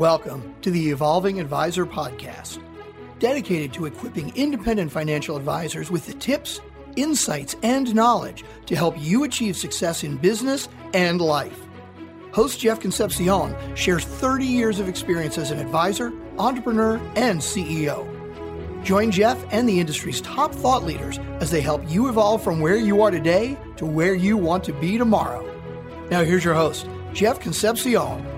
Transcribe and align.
Welcome 0.00 0.54
to 0.62 0.70
the 0.70 0.88
Evolving 0.88 1.40
Advisor 1.40 1.84
Podcast, 1.84 2.62
dedicated 3.18 3.74
to 3.74 3.84
equipping 3.84 4.34
independent 4.34 4.90
financial 4.90 5.36
advisors 5.36 5.90
with 5.90 6.06
the 6.06 6.14
tips, 6.14 6.58
insights, 6.96 7.54
and 7.62 7.94
knowledge 7.94 8.42
to 8.64 8.74
help 8.74 8.94
you 8.98 9.24
achieve 9.24 9.58
success 9.58 10.02
in 10.02 10.16
business 10.16 10.70
and 10.94 11.20
life. 11.20 11.60
Host 12.32 12.58
Jeff 12.58 12.80
Concepcion 12.80 13.54
shares 13.76 14.06
30 14.06 14.46
years 14.46 14.80
of 14.80 14.88
experience 14.88 15.36
as 15.36 15.50
an 15.50 15.58
advisor, 15.58 16.14
entrepreneur, 16.38 16.96
and 17.14 17.38
CEO. 17.38 18.08
Join 18.82 19.10
Jeff 19.10 19.36
and 19.52 19.68
the 19.68 19.80
industry's 19.80 20.22
top 20.22 20.54
thought 20.54 20.82
leaders 20.82 21.18
as 21.40 21.50
they 21.50 21.60
help 21.60 21.82
you 21.90 22.08
evolve 22.08 22.42
from 22.42 22.60
where 22.60 22.76
you 22.76 23.02
are 23.02 23.10
today 23.10 23.54
to 23.76 23.84
where 23.84 24.14
you 24.14 24.38
want 24.38 24.64
to 24.64 24.72
be 24.72 24.96
tomorrow. 24.96 25.44
Now, 26.10 26.24
here's 26.24 26.42
your 26.42 26.54
host, 26.54 26.88
Jeff 27.12 27.38
Concepcion. 27.38 28.29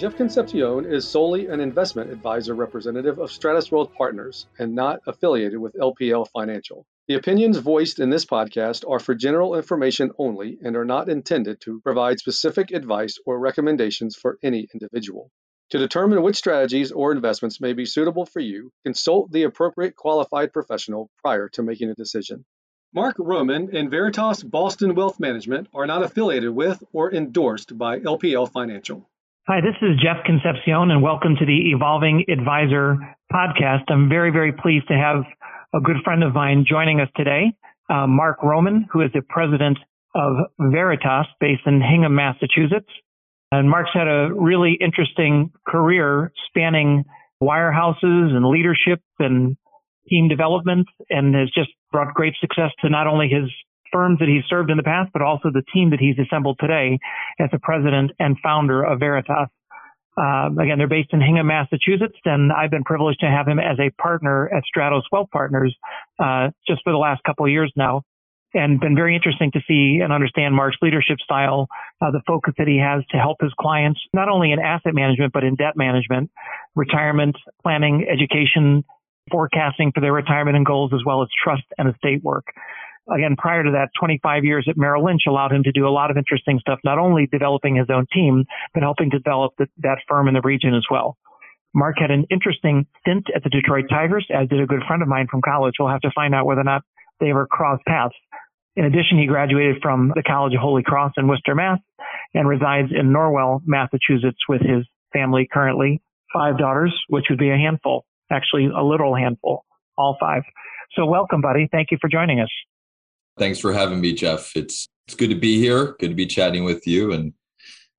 Jeff 0.00 0.16
Concepcion 0.16 0.86
is 0.86 1.06
solely 1.06 1.48
an 1.48 1.60
investment 1.60 2.10
advisor 2.10 2.54
representative 2.54 3.18
of 3.18 3.28
Stratos 3.28 3.70
Wealth 3.70 3.92
Partners 3.92 4.46
and 4.58 4.74
not 4.74 5.00
affiliated 5.06 5.58
with 5.58 5.74
LPL 5.74 6.26
Financial. 6.28 6.86
The 7.06 7.16
opinions 7.16 7.58
voiced 7.58 7.98
in 7.98 8.08
this 8.08 8.24
podcast 8.24 8.88
are 8.88 8.98
for 8.98 9.14
general 9.14 9.56
information 9.56 10.10
only 10.16 10.56
and 10.64 10.74
are 10.74 10.86
not 10.86 11.10
intended 11.10 11.60
to 11.60 11.82
provide 11.82 12.18
specific 12.18 12.70
advice 12.70 13.18
or 13.26 13.38
recommendations 13.38 14.16
for 14.16 14.38
any 14.42 14.66
individual. 14.72 15.30
To 15.72 15.78
determine 15.78 16.22
which 16.22 16.36
strategies 16.36 16.92
or 16.92 17.12
investments 17.12 17.60
may 17.60 17.74
be 17.74 17.84
suitable 17.84 18.24
for 18.24 18.40
you, 18.40 18.72
consult 18.86 19.30
the 19.30 19.42
appropriate 19.42 19.96
qualified 19.96 20.54
professional 20.54 21.10
prior 21.22 21.50
to 21.50 21.62
making 21.62 21.90
a 21.90 21.94
decision. 21.94 22.46
Mark 22.94 23.16
Roman 23.18 23.76
and 23.76 23.90
Veritas 23.90 24.42
Boston 24.42 24.94
Wealth 24.94 25.20
Management 25.20 25.68
are 25.74 25.86
not 25.86 26.02
affiliated 26.02 26.52
with 26.52 26.82
or 26.94 27.12
endorsed 27.12 27.76
by 27.76 27.98
LPL 28.00 28.50
Financial. 28.50 29.06
Hi, 29.48 29.62
this 29.62 29.74
is 29.80 29.96
Jeff 29.96 30.22
Concepcion, 30.26 30.90
and 30.90 31.02
welcome 31.02 31.34
to 31.34 31.46
the 31.46 31.70
Evolving 31.72 32.26
Advisor 32.28 32.98
podcast. 33.32 33.84
I'm 33.88 34.06
very, 34.06 34.30
very 34.30 34.52
pleased 34.52 34.86
to 34.88 34.94
have 34.94 35.24
a 35.74 35.80
good 35.80 35.96
friend 36.04 36.22
of 36.22 36.34
mine 36.34 36.66
joining 36.68 37.00
us 37.00 37.08
today, 37.16 37.54
uh, 37.88 38.06
Mark 38.06 38.42
Roman, 38.42 38.86
who 38.92 39.00
is 39.00 39.10
the 39.14 39.22
president 39.26 39.78
of 40.14 40.34
Veritas 40.60 41.26
based 41.40 41.62
in 41.64 41.80
Hingham, 41.80 42.14
Massachusetts. 42.14 42.90
And 43.50 43.68
Mark's 43.68 43.90
had 43.94 44.08
a 44.08 44.28
really 44.30 44.76
interesting 44.78 45.50
career 45.66 46.32
spanning 46.48 47.04
wirehouses 47.42 48.36
and 48.36 48.44
leadership 48.44 49.00
and 49.18 49.56
team 50.10 50.28
development 50.28 50.86
and 51.08 51.34
has 51.34 51.48
just 51.54 51.70
brought 51.90 52.12
great 52.12 52.34
success 52.42 52.72
to 52.82 52.90
not 52.90 53.06
only 53.06 53.28
his 53.28 53.50
firms 53.92 54.18
that 54.18 54.28
he's 54.28 54.44
served 54.48 54.70
in 54.70 54.76
the 54.76 54.82
past, 54.82 55.10
but 55.12 55.22
also 55.22 55.50
the 55.52 55.62
team 55.72 55.90
that 55.90 56.00
he's 56.00 56.16
assembled 56.18 56.58
today 56.60 56.98
as 57.38 57.50
the 57.50 57.58
president 57.58 58.12
and 58.18 58.36
founder 58.42 58.82
of 58.82 59.00
Veritas. 59.00 59.48
Uh, 60.16 60.50
again, 60.60 60.76
they're 60.78 60.88
based 60.88 61.12
in 61.12 61.20
Hingham, 61.20 61.46
Massachusetts, 61.46 62.18
and 62.24 62.52
I've 62.52 62.70
been 62.70 62.84
privileged 62.84 63.20
to 63.20 63.26
have 63.26 63.46
him 63.46 63.58
as 63.58 63.78
a 63.78 63.90
partner 64.00 64.50
at 64.52 64.64
Stratos 64.64 65.02
Wealth 65.12 65.28
Partners 65.32 65.74
uh, 66.18 66.50
just 66.66 66.82
for 66.82 66.92
the 66.92 66.98
last 66.98 67.22
couple 67.24 67.46
of 67.46 67.52
years 67.52 67.72
now, 67.76 68.02
and 68.52 68.80
been 68.80 68.96
very 68.96 69.14
interesting 69.14 69.52
to 69.52 69.60
see 69.68 70.00
and 70.02 70.12
understand 70.12 70.54
Mark's 70.54 70.76
leadership 70.82 71.18
style, 71.22 71.68
uh, 72.02 72.10
the 72.10 72.20
focus 72.26 72.54
that 72.58 72.66
he 72.66 72.78
has 72.78 73.04
to 73.12 73.18
help 73.18 73.38
his 73.40 73.52
clients 73.58 74.00
not 74.12 74.28
only 74.28 74.52
in 74.52 74.58
asset 74.58 74.94
management 74.94 75.32
but 75.32 75.44
in 75.44 75.54
debt 75.54 75.76
management, 75.76 76.30
retirement 76.74 77.36
planning, 77.62 78.06
education, 78.10 78.84
forecasting 79.30 79.92
for 79.94 80.00
their 80.00 80.12
retirement 80.12 80.56
and 80.56 80.66
goals, 80.66 80.90
as 80.92 81.00
well 81.06 81.22
as 81.22 81.28
trust 81.42 81.64
and 81.78 81.88
estate 81.88 82.22
work 82.22 82.46
again, 83.14 83.36
prior 83.36 83.64
to 83.64 83.70
that, 83.72 83.90
25 83.98 84.44
years 84.44 84.66
at 84.68 84.76
Merrill 84.76 85.04
Lynch 85.04 85.22
allowed 85.26 85.52
him 85.52 85.62
to 85.64 85.72
do 85.72 85.86
a 85.86 85.90
lot 85.90 86.10
of 86.10 86.16
interesting 86.16 86.58
stuff, 86.60 86.78
not 86.84 86.98
only 86.98 87.26
developing 87.26 87.76
his 87.76 87.88
own 87.90 88.06
team, 88.12 88.44
but 88.74 88.82
helping 88.82 89.08
develop 89.08 89.52
the, 89.58 89.66
that 89.78 89.98
firm 90.08 90.28
in 90.28 90.34
the 90.34 90.40
region 90.42 90.74
as 90.74 90.84
well. 90.90 91.16
Mark 91.74 91.96
had 91.98 92.10
an 92.10 92.26
interesting 92.30 92.86
stint 93.00 93.26
at 93.34 93.44
the 93.44 93.50
Detroit 93.50 93.84
Tigers, 93.88 94.26
as 94.30 94.48
did 94.48 94.60
a 94.60 94.66
good 94.66 94.82
friend 94.86 95.02
of 95.02 95.08
mine 95.08 95.28
from 95.30 95.40
college. 95.42 95.74
We'll 95.78 95.88
have 95.88 96.00
to 96.00 96.10
find 96.14 96.34
out 96.34 96.46
whether 96.46 96.62
or 96.62 96.64
not 96.64 96.82
they 97.20 97.30
ever 97.30 97.46
crossed 97.46 97.84
paths. 97.86 98.14
In 98.76 98.84
addition, 98.84 99.18
he 99.18 99.26
graduated 99.26 99.76
from 99.82 100.12
the 100.14 100.22
College 100.22 100.54
of 100.54 100.60
Holy 100.60 100.82
Cross 100.82 101.12
in 101.16 101.28
Worcester, 101.28 101.54
Mass, 101.54 101.78
and 102.34 102.48
resides 102.48 102.88
in 102.92 103.12
Norwell, 103.12 103.60
Massachusetts 103.64 104.38
with 104.48 104.62
his 104.62 104.86
family 105.12 105.48
currently. 105.50 106.02
Five 106.32 106.58
daughters, 106.58 106.94
which 107.08 107.26
would 107.30 107.38
be 107.38 107.50
a 107.50 107.56
handful, 107.56 108.04
actually 108.30 108.66
a 108.66 108.82
literal 108.82 109.14
handful, 109.14 109.64
all 109.98 110.16
five. 110.20 110.42
So 110.96 111.06
welcome, 111.06 111.40
buddy. 111.40 111.68
Thank 111.70 111.90
you 111.90 111.98
for 112.00 112.08
joining 112.08 112.40
us. 112.40 112.50
Thanks 113.40 113.58
for 113.58 113.72
having 113.72 114.02
me, 114.02 114.12
Jeff. 114.12 114.54
It's 114.54 114.86
it's 115.08 115.16
good 115.16 115.30
to 115.30 115.34
be 115.34 115.58
here. 115.58 115.96
Good 115.98 116.10
to 116.10 116.14
be 116.14 116.26
chatting 116.26 116.62
with 116.62 116.86
you, 116.86 117.12
and 117.12 117.32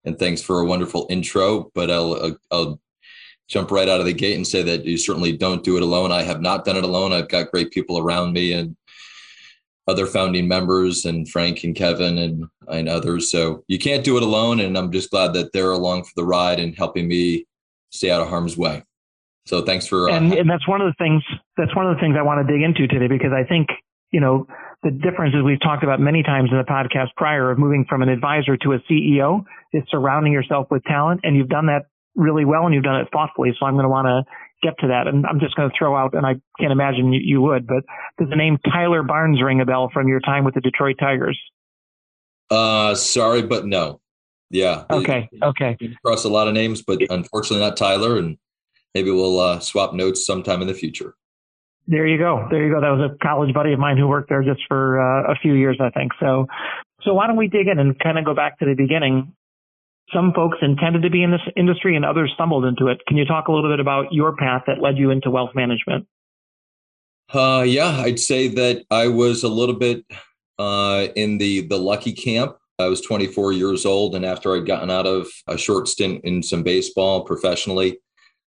and 0.06 0.20
thanks 0.20 0.40
for 0.40 0.60
a 0.60 0.66
wonderful 0.66 1.08
intro. 1.10 1.72
But 1.74 1.90
I'll 1.90 2.38
I'll 2.52 2.80
jump 3.50 3.72
right 3.72 3.90
out 3.90 4.00
of 4.00 4.06
the 4.06 4.14
gate 4.14 4.36
and 4.36 4.48
say 4.48 4.62
that 4.62 4.86
you 4.86 4.98
certainly 4.98 5.36
don't 5.36 5.64
do 5.64 5.78
it 5.78 5.82
alone. 5.82 6.12
I 6.12 6.22
have 6.22 6.42
not 6.42 6.64
done 6.64 6.78
it 6.78 6.84
alone. 6.84 7.12
I've 7.12 7.28
got 7.28 7.50
great 7.50 7.72
people 7.72 7.98
around 7.98 8.34
me 8.34 8.54
and 8.54 8.78
other 9.88 10.06
founding 10.06 10.48
members 10.48 11.06
and 11.06 11.28
Frank 11.28 11.64
and 11.64 11.76
Kevin 11.76 12.20
and 12.20 12.46
and 12.68 12.88
others. 12.88 13.32
So 13.32 13.64
you 13.68 13.80
can't 13.80 14.04
do 14.04 14.18
it 14.18 14.24
alone. 14.24 14.60
And 14.60 14.78
I'm 14.78 14.92
just 14.92 15.10
glad 15.10 15.34
that 15.34 15.54
they're 15.54 15.72
along 15.72 16.04
for 16.04 16.14
the 16.16 16.24
ride 16.24 16.60
and 16.60 16.78
helping 16.78 17.08
me 17.08 17.48
stay 17.90 18.12
out 18.12 18.22
of 18.22 18.30
harm's 18.30 18.58
way. 18.58 18.84
So 19.48 19.64
thanks 19.64 19.88
for 19.88 20.08
uh, 20.08 20.18
and, 20.18 20.34
and 20.34 20.48
that's 20.48 20.68
one 20.68 20.82
of 20.82 20.88
the 20.88 21.04
things 21.04 21.24
that's 21.58 21.76
one 21.76 21.88
of 21.88 21.96
the 21.96 22.00
things 22.00 22.16
I 22.16 22.22
want 22.22 22.48
to 22.48 22.54
dig 22.54 22.62
into 22.62 22.86
today 22.86 23.08
because 23.08 23.34
I 23.34 23.44
think 23.44 23.70
you 24.12 24.20
know 24.20 24.46
the 24.84 24.92
difference 24.92 25.36
is 25.36 25.44
we've 25.44 25.62
talked 25.62 25.84
about 25.84 26.00
many 26.00 26.24
times 26.24 26.50
in 26.52 26.58
the 26.58 26.64
podcast 26.64 27.10
prior 27.16 27.52
of 27.52 27.60
moving 27.60 27.86
from 27.88 28.02
an 28.02 28.10
advisor 28.10 28.58
to 28.58 28.74
a 28.74 28.80
CEO 28.90 29.44
is 29.74 29.84
surrounding 29.90 30.34
yourself 30.34 30.68
with 30.72 30.84
talent. 30.84 31.22
And 31.24 31.36
you've 31.36 31.50
done 31.50 31.68
that 31.68 31.86
really 32.16 32.46
well 32.46 32.66
and 32.66 32.74
you've 32.74 32.84
done 32.84 33.00
it 33.00 33.08
thoughtfully. 33.12 33.52
So 33.60 33.66
I'm 33.66 33.76
going 33.76 33.86
to 33.86 33.90
want 33.90 34.08
to 34.08 34.24
get 34.64 34.78
to 34.80 34.88
that. 34.88 35.08
And 35.08 35.26
I'm 35.26 35.40
just 35.40 35.56
going 35.56 35.70
to 35.70 35.76
throw 35.78 35.96
out, 35.96 36.14
and 36.14 36.26
I 36.26 36.36
can't 36.60 36.72
imagine 36.72 37.14
you, 37.14 37.22
you 37.24 37.42
would, 37.42 37.68
but 37.68 37.84
does 38.20 38.30
the 38.30 38.36
name 38.36 38.58
Tyler 38.72 39.04
Barnes 39.04 39.42
ring 39.42 39.62
a 39.62 39.66
bell 39.66 39.90
from 39.94 40.08
your 40.08 40.20
time 40.20 40.46
with 40.46 40.56
the 40.56 40.62
Detroit 40.62 40.98
Tigers? 41.00 41.40
Uh, 42.50 42.96
sorry, 42.96 43.42
but 43.42 43.66
no. 43.66 44.02
Yeah. 44.50 44.84
Okay. 44.90 45.30
It, 45.32 45.44
okay. 45.44 45.78
Across 46.04 46.26
a 46.26 46.30
lot 46.30 46.48
of 46.48 46.54
names, 46.54 46.82
but 46.82 47.02
unfortunately 47.10 47.66
not 47.66 47.78
Tyler. 47.78 48.18
And 48.18 48.38
maybe 48.94 49.10
we'll 49.10 49.40
uh, 49.40 49.60
swap 49.60 49.94
notes 49.94 50.26
sometime 50.26 50.62
in 50.62 50.68
the 50.68 50.74
future. 50.74 51.16
There 51.88 52.08
you 52.08 52.18
go. 52.18 52.48
There 52.50 52.66
you 52.66 52.74
go. 52.74 52.80
That 52.80 52.90
was 52.90 53.12
a 53.12 53.18
college 53.24 53.54
buddy 53.54 53.74
of 53.74 53.80
mine 53.80 53.98
who 53.98 54.08
worked 54.08 54.30
there 54.30 54.44
just 54.44 54.62
for 54.68 55.02
uh, 55.02 55.32
a 55.32 55.36
few 55.36 55.54
years, 55.54 55.78
I 55.82 55.90
think. 55.90 56.12
So, 56.20 56.48
so 57.04 57.14
why 57.14 57.28
don't 57.28 57.38
we 57.38 57.48
dig 57.48 57.68
in 57.68 57.80
and 57.80 57.98
kind 58.00 58.18
of 58.18 58.26
go 58.26 58.34
back 58.34 58.60
to 58.60 58.66
the 58.66 58.76
beginning? 58.76 59.34
Some 60.14 60.34
folks 60.34 60.58
intended 60.62 61.04
to 61.04 61.10
be 61.10 61.24
in 61.24 61.32
this 61.32 61.42
industry 61.56 61.96
and 61.96 62.06
others 62.06 62.32
stumbled 62.36 62.66
into 62.66 62.88
it. 62.88 63.00
Can 63.08 63.18
you 63.18 63.26
talk 63.26 63.48
a 63.48 63.52
little 63.52 63.72
bit 63.72 63.80
about 63.80 64.12
your 64.12 64.36
path 64.36 64.64
that 64.68 64.82
led 64.82 64.98
you 64.98 65.10
into 65.10 65.32
wealth 65.32 65.52
management? 65.56 66.08
Uh, 67.34 67.64
yeah, 67.66 67.88
I'd 67.88 68.20
say 68.20 68.50
that 68.50 68.84
I 68.92 69.08
was 69.08 69.44
a 69.44 69.48
little 69.48 69.76
bit 69.76 70.06
uh, 70.60 71.08
in 71.16 71.38
the 71.38 71.62
the 71.68 71.78
lucky 71.78 72.14
camp. 72.14 72.58
I 72.78 72.88
was 72.88 73.02
24 73.02 73.54
years 73.54 73.86
old, 73.86 74.16
and 74.16 74.26
after 74.26 74.56
I'd 74.56 74.66
gotten 74.66 74.92
out 74.92 75.08
of 75.08 75.28
a 75.48 75.58
short 75.58 75.88
stint 75.88 76.22
in 76.24 76.44
some 76.44 76.64
baseball 76.64 77.24
professionally, 77.24 78.00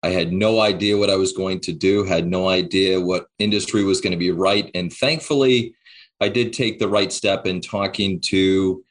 I 0.03 0.09
had 0.09 0.33
no 0.33 0.59
idea 0.59 0.97
what 0.97 1.09
I 1.09 1.15
was 1.15 1.31
going 1.31 1.61
to 1.61 1.71
do, 1.71 2.03
had 2.03 2.27
no 2.27 2.49
idea 2.49 2.99
what 2.99 3.27
industry 3.39 3.85
was 3.85 4.01
going 4.01 4.11
to 4.11 4.17
be 4.17 4.31
right. 4.31 4.69
And 4.75 4.91
thankfully, 4.91 5.75
I 6.19 6.27
did 6.27 6.51
take 6.51 6.77
the 6.77 6.89
right 6.89 7.11
step 7.11 7.47
in 7.47 7.61
talking 7.61 8.19
to 8.25 8.83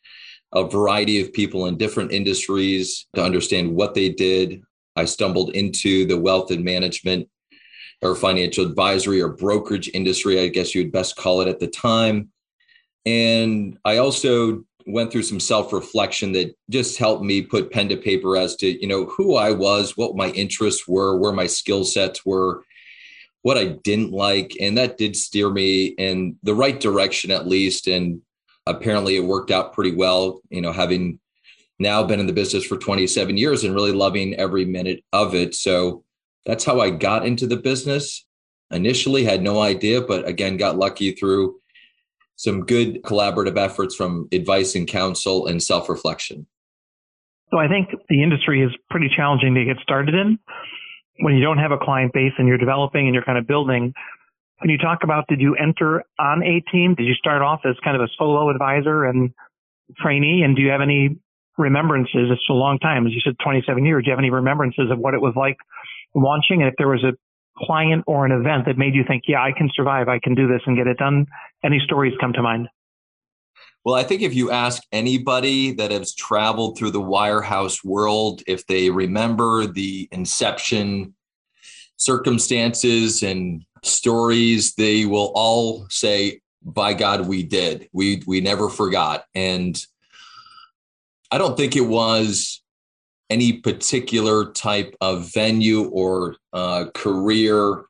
a 0.54 0.64
variety 0.64 1.20
of 1.20 1.32
people 1.32 1.66
in 1.66 1.76
different 1.76 2.12
industries 2.12 3.06
to 3.14 3.22
understand 3.22 3.74
what 3.74 3.94
they 3.94 4.08
did. 4.08 4.62
I 4.96 5.04
stumbled 5.04 5.50
into 5.50 6.06
the 6.06 6.18
wealth 6.18 6.50
and 6.50 6.64
management 6.64 7.28
or 8.00 8.14
financial 8.14 8.66
advisory 8.66 9.20
or 9.20 9.28
brokerage 9.28 9.90
industry, 9.94 10.40
I 10.40 10.48
guess 10.48 10.74
you'd 10.74 10.92
best 10.92 11.16
call 11.16 11.40
it 11.40 11.48
at 11.48 11.60
the 11.60 11.68
time. 11.68 12.30
And 13.04 13.78
I 13.84 13.98
also 13.98 14.64
went 14.86 15.10
through 15.10 15.22
some 15.22 15.40
self-reflection 15.40 16.32
that 16.32 16.54
just 16.70 16.98
helped 16.98 17.22
me 17.22 17.42
put 17.42 17.70
pen 17.70 17.88
to 17.88 17.96
paper 17.96 18.36
as 18.36 18.56
to 18.56 18.80
you 18.80 18.86
know 18.86 19.06
who 19.06 19.36
i 19.36 19.50
was 19.50 19.96
what 19.96 20.16
my 20.16 20.28
interests 20.30 20.86
were 20.88 21.16
where 21.16 21.32
my 21.32 21.46
skill 21.46 21.84
sets 21.84 22.24
were 22.24 22.64
what 23.42 23.58
i 23.58 23.64
didn't 23.64 24.12
like. 24.12 24.56
And 24.60 24.78
that 24.78 24.96
did 24.96 25.16
steer 25.16 25.50
me 25.50 25.86
in 25.86 26.36
the 26.42 26.54
right 26.54 26.78
direction 26.78 27.30
at 27.30 27.46
least. 27.46 27.88
And 27.88 28.22
apparently 28.66 29.16
it 29.16 29.24
worked 29.24 29.50
out 29.50 29.72
pretty 29.72 29.94
well 29.94 30.40
you 30.48 30.60
know 30.60 30.72
having 30.72 31.18
now 31.78 32.02
been 32.04 32.20
in 32.20 32.26
the 32.26 32.32
business 32.32 32.64
for 32.64 32.76
27 32.76 33.36
years 33.36 33.64
and 33.64 33.74
really 33.74 33.92
loving 33.92 34.34
every 34.34 34.64
minute 34.64 35.02
of 35.12 35.34
it. 35.34 35.54
So 35.54 36.04
that's 36.46 36.64
how 36.64 36.80
i 36.80 36.90
got 36.90 37.26
into 37.26 37.46
the 37.46 37.56
business. 37.56 38.24
Initially 38.70 39.24
had 39.24 39.42
no 39.42 39.60
idea 39.60 40.00
but 40.00 40.26
again 40.26 40.56
got 40.56 40.78
lucky 40.78 41.12
through 41.12 41.60
some 42.36 42.64
good 42.64 43.02
collaborative 43.02 43.56
efforts 43.56 43.94
from 43.94 44.28
advice 44.32 44.74
and 44.74 44.88
counsel 44.88 45.46
and 45.46 45.62
self 45.62 45.88
reflection? 45.88 46.46
So 47.50 47.58
I 47.58 47.68
think 47.68 47.88
the 48.08 48.22
industry 48.22 48.62
is 48.62 48.70
pretty 48.90 49.10
challenging 49.14 49.54
to 49.54 49.64
get 49.64 49.76
started 49.82 50.14
in 50.14 50.38
when 51.20 51.34
you 51.34 51.42
don't 51.44 51.58
have 51.58 51.70
a 51.70 51.78
client 51.78 52.12
base 52.12 52.32
and 52.38 52.48
you're 52.48 52.58
developing 52.58 53.06
and 53.06 53.14
you're 53.14 53.24
kind 53.24 53.38
of 53.38 53.46
building. 53.46 53.92
Can 54.60 54.70
you 54.70 54.78
talk 54.78 55.00
about 55.02 55.26
did 55.28 55.40
you 55.40 55.54
enter 55.56 56.04
on 56.18 56.42
a 56.42 56.60
team? 56.70 56.94
Did 56.94 57.04
you 57.04 57.14
start 57.14 57.42
off 57.42 57.60
as 57.64 57.74
kind 57.84 57.96
of 57.96 58.02
a 58.02 58.08
solo 58.16 58.48
advisor 58.48 59.04
and 59.04 59.30
trainee? 60.00 60.42
And 60.42 60.56
do 60.56 60.62
you 60.62 60.70
have 60.70 60.80
any 60.80 61.16
remembrances? 61.58 62.30
It's 62.30 62.48
a 62.48 62.54
long 62.54 62.78
time, 62.78 63.06
as 63.06 63.12
you 63.12 63.20
said, 63.24 63.34
27 63.42 63.84
years. 63.84 64.04
Do 64.04 64.08
you 64.08 64.12
have 64.12 64.18
any 64.18 64.30
remembrances 64.30 64.90
of 64.90 64.98
what 64.98 65.14
it 65.14 65.20
was 65.20 65.34
like 65.36 65.56
launching? 66.14 66.62
And 66.62 66.68
if 66.68 66.74
there 66.78 66.88
was 66.88 67.04
a 67.04 67.12
client 67.58 68.04
or 68.06 68.26
an 68.26 68.32
event 68.32 68.66
that 68.66 68.78
made 68.78 68.94
you 68.94 69.04
think, 69.06 69.24
yeah, 69.26 69.42
I 69.42 69.52
can 69.52 69.70
survive, 69.74 70.08
I 70.08 70.18
can 70.18 70.34
do 70.34 70.48
this 70.48 70.62
and 70.66 70.76
get 70.76 70.86
it 70.86 70.98
done? 70.98 71.26
Any 71.64 71.80
stories 71.80 72.14
come 72.20 72.32
to 72.32 72.42
mind? 72.42 72.68
Well, 73.84 73.96
I 73.96 74.04
think 74.04 74.22
if 74.22 74.34
you 74.34 74.50
ask 74.50 74.82
anybody 74.92 75.72
that 75.72 75.90
has 75.90 76.14
traveled 76.14 76.78
through 76.78 76.92
the 76.92 77.00
wirehouse 77.00 77.84
world, 77.84 78.42
if 78.46 78.66
they 78.66 78.90
remember 78.90 79.66
the 79.66 80.08
inception 80.12 81.14
circumstances 81.96 83.22
and 83.22 83.64
stories, 83.82 84.74
they 84.74 85.04
will 85.04 85.32
all 85.34 85.86
say, 85.88 86.40
by 86.64 86.94
God, 86.94 87.26
we 87.26 87.42
did. 87.42 87.88
We 87.92 88.22
we 88.26 88.40
never 88.40 88.68
forgot. 88.68 89.24
And 89.34 89.84
I 91.32 91.38
don't 91.38 91.56
think 91.56 91.74
it 91.74 91.86
was 91.86 92.62
any 93.32 93.54
particular 93.54 94.52
type 94.52 94.94
of 95.00 95.32
venue 95.32 95.84
or 95.88 96.36
uh, 96.52 96.84
career 96.94 97.86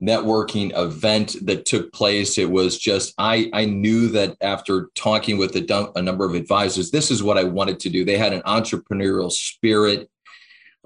networking 0.00 0.70
event 0.78 1.36
that 1.42 1.66
took 1.66 1.92
place. 1.92 2.38
It 2.38 2.48
was 2.48 2.78
just 2.78 3.12
I 3.18 3.50
I 3.52 3.64
knew 3.64 4.08
that 4.10 4.36
after 4.40 4.88
talking 4.94 5.38
with 5.38 5.56
a, 5.56 5.92
a 5.96 6.00
number 6.00 6.24
of 6.24 6.34
advisors, 6.34 6.92
this 6.92 7.10
is 7.10 7.20
what 7.22 7.36
I 7.36 7.44
wanted 7.44 7.80
to 7.80 7.90
do. 7.90 8.04
They 8.04 8.16
had 8.16 8.32
an 8.32 8.42
entrepreneurial 8.42 9.32
spirit, 9.32 10.08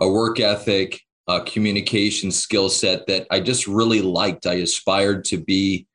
a 0.01 0.09
work 0.09 0.41
ethic, 0.41 1.03
a 1.29 1.43
communication 1.43 2.31
skill 2.31 2.71
set 2.71 3.07
that 3.07 3.27
I 3.31 3.41
just 3.41 3.67
really 3.67 4.01
liked. 4.01 4.47
I 4.47 4.55
aspired 4.55 5.27
to 5.27 5.37
be 5.37 5.87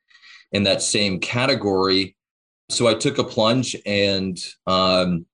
in 0.52 0.62
that 0.62 0.80
same 0.80 1.18
category. 1.18 2.16
So 2.68 2.86
I 2.86 2.94
took 2.94 3.18
a 3.18 3.24
plunge 3.24 3.74
and 3.84 4.38
um, 4.68 5.26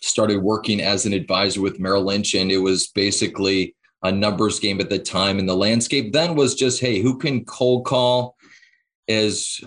started 0.00 0.38
working 0.38 0.80
as 0.80 1.06
an 1.06 1.12
advisor 1.12 1.60
with 1.60 1.80
Merrill 1.80 2.04
Lynch, 2.04 2.34
and 2.34 2.50
it 2.50 2.58
was 2.58 2.88
basically 2.88 3.74
a 4.02 4.10
numbers 4.10 4.58
game 4.58 4.80
at 4.80 4.88
the 4.88 4.98
time. 4.98 5.38
And 5.38 5.48
the 5.48 5.54
landscape 5.54 6.12
then 6.12 6.34
was 6.34 6.54
just, 6.54 6.80
hey, 6.80 7.00
who 7.00 7.18
can 7.18 7.44
cold 7.44 7.84
call 7.84 8.36
as 9.08 9.60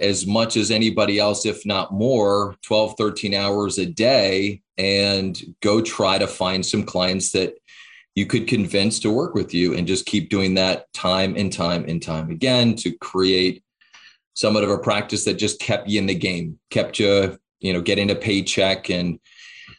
as 0.00 0.26
much 0.26 0.56
as 0.56 0.70
anybody 0.70 1.18
else, 1.18 1.44
if 1.44 1.66
not 1.66 1.92
more, 1.92 2.54
12, 2.62 2.94
13 2.96 3.34
hours 3.34 3.78
a 3.78 3.86
day, 3.86 4.62
and 4.76 5.40
go 5.60 5.80
try 5.80 6.18
to 6.18 6.26
find 6.26 6.64
some 6.64 6.84
clients 6.84 7.32
that 7.32 7.54
you 8.14 8.26
could 8.26 8.46
convince 8.46 8.98
to 9.00 9.10
work 9.10 9.34
with 9.34 9.54
you 9.54 9.74
and 9.74 9.86
just 9.86 10.06
keep 10.06 10.28
doing 10.28 10.54
that 10.54 10.92
time 10.92 11.36
and 11.36 11.52
time 11.52 11.84
and 11.88 12.02
time 12.02 12.30
again 12.30 12.74
to 12.74 12.92
create 12.98 13.62
somewhat 14.34 14.64
of 14.64 14.70
a 14.70 14.78
practice 14.78 15.24
that 15.24 15.34
just 15.34 15.60
kept 15.60 15.88
you 15.88 15.98
in 16.00 16.06
the 16.06 16.14
game, 16.14 16.58
kept 16.70 16.98
you, 16.98 17.38
you 17.60 17.72
know, 17.72 17.80
getting 17.80 18.10
a 18.10 18.14
paycheck. 18.14 18.88
And 18.88 19.18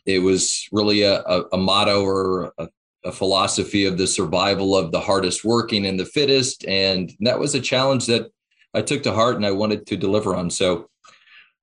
it 0.05 0.19
was 0.19 0.67
really 0.71 1.01
a, 1.01 1.21
a, 1.21 1.43
a 1.53 1.57
motto 1.57 2.03
or 2.03 2.53
a, 2.57 2.69
a 3.05 3.11
philosophy 3.11 3.85
of 3.85 3.97
the 3.97 4.07
survival 4.07 4.75
of 4.75 4.91
the 4.91 4.99
hardest 4.99 5.45
working 5.45 5.85
and 5.85 5.99
the 5.99 6.05
fittest. 6.05 6.65
And 6.67 7.11
that 7.21 7.39
was 7.39 7.55
a 7.55 7.61
challenge 7.61 8.05
that 8.07 8.31
I 8.73 8.81
took 8.81 9.03
to 9.03 9.13
heart 9.13 9.35
and 9.35 9.45
I 9.45 9.51
wanted 9.51 9.87
to 9.87 9.97
deliver 9.97 10.35
on. 10.35 10.49
So 10.49 10.89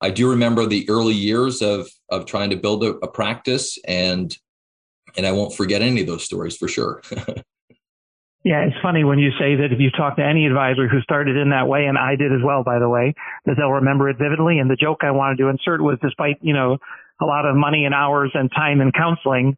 I 0.00 0.10
do 0.10 0.28
remember 0.28 0.66
the 0.66 0.88
early 0.88 1.14
years 1.14 1.62
of 1.62 1.88
of 2.10 2.26
trying 2.26 2.50
to 2.50 2.56
build 2.56 2.84
a, 2.84 2.94
a 2.96 3.08
practice 3.08 3.78
and 3.86 4.36
and 5.16 5.26
I 5.26 5.32
won't 5.32 5.54
forget 5.54 5.82
any 5.82 6.02
of 6.02 6.06
those 6.06 6.24
stories 6.24 6.56
for 6.56 6.68
sure. 6.68 7.02
Yeah, 8.46 8.60
it's 8.60 8.76
funny 8.80 9.02
when 9.02 9.18
you 9.18 9.32
say 9.40 9.56
that 9.56 9.72
if 9.72 9.80
you 9.80 9.90
talk 9.90 10.14
to 10.18 10.24
any 10.24 10.46
advisor 10.46 10.86
who 10.86 11.00
started 11.00 11.36
in 11.36 11.50
that 11.50 11.66
way, 11.66 11.86
and 11.86 11.98
I 11.98 12.14
did 12.14 12.32
as 12.32 12.38
well, 12.44 12.62
by 12.62 12.78
the 12.78 12.88
way, 12.88 13.12
that 13.44 13.56
they'll 13.56 13.72
remember 13.72 14.08
it 14.08 14.18
vividly. 14.18 14.60
And 14.60 14.70
the 14.70 14.76
joke 14.76 14.98
I 15.02 15.10
wanted 15.10 15.38
to 15.38 15.48
insert 15.48 15.82
was 15.82 15.98
despite, 16.00 16.36
you 16.42 16.54
know, 16.54 16.78
a 17.20 17.24
lot 17.24 17.46
of 17.46 17.56
money 17.56 17.84
and 17.84 17.94
hours 17.94 18.30
and 18.34 18.50
time 18.54 18.80
and 18.80 18.92
counseling, 18.92 19.56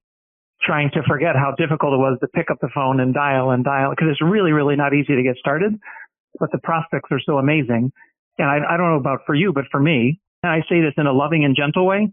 trying 0.62 0.90
to 0.94 1.02
forget 1.06 1.37
how 1.37 1.55
difficult 1.56 1.94
it 1.94 1.99
was 1.99 2.19
to 2.20 2.28
pick 2.28 2.50
up 2.50 2.58
the 2.60 2.69
phone 2.75 3.00
and 3.00 3.14
dial 3.14 3.50
and 3.50 3.64
dial, 3.64 3.90
because 3.90 4.08
it's 4.10 4.22
really, 4.22 4.52
really 4.52 4.76
not 4.76 4.94
easy 4.94 5.14
to 5.16 5.22
get 5.22 5.37
started, 5.37 5.75
but 6.38 6.50
the 6.52 6.58
prospects 6.58 7.08
are 7.10 7.20
so 7.25 7.38
amazing. 7.38 7.93
And 8.38 8.49
I, 8.49 8.58
I 8.75 8.76
don't 8.76 8.90
know 8.90 9.00
about 9.00 9.20
for 9.26 9.34
you, 9.34 9.52
but 9.52 9.64
for 9.70 9.81
me, 9.81 10.20
and 10.43 10.52
I 10.52 10.60
say 10.69 10.81
this 10.81 10.94
in 10.96 11.06
a 11.06 11.12
loving 11.12 11.44
and 11.44 11.56
gentle 11.56 11.87
way, 11.87 12.12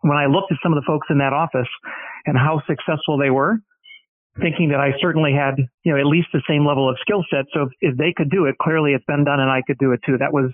when 0.00 0.16
I 0.16 0.26
looked 0.26 0.52
at 0.52 0.58
some 0.62 0.72
of 0.72 0.76
the 0.76 0.86
folks 0.86 1.08
in 1.10 1.18
that 1.18 1.32
office 1.32 1.68
and 2.26 2.36
how 2.36 2.60
successful 2.66 3.16
they 3.16 3.30
were, 3.30 3.58
thinking 4.38 4.68
that 4.68 4.80
I 4.80 4.92
certainly 5.00 5.32
had, 5.32 5.56
you 5.82 5.92
know, 5.92 5.98
at 5.98 6.04
least 6.04 6.28
the 6.32 6.42
same 6.46 6.66
level 6.66 6.90
of 6.90 6.96
skill 7.00 7.24
set. 7.30 7.46
So 7.54 7.62
if, 7.62 7.68
if 7.80 7.96
they 7.96 8.12
could 8.14 8.30
do 8.30 8.44
it, 8.44 8.56
clearly 8.60 8.92
it's 8.92 9.04
been 9.06 9.24
done 9.24 9.40
and 9.40 9.50
I 9.50 9.62
could 9.66 9.78
do 9.78 9.92
it 9.92 10.00
too. 10.04 10.18
That 10.18 10.34
was, 10.34 10.52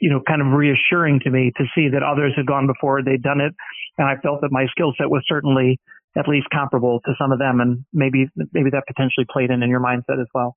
you 0.00 0.10
know, 0.10 0.20
kind 0.26 0.40
of 0.40 0.48
reassuring 0.48 1.20
to 1.20 1.30
me 1.30 1.52
to 1.56 1.64
see 1.74 1.88
that 1.88 2.02
others 2.02 2.32
had 2.36 2.46
gone 2.46 2.66
before, 2.66 3.02
they'd 3.02 3.22
done 3.22 3.40
it. 3.40 3.54
And 3.98 4.08
I 4.08 4.16
felt 4.16 4.40
that 4.42 4.50
my 4.50 4.66
skill 4.66 4.92
set 4.98 5.08
was 5.08 5.22
certainly 5.26 5.78
at 6.16 6.28
least 6.28 6.46
comparable 6.52 7.00
to 7.04 7.12
some 7.18 7.32
of 7.32 7.38
them. 7.38 7.60
And 7.60 7.84
maybe, 7.92 8.28
maybe 8.52 8.70
that 8.70 8.84
potentially 8.86 9.26
played 9.30 9.50
in 9.50 9.62
in 9.62 9.70
your 9.70 9.80
mindset 9.80 10.20
as 10.20 10.28
well. 10.34 10.56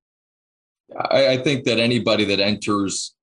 I, 0.96 1.30
I 1.30 1.38
think 1.38 1.66
that 1.66 1.80
anybody 1.80 2.26
that 2.26 2.40
enters 2.40 3.14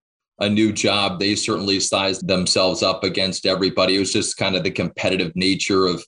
a 0.41 0.49
new 0.49 0.73
job, 0.73 1.21
they 1.21 1.35
certainly 1.35 1.81
sized 1.81 2.27
themselves 2.27 2.83
up 2.83 3.05
against 3.05 3.47
everybody. 3.47 3.97
It 3.97 4.01
was 4.01 4.13
just 4.13 4.37
kind 4.37 4.57
of 4.57 4.65
the 4.65 4.71
competitive 4.71 5.33
nature 5.35 5.87
of 5.87 6.05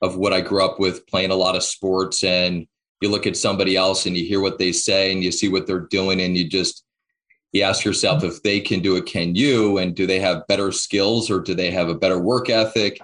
of 0.00 0.16
what 0.16 0.32
I 0.32 0.40
grew 0.40 0.64
up 0.64 0.78
with, 0.78 1.04
playing 1.08 1.32
a 1.32 1.34
lot 1.34 1.56
of 1.56 1.64
sports. 1.64 2.22
And 2.22 2.68
you 3.02 3.08
look 3.08 3.26
at 3.26 3.36
somebody 3.36 3.74
else 3.74 4.06
and 4.06 4.16
you 4.16 4.24
hear 4.24 4.40
what 4.40 4.58
they 4.58 4.70
say 4.70 5.10
and 5.10 5.24
you 5.24 5.32
see 5.32 5.48
what 5.48 5.66
they're 5.66 5.88
doing, 5.90 6.20
and 6.20 6.36
you 6.36 6.48
just 6.48 6.84
you 7.52 7.62
ask 7.62 7.84
yourself 7.84 8.24
if 8.24 8.42
they 8.42 8.60
can 8.60 8.80
do 8.80 8.96
it, 8.96 9.06
can 9.06 9.34
you? 9.34 9.78
And 9.78 9.94
do 9.94 10.06
they 10.06 10.20
have 10.20 10.46
better 10.48 10.70
skills 10.72 11.30
or 11.30 11.40
do 11.40 11.54
they 11.54 11.70
have 11.70 11.88
a 11.88 11.94
better 11.94 12.18
work 12.18 12.50
ethic? 12.50 13.00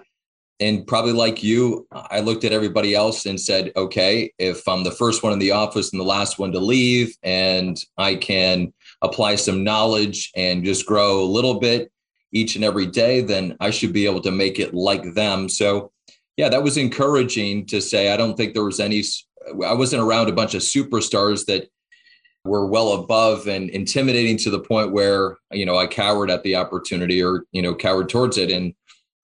And 0.60 0.86
probably 0.86 1.12
like 1.12 1.42
you, 1.42 1.86
I 1.90 2.20
looked 2.20 2.44
at 2.44 2.52
everybody 2.52 2.94
else 2.94 3.26
and 3.26 3.40
said, 3.40 3.72
okay, 3.76 4.32
if 4.38 4.66
I'm 4.68 4.84
the 4.84 4.90
first 4.92 5.22
one 5.22 5.32
in 5.32 5.40
the 5.40 5.50
office 5.50 5.92
and 5.92 6.00
the 6.00 6.04
last 6.04 6.38
one 6.38 6.52
to 6.52 6.60
leave, 6.60 7.16
and 7.24 7.76
I 7.98 8.14
can 8.14 8.72
apply 9.02 9.34
some 9.34 9.64
knowledge 9.64 10.30
and 10.36 10.64
just 10.64 10.86
grow 10.86 11.22
a 11.22 11.24
little 11.24 11.58
bit 11.58 11.90
each 12.32 12.54
and 12.54 12.64
every 12.64 12.86
day, 12.86 13.20
then 13.20 13.56
I 13.60 13.70
should 13.70 13.92
be 13.92 14.06
able 14.06 14.20
to 14.22 14.30
make 14.30 14.60
it 14.60 14.74
like 14.74 15.14
them. 15.14 15.48
So 15.48 15.90
yeah, 16.36 16.48
that 16.48 16.62
was 16.62 16.76
encouraging 16.76 17.66
to 17.66 17.80
say. 17.80 18.12
I 18.12 18.16
don't 18.16 18.36
think 18.36 18.54
there 18.54 18.64
was 18.64 18.80
any, 18.80 19.02
I 19.64 19.74
wasn't 19.74 20.02
around 20.02 20.28
a 20.28 20.32
bunch 20.32 20.54
of 20.54 20.62
superstars 20.62 21.46
that 21.46 21.68
were 22.44 22.66
well 22.66 22.92
above 22.92 23.46
and 23.46 23.70
intimidating 23.70 24.36
to 24.38 24.50
the 24.50 24.60
point 24.60 24.92
where, 24.92 25.36
you 25.50 25.64
know, 25.64 25.76
I 25.76 25.86
cowered 25.86 26.30
at 26.30 26.42
the 26.42 26.56
opportunity 26.56 27.22
or, 27.22 27.44
you 27.52 27.62
know, 27.62 27.74
cowered 27.74 28.08
towards 28.08 28.36
it. 28.36 28.50
And 28.50 28.74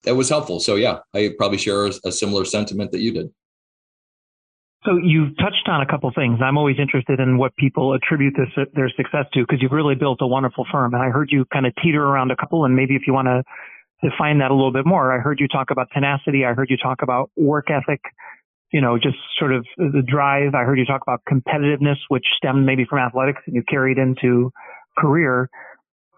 that 0.04 0.16
was 0.16 0.28
helpful. 0.28 0.60
So, 0.60 0.76
yeah, 0.76 1.00
I 1.14 1.34
probably 1.36 1.58
share 1.58 1.86
a 1.86 2.12
similar 2.12 2.44
sentiment 2.44 2.92
that 2.92 3.00
you 3.00 3.12
did. 3.12 3.30
So 4.84 4.96
you've 4.96 5.36
touched 5.36 5.68
on 5.68 5.82
a 5.82 5.86
couple 5.86 6.10
things. 6.14 6.38
I'm 6.42 6.56
always 6.56 6.76
interested 6.78 7.20
in 7.20 7.36
what 7.36 7.54
people 7.56 7.92
attribute 7.92 8.34
this, 8.34 8.66
their 8.72 8.88
success 8.96 9.26
to 9.34 9.40
because 9.40 9.60
you've 9.60 9.72
really 9.72 9.94
built 9.94 10.22
a 10.22 10.26
wonderful 10.26 10.64
firm. 10.72 10.94
And 10.94 11.02
I 11.02 11.10
heard 11.10 11.28
you 11.30 11.44
kind 11.52 11.66
of 11.66 11.74
teeter 11.82 12.02
around 12.02 12.30
a 12.30 12.36
couple, 12.36 12.64
and 12.64 12.74
maybe 12.74 12.96
if 12.96 13.02
you 13.06 13.12
want 13.12 13.28
to 13.28 13.42
define 14.02 14.38
that 14.38 14.50
a 14.50 14.54
little 14.54 14.72
bit 14.72 14.86
more. 14.86 15.14
I 15.14 15.20
heard 15.20 15.38
you 15.38 15.48
talk 15.48 15.70
about 15.70 15.88
tenacity. 15.92 16.46
I 16.46 16.54
heard 16.54 16.70
you 16.70 16.78
talk 16.78 17.02
about 17.02 17.30
work 17.36 17.70
ethic, 17.70 18.00
you 18.72 18.80
know, 18.80 18.98
just 18.98 19.16
sort 19.38 19.52
of 19.52 19.66
the 19.76 20.02
drive. 20.06 20.54
I 20.54 20.64
heard 20.64 20.78
you 20.78 20.86
talk 20.86 21.02
about 21.02 21.22
competitiveness, 21.28 21.96
which 22.08 22.24
stemmed 22.36 22.64
maybe 22.64 22.84
from 22.88 22.98
athletics 22.98 23.42
and 23.46 23.54
you 23.54 23.62
carried 23.68 23.98
into 23.98 24.52
career. 24.98 25.48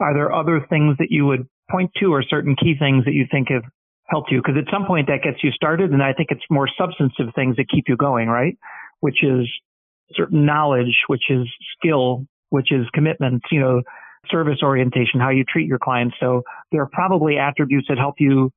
Are 0.01 0.15
there 0.15 0.33
other 0.33 0.65
things 0.69 0.97
that 0.99 1.09
you 1.11 1.27
would 1.27 1.47
point 1.71 1.91
to 2.01 2.13
or 2.13 2.23
certain 2.23 2.57
key 2.57 2.75
things 2.79 3.05
that 3.05 3.13
you 3.13 3.27
think 3.31 3.49
have 3.49 3.63
helped 4.07 4.31
you? 4.31 4.39
Because 4.39 4.57
at 4.59 4.71
some 4.73 4.87
point 4.87 5.07
that 5.07 5.23
gets 5.23 5.43
you 5.43 5.51
started. 5.53 5.91
And 5.91 6.03
I 6.03 6.13
think 6.13 6.29
it's 6.31 6.45
more 6.51 6.69
substantive 6.79 7.35
things 7.35 7.57
that 7.57 7.67
keep 7.73 7.85
you 7.89 7.97
going, 7.97 8.29
right? 8.29 8.57
Which 9.01 9.23
is 9.23 9.49
certain 10.15 10.45
knowledge, 10.45 10.95
which 11.07 11.31
is 11.31 11.49
skill, 11.79 12.27
which 12.51 12.71
is 12.71 12.87
commitment, 12.93 13.43
you 13.51 13.61
know, 13.61 13.83
service 14.31 14.59
orientation, 14.63 15.21
how 15.21 15.31
you 15.31 15.45
treat 15.45 15.67
your 15.67 15.79
clients. 15.79 16.17
So 16.21 16.43
there 16.71 16.83
are 16.83 16.89
probably 16.93 17.39
attributes 17.39 17.87
that 17.89 17.99
help 17.99 18.17
you 18.19 18.51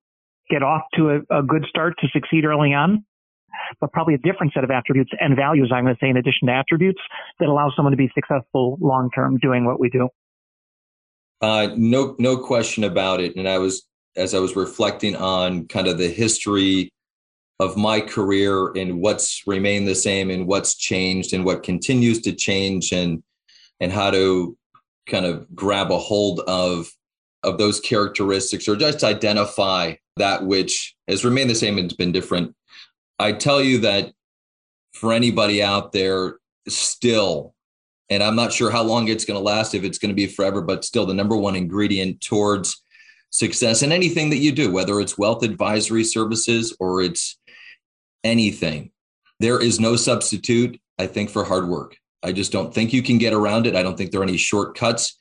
get 0.49 0.61
off 0.61 0.81
to 0.95 1.21
a, 1.29 1.39
a 1.39 1.43
good 1.43 1.65
start 1.69 1.95
to 2.01 2.07
succeed 2.13 2.45
early 2.45 2.73
on, 2.73 3.03
but 3.79 3.91
probably 3.91 4.13
a 4.13 4.17
different 4.17 4.53
set 4.53 4.63
of 4.63 4.71
attributes 4.71 5.12
and 5.19 5.35
values, 5.35 5.71
I'm 5.74 5.83
going 5.83 5.95
to 5.95 6.00
say, 6.00 6.09
in 6.09 6.17
addition 6.17 6.47
to 6.47 6.53
attributes 6.53 7.01
that 7.39 7.47
allow 7.47 7.71
someone 7.75 7.91
to 7.91 7.97
be 7.97 8.12
successful 8.13 8.77
long 8.81 9.09
term 9.13 9.38
doing 9.38 9.65
what 9.65 9.79
we 9.79 9.89
do. 9.89 10.09
Uh, 11.41 11.69
no, 11.75 12.15
no 12.19 12.38
question 12.38 12.83
about 12.83 13.19
it. 13.19 13.35
And 13.35 13.47
I 13.47 13.57
was, 13.57 13.85
as 14.15 14.33
I 14.33 14.39
was 14.39 14.55
reflecting 14.55 15.15
on 15.15 15.67
kind 15.67 15.88
of 15.88 15.97
the 15.97 16.09
history 16.09 16.91
of 17.59 17.77
my 17.77 18.01
career 18.01 18.71
and 18.75 19.01
what's 19.01 19.45
remained 19.47 19.88
the 19.88 19.95
same 19.95 20.29
and 20.29 20.47
what's 20.47 20.75
changed 20.75 21.33
and 21.33 21.45
what 21.45 21.63
continues 21.63 22.21
to 22.21 22.33
change 22.33 22.91
and 22.91 23.24
and 23.79 23.91
how 23.91 24.12
to 24.12 24.57
kind 25.07 25.25
of 25.25 25.45
grab 25.55 25.91
a 25.91 25.97
hold 25.97 26.41
of 26.41 26.89
of 27.43 27.57
those 27.57 27.79
characteristics 27.79 28.67
or 28.67 28.75
just 28.75 29.03
identify 29.03 29.93
that 30.17 30.45
which 30.45 30.95
has 31.07 31.24
remained 31.24 31.50
the 31.50 31.55
same 31.55 31.77
and 31.77 31.85
has 31.91 31.95
been 31.95 32.12
different. 32.12 32.55
I 33.19 33.31
tell 33.31 33.62
you 33.62 33.79
that 33.79 34.12
for 34.93 35.13
anybody 35.13 35.62
out 35.63 35.91
there, 35.91 36.38
still, 36.67 37.53
and 38.10 38.22
I'm 38.22 38.36
not 38.36 38.53
sure 38.53 38.72
how 38.72 38.84
long 38.84 39.07
it's 39.07 39.25
going 39.25 39.39
to 39.39 39.43
last, 39.43 39.74
if 39.74 39.84
it's 39.84 39.98
going 39.98 40.10
to 40.10 40.15
be 40.15 40.27
forever, 40.27 40.62
but 40.62 40.86
still, 40.86 41.05
the 41.05 41.13
number 41.13 41.36
one 41.36 41.55
ingredient 41.55 42.22
towards 42.22 42.81
success 43.29 43.84
in 43.84 43.91
anything 43.91 44.29
that 44.29 44.38
you 44.38 44.51
do, 44.51 44.72
whether 44.72 45.00
it's 45.00 45.17
wealth 45.17 45.43
advisory 45.43 46.03
services 46.03 46.75
or 46.79 47.01
it's 47.01 47.38
anything. 48.24 48.91
There 49.39 49.62
is 49.62 49.79
no 49.79 49.95
substitute, 49.95 50.79
I 50.98 51.07
think, 51.07 51.29
for 51.29 51.43
hard 51.43 51.67
work. 51.67 51.98
I 52.24 52.31
just 52.31 52.51
don't 52.51 52.74
think 52.74 52.93
you 52.93 53.03
can 53.03 53.17
get 53.17 53.34
around 53.34 53.67
it. 53.67 53.75
I 53.75 53.84
don't 53.84 53.98
think 53.98 54.12
there 54.12 54.22
are 54.22 54.24
any 54.24 54.38
shortcuts. 54.38 55.19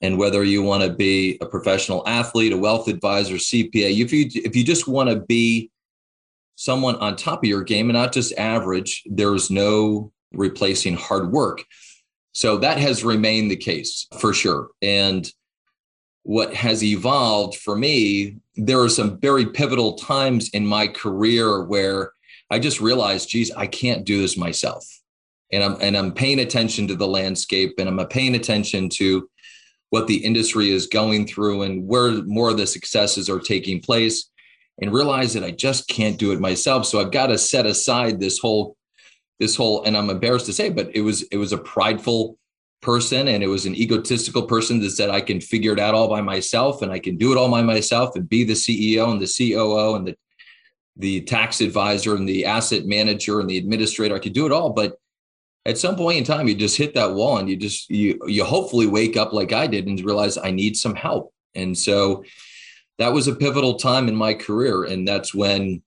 And 0.00 0.16
whether 0.16 0.42
you 0.42 0.62
want 0.62 0.82
to 0.82 0.90
be 0.90 1.36
a 1.40 1.46
professional 1.46 2.06
athlete, 2.08 2.52
a 2.52 2.56
wealth 2.56 2.88
advisor, 2.88 3.34
CPA, 3.34 4.00
if 4.00 4.12
you 4.12 4.30
if 4.34 4.56
you 4.56 4.64
just 4.64 4.88
want 4.88 5.10
to 5.10 5.16
be 5.16 5.70
someone 6.60 6.96
on 6.96 7.16
top 7.16 7.42
of 7.42 7.48
your 7.48 7.62
game 7.62 7.88
and 7.88 7.96
not 7.96 8.12
just 8.12 8.34
average, 8.34 9.02
there's 9.06 9.50
no 9.50 10.12
replacing 10.34 10.94
hard 10.94 11.32
work. 11.32 11.64
So 12.32 12.58
that 12.58 12.76
has 12.76 13.02
remained 13.02 13.50
the 13.50 13.56
case 13.56 14.06
for 14.18 14.34
sure. 14.34 14.68
And 14.82 15.26
what 16.22 16.52
has 16.52 16.84
evolved 16.84 17.56
for 17.56 17.74
me, 17.74 18.36
there 18.56 18.78
are 18.78 18.90
some 18.90 19.18
very 19.20 19.46
pivotal 19.46 19.94
times 19.94 20.50
in 20.50 20.66
my 20.66 20.86
career 20.86 21.64
where 21.64 22.12
I 22.50 22.58
just 22.58 22.78
realized, 22.78 23.30
geez, 23.30 23.50
I 23.52 23.66
can't 23.66 24.04
do 24.04 24.20
this 24.20 24.36
myself. 24.36 24.86
And 25.50 25.64
I'm 25.64 25.78
and 25.80 25.96
I'm 25.96 26.12
paying 26.12 26.40
attention 26.40 26.86
to 26.88 26.94
the 26.94 27.08
landscape 27.08 27.76
and 27.78 27.88
I'm 27.88 28.06
paying 28.08 28.34
attention 28.34 28.90
to 28.96 29.30
what 29.88 30.06
the 30.06 30.18
industry 30.18 30.68
is 30.68 30.86
going 30.88 31.26
through 31.26 31.62
and 31.62 31.86
where 31.88 32.22
more 32.24 32.50
of 32.50 32.58
the 32.58 32.66
successes 32.66 33.30
are 33.30 33.40
taking 33.40 33.80
place 33.80 34.30
and 34.80 34.92
realize 34.92 35.34
that 35.34 35.44
I 35.44 35.50
just 35.50 35.88
can't 35.88 36.18
do 36.18 36.32
it 36.32 36.40
myself. 36.40 36.86
So 36.86 37.00
I've 37.00 37.12
got 37.12 37.26
to 37.26 37.38
set 37.38 37.66
aside 37.66 38.18
this 38.18 38.38
whole 38.38 38.76
this 39.38 39.56
whole 39.56 39.84
and 39.84 39.96
I'm 39.96 40.10
embarrassed 40.10 40.46
to 40.46 40.52
say, 40.52 40.68
but 40.68 40.90
it 40.94 41.00
was 41.00 41.22
it 41.24 41.36
was 41.36 41.52
a 41.52 41.58
prideful 41.58 42.36
person 42.82 43.28
and 43.28 43.42
it 43.42 43.46
was 43.46 43.66
an 43.66 43.74
egotistical 43.74 44.42
person 44.42 44.80
that 44.80 44.90
said 44.90 45.10
I 45.10 45.20
can 45.20 45.40
figure 45.40 45.72
it 45.72 45.78
out 45.78 45.94
all 45.94 46.08
by 46.08 46.22
myself 46.22 46.82
and 46.82 46.90
I 46.90 46.98
can 46.98 47.16
do 47.16 47.32
it 47.32 47.38
all 47.38 47.50
by 47.50 47.62
myself 47.62 48.16
and 48.16 48.28
be 48.28 48.44
the 48.44 48.54
CEO 48.54 49.10
and 49.10 49.20
the 49.20 49.52
COO 49.52 49.96
and 49.96 50.06
the 50.06 50.16
the 50.96 51.22
tax 51.22 51.60
advisor 51.60 52.14
and 52.14 52.28
the 52.28 52.44
asset 52.44 52.84
manager 52.84 53.40
and 53.40 53.48
the 53.48 53.56
administrator. 53.56 54.14
I 54.14 54.18
could 54.18 54.34
do 54.34 54.44
it 54.44 54.52
all, 54.52 54.70
but 54.70 54.96
at 55.66 55.78
some 55.78 55.96
point 55.96 56.18
in 56.18 56.24
time, 56.24 56.48
you 56.48 56.54
just 56.54 56.76
hit 56.76 56.94
that 56.94 57.12
wall 57.12 57.38
and 57.38 57.48
you 57.48 57.56
just 57.56 57.88
you 57.90 58.18
you 58.26 58.44
hopefully 58.44 58.86
wake 58.86 59.16
up 59.16 59.32
like 59.32 59.52
I 59.52 59.66
did 59.66 59.86
and 59.86 60.02
realize 60.04 60.38
I 60.38 60.50
need 60.50 60.76
some 60.76 60.94
help. 60.94 61.32
And 61.54 61.76
so 61.76 62.24
that 63.00 63.14
was 63.14 63.26
a 63.26 63.34
pivotal 63.34 63.74
time 63.74 64.08
in 64.08 64.14
my 64.14 64.34
career, 64.34 64.84
and 64.84 65.08
that's 65.08 65.34
when 65.34 65.82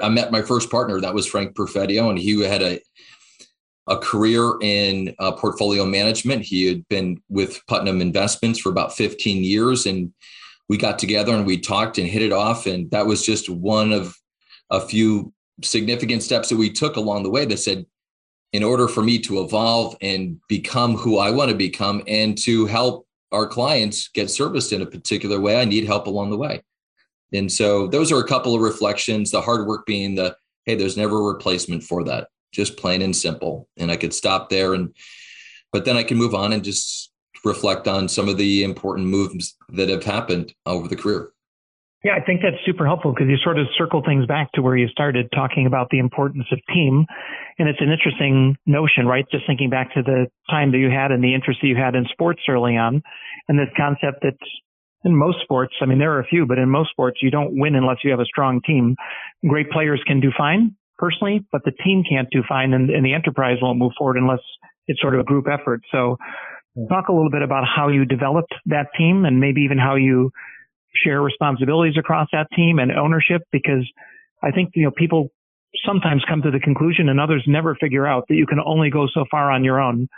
I 0.00 0.10
met 0.10 0.30
my 0.30 0.42
first 0.42 0.70
partner. 0.70 1.00
That 1.00 1.14
was 1.14 1.26
Frank 1.26 1.56
Perfettio, 1.56 2.10
and 2.10 2.18
he 2.18 2.40
had 2.44 2.62
a 2.62 2.80
a 3.88 3.96
career 3.96 4.52
in 4.60 5.14
uh, 5.18 5.32
portfolio 5.32 5.86
management. 5.86 6.42
He 6.42 6.66
had 6.66 6.86
been 6.88 7.22
with 7.30 7.58
Putnam 7.68 8.02
Investments 8.02 8.60
for 8.60 8.68
about 8.68 8.94
15 8.94 9.42
years, 9.42 9.86
and 9.86 10.12
we 10.68 10.76
got 10.76 10.98
together 10.98 11.34
and 11.34 11.46
we 11.46 11.58
talked 11.58 11.96
and 11.96 12.06
hit 12.06 12.20
it 12.20 12.32
off. 12.32 12.66
And 12.66 12.90
that 12.90 13.06
was 13.06 13.24
just 13.24 13.48
one 13.48 13.92
of 13.92 14.14
a 14.68 14.78
few 14.78 15.32
significant 15.62 16.22
steps 16.22 16.50
that 16.50 16.58
we 16.58 16.70
took 16.70 16.96
along 16.96 17.22
the 17.22 17.30
way 17.30 17.46
that 17.46 17.56
said, 17.56 17.86
in 18.52 18.62
order 18.62 18.88
for 18.88 19.02
me 19.02 19.18
to 19.20 19.40
evolve 19.40 19.96
and 20.02 20.38
become 20.48 20.94
who 20.94 21.16
I 21.16 21.30
want 21.30 21.50
to 21.50 21.56
become 21.56 22.02
and 22.06 22.36
to 22.42 22.66
help 22.66 23.07
our 23.32 23.46
clients 23.46 24.08
get 24.08 24.30
serviced 24.30 24.72
in 24.72 24.82
a 24.82 24.86
particular 24.86 25.40
way, 25.40 25.60
I 25.60 25.64
need 25.64 25.86
help 25.86 26.06
along 26.06 26.30
the 26.30 26.36
way. 26.36 26.62
And 27.32 27.50
so 27.50 27.86
those 27.86 28.10
are 28.10 28.20
a 28.20 28.26
couple 28.26 28.54
of 28.54 28.62
reflections, 28.62 29.30
the 29.30 29.40
hard 29.40 29.66
work 29.66 29.84
being 29.86 30.14
the, 30.14 30.36
hey, 30.64 30.74
there's 30.74 30.96
never 30.96 31.18
a 31.18 31.32
replacement 31.32 31.82
for 31.82 32.04
that, 32.04 32.28
just 32.52 32.78
plain 32.78 33.02
and 33.02 33.14
simple. 33.14 33.68
And 33.76 33.90
I 33.90 33.96
could 33.96 34.14
stop 34.14 34.48
there 34.48 34.74
and, 34.74 34.94
but 35.72 35.84
then 35.84 35.96
I 35.96 36.02
can 36.02 36.16
move 36.16 36.34
on 36.34 36.52
and 36.52 36.64
just 36.64 37.12
reflect 37.44 37.86
on 37.86 38.08
some 38.08 38.28
of 38.28 38.38
the 38.38 38.64
important 38.64 39.08
moves 39.08 39.56
that 39.70 39.88
have 39.88 40.04
happened 40.04 40.54
over 40.64 40.88
the 40.88 40.96
career. 40.96 41.32
Yeah, 42.04 42.12
I 42.14 42.24
think 42.24 42.42
that's 42.42 42.62
super 42.64 42.86
helpful 42.86 43.12
because 43.12 43.26
you 43.28 43.36
sort 43.42 43.58
of 43.58 43.66
circle 43.76 44.02
things 44.06 44.24
back 44.26 44.52
to 44.52 44.62
where 44.62 44.76
you 44.76 44.86
started 44.88 45.28
talking 45.34 45.66
about 45.66 45.90
the 45.90 45.98
importance 45.98 46.46
of 46.52 46.60
team. 46.72 47.06
And 47.58 47.68
it's 47.68 47.80
an 47.80 47.90
interesting 47.90 48.56
notion, 48.66 49.06
right? 49.06 49.24
Just 49.32 49.46
thinking 49.48 49.68
back 49.68 49.94
to 49.94 50.02
the 50.02 50.26
time 50.48 50.70
that 50.70 50.78
you 50.78 50.90
had 50.90 51.10
and 51.10 51.24
the 51.24 51.34
interest 51.34 51.58
that 51.60 51.66
you 51.66 51.74
had 51.74 51.96
in 51.96 52.06
sports 52.12 52.40
early 52.48 52.76
on 52.76 53.02
and 53.48 53.58
this 53.58 53.68
concept 53.76 54.22
that 54.22 54.38
in 55.04 55.16
most 55.16 55.38
sports, 55.42 55.74
I 55.80 55.86
mean, 55.86 55.98
there 55.98 56.12
are 56.12 56.20
a 56.20 56.26
few, 56.26 56.46
but 56.46 56.58
in 56.58 56.70
most 56.70 56.90
sports, 56.90 57.18
you 57.20 57.32
don't 57.32 57.58
win 57.58 57.74
unless 57.74 57.98
you 58.04 58.12
have 58.12 58.20
a 58.20 58.26
strong 58.26 58.60
team. 58.64 58.94
Great 59.46 59.70
players 59.70 60.00
can 60.06 60.20
do 60.20 60.30
fine 60.36 60.76
personally, 60.98 61.44
but 61.50 61.62
the 61.64 61.72
team 61.84 62.04
can't 62.08 62.28
do 62.30 62.42
fine 62.48 62.74
and, 62.74 62.90
and 62.90 63.04
the 63.04 63.14
enterprise 63.14 63.58
won't 63.60 63.78
move 63.78 63.92
forward 63.98 64.18
unless 64.18 64.40
it's 64.86 65.00
sort 65.00 65.14
of 65.14 65.20
a 65.20 65.24
group 65.24 65.46
effort. 65.50 65.80
So 65.90 66.16
talk 66.88 67.08
a 67.08 67.12
little 67.12 67.30
bit 67.30 67.42
about 67.42 67.64
how 67.64 67.88
you 67.88 68.04
developed 68.04 68.54
that 68.66 68.86
team 68.96 69.24
and 69.24 69.40
maybe 69.40 69.62
even 69.62 69.78
how 69.78 69.96
you 69.96 70.30
share 71.04 71.20
responsibilities 71.20 71.96
across 71.98 72.28
that 72.32 72.46
team 72.54 72.78
and 72.78 72.92
ownership 72.92 73.42
because 73.52 73.86
I 74.42 74.50
think, 74.50 74.70
you 74.74 74.84
know, 74.84 74.90
people 74.90 75.28
sometimes 75.84 76.22
come 76.28 76.42
to 76.42 76.50
the 76.50 76.60
conclusion 76.60 77.08
and 77.08 77.20
others 77.20 77.44
never 77.46 77.74
figure 77.74 78.06
out 78.06 78.24
that 78.28 78.34
you 78.34 78.46
can 78.46 78.58
only 78.64 78.90
go 78.90 79.06
so 79.12 79.24
far 79.30 79.50
on 79.50 79.64
your 79.64 79.80
own. 79.80 80.08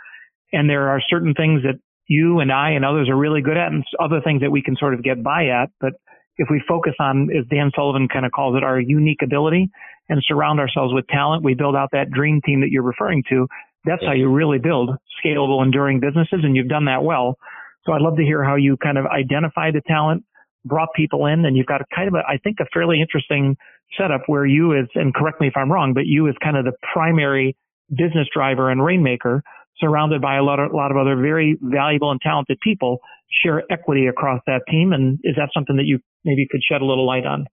And 0.53 0.69
there 0.69 0.89
are 0.89 1.01
certain 1.09 1.33
things 1.33 1.63
that 1.63 1.75
you 2.07 2.39
and 2.39 2.51
I 2.51 2.71
and 2.71 2.83
others 2.83 3.09
are 3.09 3.15
really 3.15 3.41
good 3.41 3.57
at 3.57 3.71
and 3.71 3.83
other 3.99 4.21
things 4.21 4.41
that 4.41 4.51
we 4.51 4.61
can 4.61 4.75
sort 4.75 4.93
of 4.93 5.03
get 5.03 5.23
by 5.23 5.47
at. 5.47 5.69
But 5.79 5.93
if 6.37 6.47
we 6.49 6.61
focus 6.67 6.93
on, 6.99 7.29
as 7.37 7.45
Dan 7.49 7.71
Sullivan 7.75 8.07
kind 8.07 8.25
of 8.25 8.31
calls 8.31 8.55
it, 8.57 8.63
our 8.63 8.79
unique 8.79 9.21
ability 9.23 9.69
and 10.09 10.21
surround 10.27 10.59
ourselves 10.59 10.93
with 10.93 11.07
talent, 11.07 11.43
we 11.43 11.53
build 11.53 11.75
out 11.75 11.89
that 11.93 12.11
dream 12.11 12.41
team 12.45 12.61
that 12.61 12.69
you're 12.69 12.83
referring 12.83 13.23
to. 13.29 13.47
That's 13.85 14.03
how 14.05 14.13
you 14.13 14.29
really 14.29 14.59
build 14.59 14.91
scalable, 15.23 15.63
enduring 15.63 15.99
businesses. 15.99 16.41
And 16.43 16.55
you've 16.55 16.67
done 16.67 16.85
that 16.85 17.03
well. 17.03 17.37
So 17.85 17.93
I'd 17.93 18.01
love 18.01 18.17
to 18.17 18.23
hear 18.23 18.43
how 18.43 18.55
you 18.55 18.77
kind 18.77 18.97
of 18.97 19.05
identify 19.05 19.71
the 19.71 19.81
talent, 19.87 20.23
brought 20.65 20.89
people 20.95 21.25
in 21.25 21.45
and 21.45 21.57
you've 21.57 21.65
got 21.65 21.81
a 21.81 21.85
kind 21.95 22.07
of 22.07 22.15
a, 22.15 22.23
I 22.27 22.37
think 22.37 22.57
a 22.59 22.65
fairly 22.73 23.01
interesting 23.01 23.57
setup 23.97 24.21
where 24.27 24.45
you 24.45 24.73
is, 24.73 24.87
and 24.95 25.13
correct 25.13 25.41
me 25.41 25.47
if 25.47 25.57
I'm 25.57 25.71
wrong, 25.71 25.93
but 25.93 26.05
you 26.05 26.27
is 26.27 26.35
kind 26.43 26.57
of 26.57 26.65
the 26.65 26.73
primary 26.93 27.55
business 27.89 28.27
driver 28.33 28.69
and 28.69 28.83
rainmaker 28.83 29.43
surrounded 29.77 30.21
by 30.21 30.37
a 30.37 30.43
lot 30.43 30.59
of, 30.59 30.71
a 30.71 30.75
lot 30.75 30.91
of 30.91 30.97
other 30.97 31.15
very 31.15 31.57
valuable 31.61 32.11
and 32.11 32.21
talented 32.21 32.59
people 32.61 32.99
share 33.43 33.63
equity 33.71 34.07
across 34.07 34.41
that 34.47 34.61
team. 34.69 34.93
And 34.93 35.19
is 35.23 35.35
that 35.37 35.49
something 35.53 35.77
that 35.77 35.85
you 35.85 35.99
maybe 36.23 36.47
could 36.49 36.61
shed 36.63 36.81
a 36.81 36.85
little 36.85 37.05
light 37.05 37.25
on? 37.25 37.47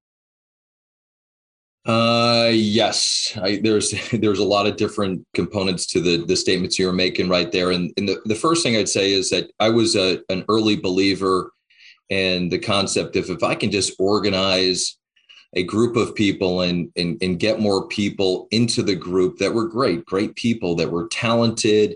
Uh, 1.87 2.51
yes, 2.53 3.33
I, 3.41 3.61
there's 3.63 3.95
there's 4.13 4.39
a 4.39 4.45
lot 4.45 4.67
of 4.67 4.77
different 4.77 5.25
components 5.35 5.87
to 5.87 6.01
the 6.01 6.25
the 6.27 6.37
statements 6.37 6.79
you're 6.79 6.93
making 6.93 7.31
right 7.31 7.51
there, 7.51 7.71
and, 7.71 7.91
and 7.97 8.09
the, 8.09 8.21
the 8.27 8.35
first 8.35 8.63
thing 8.63 8.77
I'd 8.77 8.91
say 8.91 9.11
is 9.11 9.31
that 9.31 9.51
I 9.59 9.71
was 9.71 9.97
a, 9.97 10.21
an 10.29 10.45
early 10.51 10.77
believer 10.77 11.51
and 12.11 12.51
the 12.51 12.59
concept 12.59 13.17
of 13.17 13.29
if 13.31 13.43
I 13.43 13.55
can 13.55 13.71
just 13.71 13.95
organize 13.99 14.97
a 15.55 15.63
group 15.63 15.97
of 15.97 16.15
people 16.15 16.61
and, 16.63 16.91
and 16.97 17.17
and 17.23 17.39
get 17.39 17.61
more 17.61 17.87
people 17.89 18.49
into 18.51 18.83
the 18.83 18.95
group 18.95 19.39
that 19.39 19.53
were 19.53 19.67
great, 19.67 20.05
great 20.05 20.35
people 20.37 20.75
that 20.77 20.91
were 20.91 21.09
talented, 21.09 21.95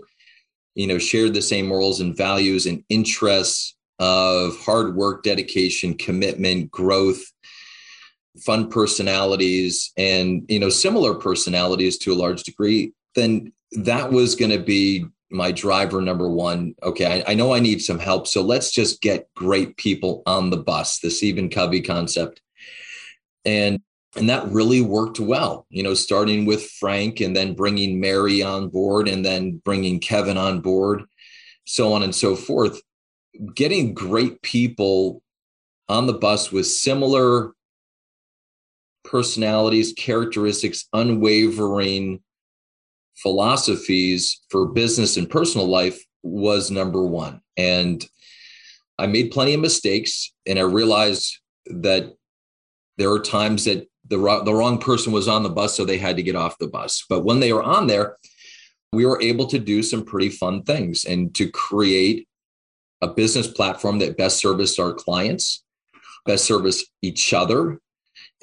you 0.75 0.87
know, 0.87 0.97
shared 0.97 1.33
the 1.33 1.41
same 1.41 1.67
morals 1.67 2.01
and 2.01 2.17
values 2.17 2.65
and 2.65 2.83
interests 2.89 3.75
of 3.99 4.57
hard 4.57 4.95
work, 4.95 5.23
dedication, 5.23 5.93
commitment, 5.93 6.71
growth, 6.71 7.23
fun 8.39 8.69
personalities, 8.69 9.91
and 9.97 10.43
you 10.49 10.59
know, 10.59 10.69
similar 10.69 11.13
personalities 11.13 11.97
to 11.99 12.11
a 12.11 12.15
large 12.15 12.43
degree, 12.43 12.91
then 13.15 13.53
that 13.71 14.11
was 14.11 14.35
going 14.35 14.51
to 14.51 14.59
be 14.59 15.05
my 15.33 15.51
driver 15.51 16.01
number 16.01 16.29
one 16.29 16.75
okay 16.83 17.23
I, 17.25 17.31
I, 17.31 17.33
know 17.33 17.53
i 17.53 17.59
need 17.59 17.81
some 17.81 17.99
help 17.99 18.27
so 18.27 18.41
let's 18.41 18.71
just 18.71 19.01
get 19.01 19.27
great 19.35 19.77
people 19.77 20.23
on 20.25 20.49
the 20.49 20.57
bus 20.57 20.99
the 20.99 21.09
stephen 21.09 21.49
covey 21.49 21.81
concept. 21.81 22.41
And 23.45 23.81
and 24.15 24.29
that 24.29 24.47
really 24.49 24.81
worked 24.81 25.19
well 25.19 25.65
you 25.69 25.83
know 25.83 25.95
starting 25.95 26.45
with 26.45 26.69
frank 26.69 27.19
and 27.19 27.35
then 27.35 27.55
bringing 27.55 27.99
mary 27.99 28.43
on 28.43 28.69
board 28.69 29.07
and 29.07 29.25
then 29.25 29.59
bringing 29.65 29.99
kevin 29.99 30.37
on 30.37 30.61
board 30.61 31.03
so 31.65 31.93
on 31.93 32.03
and 32.03 32.13
so 32.13 32.35
forth. 32.35 32.81
Getting 33.55 33.93
great 33.93 34.41
people 34.41 35.21
on 35.89 36.07
the 36.07 36.13
bus 36.13 36.51
with 36.51 36.67
similar 36.67 37.53
personalities 39.03 39.93
characteristics 39.97 40.87
unwavering 40.93 42.21
philosophies 43.15 44.41
for 44.49 44.67
business 44.67 45.17
and 45.17 45.29
personal 45.29 45.67
life 45.67 46.03
was 46.23 46.71
number 46.71 47.03
one. 47.03 47.41
And 47.57 48.05
I 48.97 49.07
made 49.07 49.31
plenty 49.31 49.53
of 49.53 49.59
mistakes, 49.59 50.33
and 50.45 50.59
I 50.59 50.63
realized 50.63 51.39
that 51.67 52.13
there 52.97 53.11
are 53.11 53.19
times 53.19 53.65
that 53.65 53.87
the, 54.07 54.17
the 54.45 54.53
wrong 54.53 54.77
person 54.77 55.13
was 55.13 55.27
on 55.27 55.43
the 55.43 55.49
bus, 55.49 55.75
so 55.75 55.85
they 55.85 55.97
had 55.97 56.17
to 56.17 56.23
get 56.23 56.35
off 56.35 56.57
the 56.57 56.67
bus. 56.67 57.03
But 57.09 57.23
when 57.23 57.39
they 57.39 57.53
were 57.53 57.63
on 57.63 57.87
there, 57.87 58.17
we 58.91 59.05
were 59.05 59.21
able 59.21 59.47
to 59.47 59.59
do 59.59 59.81
some 59.81 60.05
pretty 60.05 60.29
fun 60.29 60.63
things 60.63 61.05
and 61.05 61.33
to 61.35 61.49
create 61.49 62.27
a 63.01 63.07
business 63.07 63.47
platform 63.47 63.99
that 63.99 64.17
best 64.17 64.37
serviced 64.37 64.79
our 64.79 64.93
clients, 64.93 65.63
best 66.25 66.45
service 66.45 66.85
each 67.01 67.33
other, 67.33 67.79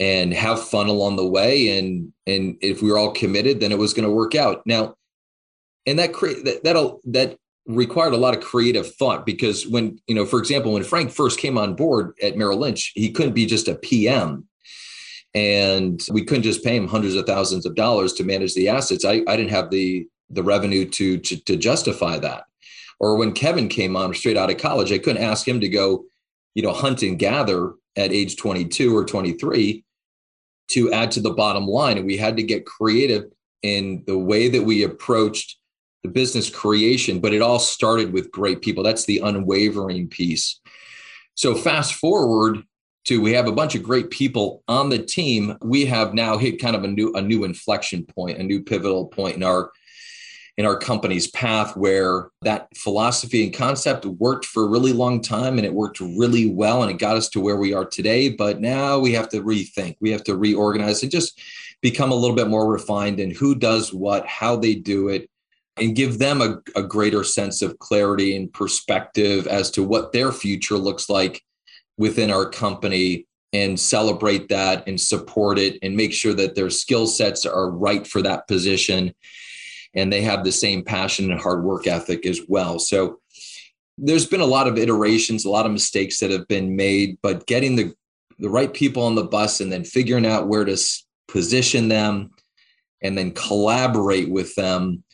and 0.01 0.35
have 0.35 0.67
fun 0.69 0.89
along 0.89 1.17
the 1.17 1.27
way 1.27 1.79
and 1.79 2.13
and 2.27 2.57
if 2.61 2.83
we 2.83 2.91
were 2.91 2.99
all 2.99 3.13
committed 3.13 3.61
then 3.61 3.71
it 3.71 3.79
was 3.79 3.95
going 3.95 4.09
to 4.09 4.15
work 4.15 4.35
out 4.35 4.67
now 4.67 4.95
and 5.87 5.99
that 5.99 6.13
create 6.13 6.45
that 6.45 6.65
that'll 6.65 7.01
that 7.05 7.37
required 7.67 8.13
a 8.13 8.19
lot 8.19 8.37
of 8.37 8.43
creative 8.43 8.95
thought 8.97 9.25
because 9.25 9.67
when, 9.67 9.99
you 10.07 10.15
know, 10.15 10.25
for 10.25 10.39
example, 10.39 10.73
when 10.73 10.83
Frank 10.83 11.11
first 11.11 11.39
came 11.39 11.59
on 11.59 11.75
board 11.75 12.15
at 12.23 12.37
Merrill 12.37 12.59
Lynch, 12.59 12.93
he 12.95 13.11
couldn't 13.13 13.35
be 13.35 13.47
just 13.47 13.69
a 13.69 13.75
PM 13.75 14.49
and 15.35 16.05
we 16.11 16.25
couldn't 16.25 16.43
just 16.43 16.65
pay 16.65 16.77
him 16.77 16.89
hundreds 16.89 17.15
of 17.15 17.27
thousands 17.27 17.65
of 17.65 17.75
dollars 17.75 18.13
to 18.15 18.25
manage 18.25 18.55
the 18.55 18.69
assets. 18.69 19.05
I, 19.05 19.23
I 19.29 19.37
didn't 19.37 19.51
have 19.51 19.71
the 19.71 20.07
the 20.33 20.43
revenue 20.43 20.89
to, 20.89 21.19
to 21.19 21.37
to 21.37 21.57
justify 21.57 22.19
that. 22.19 22.45
Or 22.99 23.17
when 23.17 23.33
Kevin 23.33 23.69
came 23.69 23.97
on 23.97 24.13
straight 24.15 24.37
out 24.37 24.51
of 24.51 24.59
college, 24.59 24.93
I 24.93 24.99
couldn't 24.99 25.23
ask 25.23 25.47
him 25.47 25.61
to 25.61 25.69
go, 25.69 26.05
you 26.55 26.63
know, 26.63 26.73
hunt 26.73 27.03
and 27.03 27.19
gather 27.19 27.73
at 27.97 28.13
age 28.13 28.37
22 28.37 28.97
or 28.97 29.05
23 29.05 29.85
to 30.71 30.93
add 30.93 31.11
to 31.13 31.21
the 31.21 31.31
bottom 31.31 31.67
line. 31.67 31.99
And 31.99 32.07
we 32.07 32.17
had 32.17 32.37
to 32.37 32.43
get 32.43 32.67
creative 32.67 33.25
in 33.63 34.03
the 34.07 34.19
way 34.19 34.49
that 34.49 34.63
we 34.63 34.83
approached 34.85 35.57
the 36.03 36.09
business 36.09 36.49
creation, 36.49 37.21
but 37.21 37.35
it 37.35 37.43
all 37.43 37.59
started 37.59 38.13
with 38.13 38.31
great 38.31 38.63
people. 38.63 38.83
That's 38.83 39.05
the 39.05 39.19
unwavering 39.19 40.09
piece. 40.09 40.61
So 41.35 41.55
fast 41.55 41.95
forward 41.95 42.63
to 43.07 43.21
we 43.21 43.33
have 43.33 43.47
a 43.47 43.53
bunch 43.53 43.75
of 43.75 43.83
great 43.83 44.11
people 44.11 44.63
on 44.69 44.89
the 44.89 44.99
team. 44.99 45.57
We 45.63 45.87
have 45.87 46.15
now 46.15 46.37
hit 46.37 46.61
kind 46.61 46.77
of 46.77 46.85
a 46.85 46.89
new 46.89 47.13
a 47.15 47.23
new 47.23 47.45
inflection 47.45 48.05
point, 48.05 48.39
a 48.39 48.43
new 48.43 48.63
pivotal 48.63 49.07
point 49.07 49.37
in 49.37 49.43
our 49.43 49.71
in 50.57 50.67
our 50.67 50.77
company's 50.77 51.29
path 51.29 51.77
where 51.77 52.31
that 52.43 52.69
philosophy 52.77 53.45
and 53.45 53.55
concept 53.55 54.05
worked 54.05 54.45
for 54.45 54.65
a 54.65 54.69
really 54.69 54.93
long 54.93 55.21
time 55.21 55.57
and 55.57 55.67
it 55.67 55.73
worked 55.73 56.01
really 56.01 56.51
well 56.51 56.83
and 56.83 56.91
it 56.91 56.99
got 56.99 57.17
us 57.17 57.29
to 57.31 57.41
where 57.41 57.57
we 57.57 57.73
are 57.73 57.85
today. 57.85 58.29
But 58.29 58.61
now 58.61 58.99
we 58.99 59.13
have 59.13 59.29
to 59.31 59.43
rethink, 59.43 59.97
we 60.01 60.11
have 60.11 60.25
to 60.25 60.37
reorganize 60.37 61.03
and 61.03 61.11
just 61.11 61.41
become 61.81 62.13
a 62.13 62.17
little 62.17 62.37
bit 62.37 62.49
more 62.49 62.71
refined 62.71 63.21
in 63.21 63.31
who 63.31 63.55
does 63.55 63.93
what, 63.93 64.27
how 64.27 64.57
they 64.57 64.75
do 64.75 65.09
it, 65.09 65.29
and 65.77 65.97
give 65.97 66.19
them 66.19 66.43
a, 66.43 66.59
a 66.77 66.83
greater 66.83 67.25
sense 67.25 67.63
of 67.63 67.79
clarity 67.79 68.37
and 68.37 68.53
perspective 68.53 69.47
as 69.47 69.71
to 69.71 69.83
what 69.83 70.13
their 70.13 70.31
future 70.33 70.77
looks 70.77 71.09
like 71.09 71.43
within 71.97 72.31
our 72.31 72.49
company 72.49 73.27
and 73.53 73.79
celebrate 73.81 74.49
that 74.49 74.87
and 74.87 75.01
support 75.01 75.59
it 75.59 75.79
and 75.83 75.97
make 75.97 76.13
sure 76.13 76.35
that 76.35 76.55
their 76.55 76.71
skill 76.71 77.07
sets 77.07 77.47
are 77.47 77.71
right 77.71 78.07
for 78.07 78.23
that 78.23 78.47
position 78.47 79.13
and 79.95 80.13
they 80.13 80.23
have 80.23 80.45
the 80.45 80.53
same 80.53 80.85
passion 80.85 81.31
and 81.31 81.41
hard 81.41 81.65
work 81.65 81.87
ethic 81.87 82.27
as 82.27 82.41
well. 82.49 82.79
So 82.79 83.21
there's 83.99 84.27
been 84.27 84.41
a 84.41 84.47
lot 84.47 84.67
of 84.67 84.79
iterations, 84.79 85.45
a 85.45 85.51
lot 85.51 85.67
of 85.67 85.73
mistakes 85.73 86.21
that 86.21 86.31
have 86.31 86.49
been 86.49 86.77
made, 86.77 87.19
but 87.23 87.47
getting 87.47 87.77
the 87.77 87.95
the 88.39 88.49
right 88.49 88.73
people 88.73 89.03
on 89.03 89.15
the 89.15 89.25
bus 89.25 89.61
and 89.61 89.71
then 89.71 89.85
figuring 89.85 90.25
out 90.25 90.49
where 90.49 90.65
to 90.65 90.77
position 91.29 91.89
them 91.89 92.31
and 93.03 93.17
then 93.17 93.33
collaborate 93.33 94.31
with 94.31 94.55
them 94.55 95.05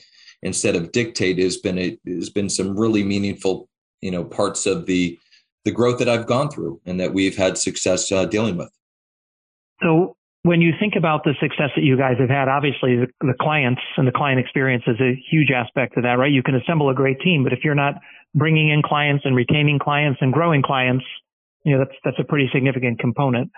instead 0.42 0.76
of 0.76 0.92
dictate 0.92 1.38
has 1.38 1.56
been 1.56 1.76
a, 1.76 1.98
has 2.06 2.30
been 2.30 2.48
some 2.48 2.78
really 2.78 3.02
meaningful 3.02 3.68
you 4.00 4.10
know 4.10 4.24
parts 4.24 4.64
of 4.64 4.86
the 4.86 5.18
the 5.64 5.72
growth 5.72 5.98
that 5.98 6.08
I've 6.08 6.26
gone 6.26 6.48
through 6.48 6.80
and 6.86 7.00
that 7.00 7.12
we've 7.12 7.36
had 7.36 7.58
success 7.58 8.12
uh, 8.12 8.24
dealing 8.24 8.56
with. 8.56 8.70
So 9.82 10.16
when 10.46 10.60
you 10.60 10.72
think 10.78 10.94
about 10.96 11.24
the 11.24 11.34
success 11.40 11.70
that 11.74 11.82
you 11.82 11.96
guys 11.98 12.14
have 12.20 12.30
had, 12.30 12.46
obviously 12.46 12.94
the, 12.94 13.08
the, 13.20 13.34
clients 13.40 13.80
and 13.96 14.06
the 14.06 14.12
client 14.12 14.38
experience 14.38 14.84
is 14.86 14.94
a 15.00 15.18
huge 15.28 15.50
aspect 15.50 15.96
of 15.96 16.04
that, 16.04 16.18
right? 16.18 16.30
You 16.30 16.44
can 16.44 16.54
assemble 16.54 16.88
a 16.88 16.94
great 16.94 17.18
team, 17.20 17.42
but 17.42 17.52
if 17.52 17.60
you're 17.64 17.74
not 17.74 17.94
bringing 18.32 18.70
in 18.70 18.80
clients 18.80 19.24
and 19.24 19.34
retaining 19.34 19.80
clients 19.80 20.18
and 20.20 20.32
growing 20.32 20.62
clients, 20.62 21.04
you 21.64 21.72
know, 21.72 21.84
that's, 21.84 21.98
that's 22.04 22.18
a 22.20 22.24
pretty 22.24 22.48
significant 22.54 23.00
component. 23.00 23.50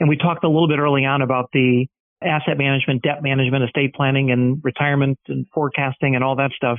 And 0.00 0.08
we 0.08 0.16
talked 0.16 0.42
a 0.42 0.48
little 0.48 0.66
bit 0.66 0.80
early 0.80 1.04
on 1.04 1.22
about 1.22 1.48
the 1.52 1.86
asset 2.20 2.58
management, 2.58 3.02
debt 3.02 3.22
management, 3.22 3.62
estate 3.62 3.94
planning 3.94 4.32
and 4.32 4.60
retirement 4.64 5.18
and 5.28 5.46
forecasting 5.54 6.16
and 6.16 6.24
all 6.24 6.34
that 6.36 6.50
stuff. 6.56 6.78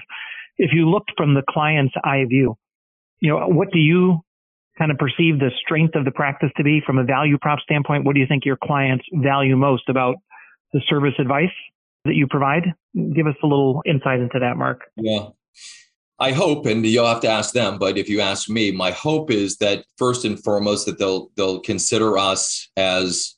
If 0.57 0.71
you 0.73 0.89
looked 0.89 1.13
from 1.15 1.35
the 1.35 1.43
client's 1.47 1.93
eye 2.03 2.25
view, 2.27 2.57
you 3.21 3.29
know, 3.29 3.47
what 3.47 3.71
do 3.71 3.79
you 3.79 4.19
kind 4.77 4.91
of 4.91 4.97
perceive 4.97 5.39
the 5.39 5.51
strength 5.61 5.95
of 5.95 6.05
the 6.05 6.11
practice 6.11 6.49
to 6.57 6.63
be 6.63 6.81
from 6.85 6.97
a 6.97 7.03
value 7.03 7.37
prop 7.37 7.59
standpoint? 7.59 8.05
What 8.05 8.13
do 8.15 8.19
you 8.19 8.27
think 8.27 8.45
your 8.45 8.57
clients 8.57 9.05
value 9.13 9.55
most 9.55 9.89
about 9.89 10.15
the 10.71 10.81
service 10.87 11.13
advice 11.19 11.51
that 12.05 12.15
you 12.15 12.27
provide? 12.27 12.73
Give 12.95 13.27
us 13.27 13.35
a 13.43 13.47
little 13.47 13.81
insight 13.85 14.19
into 14.19 14.39
that, 14.39 14.57
Mark. 14.57 14.81
Yeah. 14.97 15.27
I 16.19 16.31
hope, 16.31 16.65
and 16.65 16.85
you'll 16.85 17.07
have 17.07 17.21
to 17.21 17.29
ask 17.29 17.53
them, 17.53 17.77
but 17.77 17.97
if 17.97 18.07
you 18.07 18.21
ask 18.21 18.49
me, 18.49 18.71
my 18.71 18.91
hope 18.91 19.31
is 19.31 19.57
that 19.57 19.83
first 19.97 20.25
and 20.25 20.41
foremost 20.41 20.85
that 20.85 20.97
they'll 20.99 21.29
they'll 21.35 21.59
consider 21.59 22.17
us 22.17 22.69
as 22.77 23.35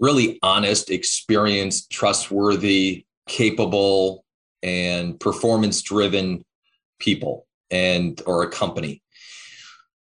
really 0.00 0.38
honest, 0.42 0.90
experienced, 0.90 1.90
trustworthy, 1.90 3.06
capable, 3.28 4.24
and 4.62 5.18
performance 5.18 5.80
driven 5.82 6.44
people 6.98 7.46
and 7.70 8.20
or 8.26 8.42
a 8.42 8.50
company 8.50 9.01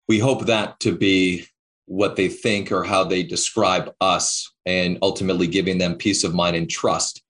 we 0.08 0.20
hope 0.20 0.46
that 0.46 0.80
to 0.82 0.96
be 0.96 1.46
what 1.86 2.16
they 2.16 2.28
think 2.28 2.72
or 2.72 2.84
how 2.84 3.04
they 3.04 3.24
describe 3.24 3.94
us 4.02 4.52
and 4.66 4.98
ultimately 5.02 5.48
giving 5.48 5.78
them 5.78 5.96
peace 5.96 6.24
of 6.24 6.34
mind 6.34 6.56
and 6.56 6.70
trust. 6.70 7.24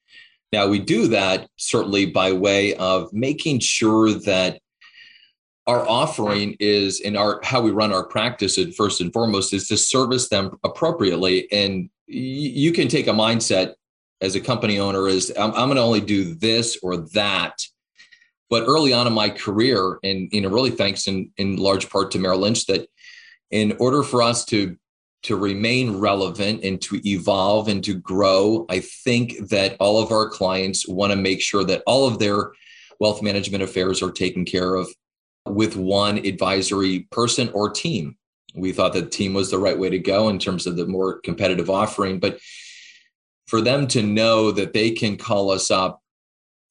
Now, 0.52 0.68
we 0.68 0.80
do 0.80 1.08
that 1.10 1.48
certainly 1.58 2.08
by 2.08 2.32
way 2.32 2.76
of 2.76 3.12
making 3.14 3.60
sure 3.60 4.14
that 4.14 4.60
our 5.68 5.88
offering 5.88 6.56
is 6.60 7.02
in 7.02 7.18
our 7.18 7.42
how 7.44 7.62
we 7.62 7.72
run 7.72 7.92
our 7.92 8.06
practice 8.06 8.58
and 8.58 8.74
first 8.74 9.02
and 9.02 9.12
foremost 9.12 9.54
is 9.54 9.68
to 9.68 9.78
service 9.78 10.30
them 10.30 10.58
appropriately 10.64 11.52
and 11.52 11.90
you 12.08 12.72
can 12.72 12.88
take 12.88 13.08
a 13.08 13.12
mindset 13.12 13.74
as 14.22 14.36
a 14.36 14.40
company 14.40 14.80
owner 14.80 15.10
is 15.10 15.30
i'm, 15.38 15.52
I'm 15.52 15.68
going 15.68 15.76
to 15.76 15.82
only 15.82 16.00
do 16.00 16.34
this 16.36 16.80
or 16.82 16.96
that 17.12 17.62
but 18.50 18.64
early 18.68 18.94
on 18.94 19.08
in 19.08 19.14
my 19.14 19.30
career, 19.30 20.00
and 20.04 20.30
you 20.32 20.42
know, 20.42 20.50
really 20.50 20.72
thanks 20.72 21.08
in 21.08 21.32
in 21.38 21.58
large 21.58 21.90
part 21.90 22.12
to 22.12 22.20
Merrill 22.20 22.40
Lynch, 22.40 22.66
that 22.68 22.88
in 23.52 23.76
order 23.80 24.04
for 24.04 24.22
us 24.22 24.46
to 24.46 24.78
to 25.24 25.36
remain 25.36 25.98
relevant 25.98 26.64
and 26.64 26.82
to 26.82 27.02
evolve 27.06 27.68
and 27.68 27.84
to 27.84 27.96
grow, 27.96 28.66
I 28.70 28.80
think 28.80 29.50
that 29.50 29.76
all 29.80 30.02
of 30.02 30.12
our 30.12 30.30
clients 30.30 30.88
want 30.88 31.12
to 31.12 31.18
make 31.18 31.42
sure 31.42 31.64
that 31.66 31.84
all 31.88 32.08
of 32.08 32.20
their 32.20 32.52
wealth 33.00 33.22
management 33.22 33.64
affairs 33.64 34.02
are 34.02 34.12
taken 34.12 34.46
care 34.46 34.76
of 34.76 34.88
with 35.46 35.76
one 35.76 36.20
advisory 36.20 37.08
person 37.12 37.50
or 37.54 37.70
team. 37.70 38.18
We 38.56 38.72
thought 38.72 38.94
that 38.94 39.12
team 39.12 39.34
was 39.34 39.52
the 39.52 39.60
right 39.60 39.78
way 39.78 39.90
to 39.90 40.00
go 40.00 40.30
in 40.30 40.40
terms 40.40 40.68
of 40.68 40.78
the 40.78 40.86
more 40.86 41.20
competitive 41.20 41.70
offering, 41.70 42.20
but 42.20 42.40
for 43.48 43.62
them 43.62 43.88
to 43.88 44.02
know 44.02 44.52
that 44.52 44.74
they 44.74 44.92
can 44.92 45.18
call 45.18 45.52
us 45.52 45.72
up 45.72 46.02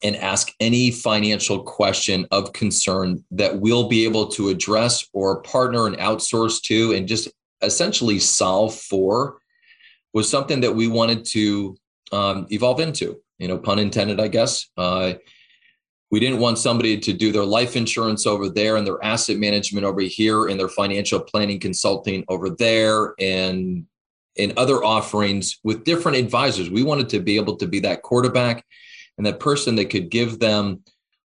and 0.03 0.17
ask 0.17 0.53
any 0.61 0.91
financial 0.91 1.63
question 1.63 2.27
of 2.31 2.53
concern 2.53 3.25
that 3.31 3.61
we'll 3.61 3.89
be 3.89 4.05
able 4.05 4.29
to 4.29 4.49
address 4.49 5.07
or 5.13 5.41
partner 5.43 5.87
and 5.87 5.97
outsource 5.97 6.61
to 6.63 6.93
and 6.93 7.09
just 7.09 7.29
essentially 7.63 8.19
solve 8.19 8.75
for 8.75 9.39
was 10.13 10.29
something 10.29 10.61
that 10.61 10.75
we 10.75 10.87
wanted 10.87 11.25
to 11.25 11.77
um, 12.13 12.47
evolve 12.51 12.81
into 12.81 13.21
you 13.39 13.49
know 13.49 13.59
pun 13.59 13.79
intended 13.79 14.21
i 14.21 14.29
guess. 14.29 14.69
Uh, 14.77 15.15
we 16.11 16.21
didn't 16.21 16.39
want 16.39 16.59
somebody 16.59 16.99
to 16.99 17.13
do 17.13 17.33
their 17.33 17.45
life 17.45 17.75
insurance 17.77 18.27
over 18.27 18.49
there 18.49 18.77
and 18.77 18.87
their 18.87 19.03
asset 19.05 19.39
management 19.39 19.85
over 19.85 20.01
here 20.01 20.47
and 20.47 20.59
their 20.59 20.69
financial 20.69 21.21
planning 21.21 21.59
consulting 21.59 22.25
over 22.29 22.51
there 22.51 23.15
and 23.19 23.87
in 24.37 24.53
other 24.57 24.85
offerings 24.85 25.59
with 25.65 25.85
different 25.85 26.19
advisors. 26.19 26.71
We 26.71 26.85
wanted 26.85 27.09
to 27.11 27.21
be 27.21 27.37
able 27.37 27.57
to 27.57 27.67
be 27.67 27.81
that 27.81 28.03
quarterback 28.03 28.65
and 29.17 29.27
that 29.27 29.41
person 29.41 29.77
that 29.77 29.91
could 29.91 30.11
give 30.11 30.39
them 30.39 30.83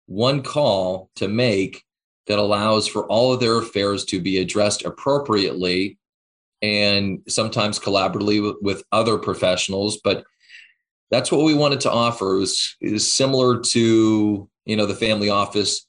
one 0.06 0.42
call 0.42 1.10
to 1.16 1.28
make 1.28 1.84
that 2.26 2.38
allows 2.38 2.86
for 2.86 3.06
all 3.06 3.32
of 3.32 3.40
their 3.40 3.58
affairs 3.58 4.04
to 4.04 4.20
be 4.20 4.38
addressed 4.38 4.84
appropriately 4.84 5.98
and 6.62 7.22
sometimes 7.28 7.78
collaboratively 7.78 8.54
with, 8.60 8.84
other 8.92 9.18
professionals. 9.18 9.98
But 10.02 10.24
that's 11.10 11.32
what 11.32 11.44
we 11.44 11.54
wanted 11.54 11.80
to 11.80 11.90
offer. 11.90 12.36
Was 12.36 12.76
is 12.80 13.10
similar 13.12 13.60
to 13.60 14.48
you 14.64 14.76
know 14.76 14.86
the 14.86 14.94
family 14.94 15.30
office 15.30 15.86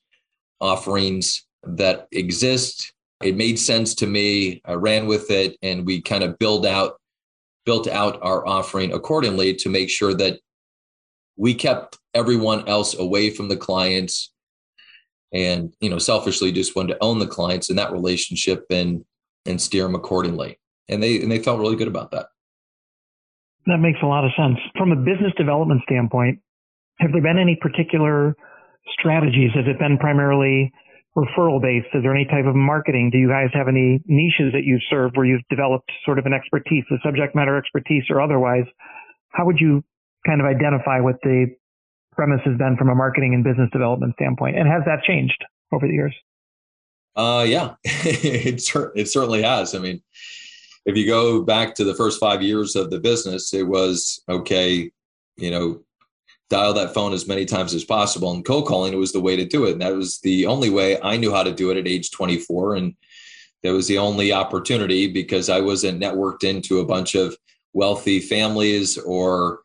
offerings 0.60 1.46
that 1.64 2.08
exist. 2.12 2.94
It 3.22 3.36
made 3.36 3.60
sense 3.60 3.94
to 3.96 4.08
me. 4.08 4.62
I 4.66 4.74
ran 4.74 5.06
with 5.06 5.30
it 5.30 5.58
and 5.62 5.86
we 5.86 6.02
kind 6.02 6.24
of 6.24 6.40
build 6.40 6.66
out 6.66 7.00
built 7.66 7.88
out 7.88 8.18
our 8.24 8.48
offering 8.48 8.94
accordingly 8.94 9.54
to 9.54 9.70
make 9.70 9.90
sure 9.90 10.16
that 10.16 10.40
we 11.38 11.54
kept 11.54 11.98
everyone 12.14 12.68
else 12.68 12.98
away 12.98 13.30
from 13.30 13.50
the 13.50 13.58
clients 13.58 14.32
and 15.34 15.74
you 15.80 15.90
know 15.90 15.98
selfishly 15.98 16.52
just 16.52 16.76
wanted 16.76 16.94
to 16.94 17.04
own 17.04 17.20
the 17.20 17.28
clients 17.28 17.70
in 17.70 17.76
that 17.78 17.92
relationship 17.92 18.66
and 18.70 19.06
and 19.46 19.62
steer 19.62 19.84
them 19.84 19.96
accordingly. 19.96 20.60
And 20.90 21.02
they 21.02 21.22
and 21.22 21.32
they 21.32 21.40
felt 21.40 21.60
really 21.60 21.76
good 21.76 21.88
about 21.88 22.12
that. 22.12 22.28
That 23.68 23.78
makes 23.78 24.00
a 24.02 24.08
lot 24.08 24.26
of 24.26 24.32
sense. 24.36 24.58
From 24.78 24.92
a 24.92 24.96
business 24.96 25.34
development 25.38 25.82
standpoint 25.86 26.40
have 27.02 27.12
there 27.12 27.22
been 27.22 27.40
any 27.42 27.58
particular 27.60 28.36
strategies? 29.00 29.50
Has 29.56 29.66
it 29.66 29.80
been 29.80 29.98
primarily 29.98 30.72
referral 31.18 31.62
based? 31.62 31.90
Is 31.94 32.04
there 32.04 32.16
any 32.16 32.26
type 32.26 32.46
of 32.46 32.56
marketing? 32.56 33.10
Do 33.12 33.18
you 33.18 33.28
guys 33.28 33.50
have 33.54 33.68
any 33.68 34.02
niches 34.06 34.54
that 34.54 34.64
you've 34.64 34.86
served 34.90 35.18
where 35.18 35.26
you've 35.26 35.46
developed 35.50 35.92
sort 36.06 36.20
of 36.20 36.26
an 36.26 36.34
expertise 36.34 36.84
a 36.92 37.02
subject 37.04 37.36
matter 37.36 37.58
expertise 37.58 38.04
or 38.10 38.22
otherwise? 38.22 38.66
How 39.30 39.46
would 39.46 39.58
you 39.60 39.84
kind 40.26 40.42
of 40.42 40.48
identify 40.48 41.00
what 41.00 41.16
the 41.24 41.48
premise 42.14 42.42
has 42.46 42.58
been 42.58 42.78
from 42.78 42.90
a 42.90 42.96
marketing 42.96 43.34
and 43.34 43.44
business 43.44 43.70
development 43.72 44.14
standpoint? 44.16 44.58
And 44.58 44.68
has 44.68 44.84
that 44.86 45.04
changed? 45.04 45.44
over 45.72 45.88
the 45.88 45.94
years? 45.94 46.16
Uh, 47.16 47.46
yeah, 47.48 47.76
it, 47.84 48.64
it 48.96 49.10
certainly 49.10 49.44
has. 49.44 49.76
I 49.76 49.80
mean, 49.80 50.02
if 50.86 50.96
you 50.96 51.06
go 51.06 51.42
back 51.42 51.76
to 51.76 51.84
the 51.84 51.94
first 51.94 52.20
five 52.20 52.42
years 52.42 52.76
of 52.76 52.90
the 52.90 53.00
business, 53.00 53.54
it 53.54 53.68
was 53.68 54.22
okay, 54.30 54.92
you 55.38 55.52
know, 55.52 55.82
dial 56.50 56.74
that 56.74 56.94
phone 56.94 57.14
as 57.14 57.28
many 57.28 57.46
times 57.46 57.74
as 57.74 57.84
possible. 57.84 58.32
And 58.32 58.46
cold 58.46 58.66
calling 58.66 58.98
was 58.98 59.12
the 59.12 59.22
way 59.22 59.36
to 59.36 59.46
do 59.46 59.66
it. 59.66 59.74
And 59.74 59.82
that 59.82 59.96
was 59.96 60.20
the 60.20 60.46
only 60.48 60.70
way 60.70 61.00
I 61.02 61.18
knew 61.18 61.34
how 61.34 61.44
to 61.44 61.54
do 61.54 61.70
it 61.72 61.78
at 61.78 61.88
age 61.88 62.12
24. 62.12 62.76
And 62.76 62.96
that 63.64 63.74
was 63.74 63.88
the 63.88 63.98
only 63.98 64.34
opportunity 64.34 65.08
because 65.08 65.50
I 65.50 65.62
wasn't 65.62 66.02
networked 66.02 66.44
into 66.44 66.80
a 66.80 66.86
bunch 66.86 67.16
of 67.16 67.38
wealthy 67.74 68.20
families 68.20 68.98
or 68.98 69.60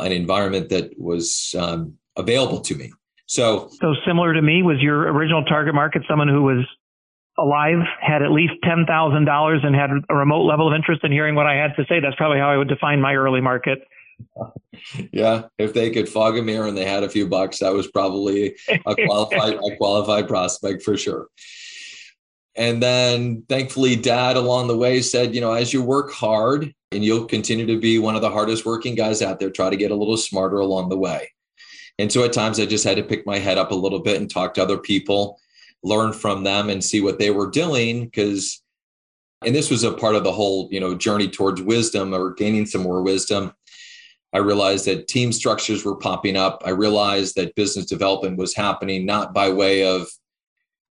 an 0.00 0.12
environment 0.12 0.68
that 0.70 0.98
was 0.98 1.54
um, 1.58 1.94
available 2.16 2.60
to 2.62 2.74
me. 2.74 2.92
So, 3.26 3.70
so 3.80 3.94
similar 4.06 4.34
to 4.34 4.42
me, 4.42 4.62
was 4.62 4.78
your 4.80 5.12
original 5.12 5.44
target 5.44 5.74
market 5.74 6.02
someone 6.08 6.28
who 6.28 6.42
was 6.42 6.66
alive, 7.38 7.78
had 8.00 8.22
at 8.22 8.32
least 8.32 8.54
ten 8.64 8.86
thousand 8.86 9.24
dollars, 9.24 9.60
and 9.62 9.74
had 9.74 9.90
a 10.08 10.14
remote 10.14 10.44
level 10.44 10.68
of 10.68 10.74
interest 10.74 11.04
in 11.04 11.12
hearing 11.12 11.34
what 11.34 11.46
I 11.46 11.54
had 11.54 11.76
to 11.76 11.84
say? 11.88 12.00
That's 12.00 12.16
probably 12.16 12.38
how 12.38 12.50
I 12.50 12.56
would 12.56 12.68
define 12.68 13.00
my 13.00 13.14
early 13.14 13.40
market. 13.40 13.80
Yeah, 15.12 15.42
if 15.58 15.74
they 15.74 15.90
could 15.90 16.08
fog 16.08 16.38
a 16.38 16.42
mirror 16.42 16.66
and 16.66 16.76
they 16.76 16.86
had 16.86 17.02
a 17.02 17.08
few 17.10 17.28
bucks, 17.28 17.58
that 17.58 17.74
was 17.74 17.86
probably 17.88 18.56
a 18.86 18.94
qualified 18.94 19.54
a 19.54 19.76
qualified 19.76 20.26
prospect 20.26 20.82
for 20.82 20.96
sure. 20.96 21.28
And 22.56 22.82
then 22.82 23.44
thankfully, 23.48 23.96
dad 23.96 24.36
along 24.36 24.68
the 24.68 24.76
way 24.76 25.00
said, 25.02 25.34
you 25.34 25.40
know, 25.40 25.52
as 25.52 25.72
you 25.72 25.82
work 25.82 26.12
hard 26.12 26.74
and 26.92 27.04
you'll 27.04 27.26
continue 27.26 27.66
to 27.66 27.78
be 27.78 27.98
one 27.98 28.16
of 28.16 28.22
the 28.22 28.30
hardest 28.30 28.66
working 28.66 28.94
guys 28.94 29.22
out 29.22 29.38
there, 29.38 29.50
try 29.50 29.70
to 29.70 29.76
get 29.76 29.92
a 29.92 29.96
little 29.96 30.16
smarter 30.16 30.58
along 30.58 30.88
the 30.88 30.98
way. 30.98 31.30
And 31.98 32.10
so 32.10 32.24
at 32.24 32.32
times 32.32 32.58
I 32.58 32.66
just 32.66 32.84
had 32.84 32.96
to 32.96 33.02
pick 33.02 33.26
my 33.26 33.38
head 33.38 33.58
up 33.58 33.70
a 33.70 33.76
little 33.76 34.00
bit 34.00 34.16
and 34.16 34.28
talk 34.28 34.54
to 34.54 34.62
other 34.62 34.78
people, 34.78 35.38
learn 35.82 36.12
from 36.12 36.44
them 36.44 36.70
and 36.70 36.82
see 36.82 37.00
what 37.00 37.18
they 37.18 37.30
were 37.30 37.50
doing. 37.50 38.04
Because, 38.04 38.62
and 39.44 39.54
this 39.54 39.70
was 39.70 39.84
a 39.84 39.92
part 39.92 40.16
of 40.16 40.24
the 40.24 40.32
whole, 40.32 40.68
you 40.72 40.80
know, 40.80 40.94
journey 40.94 41.28
towards 41.28 41.62
wisdom 41.62 42.12
or 42.12 42.32
gaining 42.32 42.66
some 42.66 42.82
more 42.82 43.02
wisdom. 43.02 43.52
I 44.32 44.38
realized 44.38 44.86
that 44.86 45.08
team 45.08 45.32
structures 45.32 45.84
were 45.84 45.96
popping 45.96 46.36
up. 46.36 46.62
I 46.64 46.70
realized 46.70 47.34
that 47.36 47.54
business 47.54 47.86
development 47.86 48.38
was 48.38 48.54
happening 48.54 49.04
not 49.04 49.34
by 49.34 49.50
way 49.50 49.84
of 49.84 50.08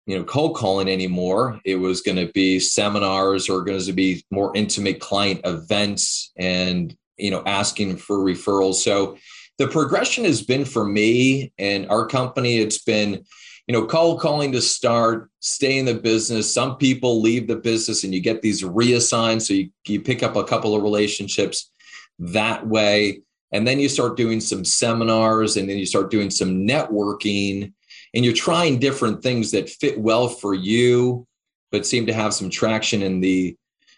you 0.09 0.17
know 0.17 0.23
cold 0.23 0.55
calling 0.55 0.89
anymore. 0.89 1.61
It 1.63 1.75
was 1.75 2.01
going 2.01 2.17
to 2.17 2.33
be 2.33 2.59
seminars 2.59 3.47
or 3.47 3.63
going 3.63 3.79
to 3.79 3.93
be 3.93 4.25
more 4.31 4.51
intimate 4.55 4.99
client 4.99 5.41
events 5.45 6.31
and 6.35 6.97
you 7.17 7.29
know 7.29 7.43
asking 7.45 7.97
for 7.97 8.17
referrals. 8.17 8.75
So 8.75 9.19
the 9.59 9.67
progression 9.67 10.25
has 10.25 10.41
been 10.41 10.65
for 10.65 10.83
me 10.83 11.53
and 11.59 11.87
our 11.91 12.07
company 12.07 12.57
it's 12.57 12.81
been 12.81 13.23
you 13.67 13.73
know 13.73 13.85
cold 13.85 14.19
calling 14.19 14.51
to 14.53 14.61
start 14.61 15.29
stay 15.41 15.77
in 15.77 15.85
the 15.85 15.93
business. 15.93 16.51
Some 16.51 16.77
people 16.77 17.21
leave 17.21 17.47
the 17.47 17.57
business 17.57 18.03
and 18.03 18.11
you 18.11 18.19
get 18.19 18.41
these 18.41 18.63
reassigned 18.63 19.43
so 19.43 19.53
you, 19.53 19.69
you 19.85 20.01
pick 20.01 20.23
up 20.23 20.35
a 20.35 20.43
couple 20.43 20.75
of 20.75 20.81
relationships 20.81 21.69
that 22.17 22.65
way. 22.65 23.21
And 23.51 23.67
then 23.67 23.79
you 23.79 23.89
start 23.89 24.17
doing 24.17 24.41
some 24.41 24.65
seminars 24.65 25.55
and 25.55 25.69
then 25.69 25.77
you 25.77 25.85
start 25.85 26.09
doing 26.09 26.31
some 26.31 26.67
networking 26.67 27.73
and 28.13 28.25
you're 28.25 28.33
trying 28.33 28.79
different 28.79 29.21
things 29.21 29.51
that 29.51 29.69
fit 29.69 29.99
well 29.99 30.27
for 30.27 30.53
you 30.53 31.27
but 31.71 31.85
seem 31.85 32.05
to 32.07 32.13
have 32.13 32.33
some 32.33 32.49
traction 32.49 33.01
in 33.01 33.19
the 33.19 33.55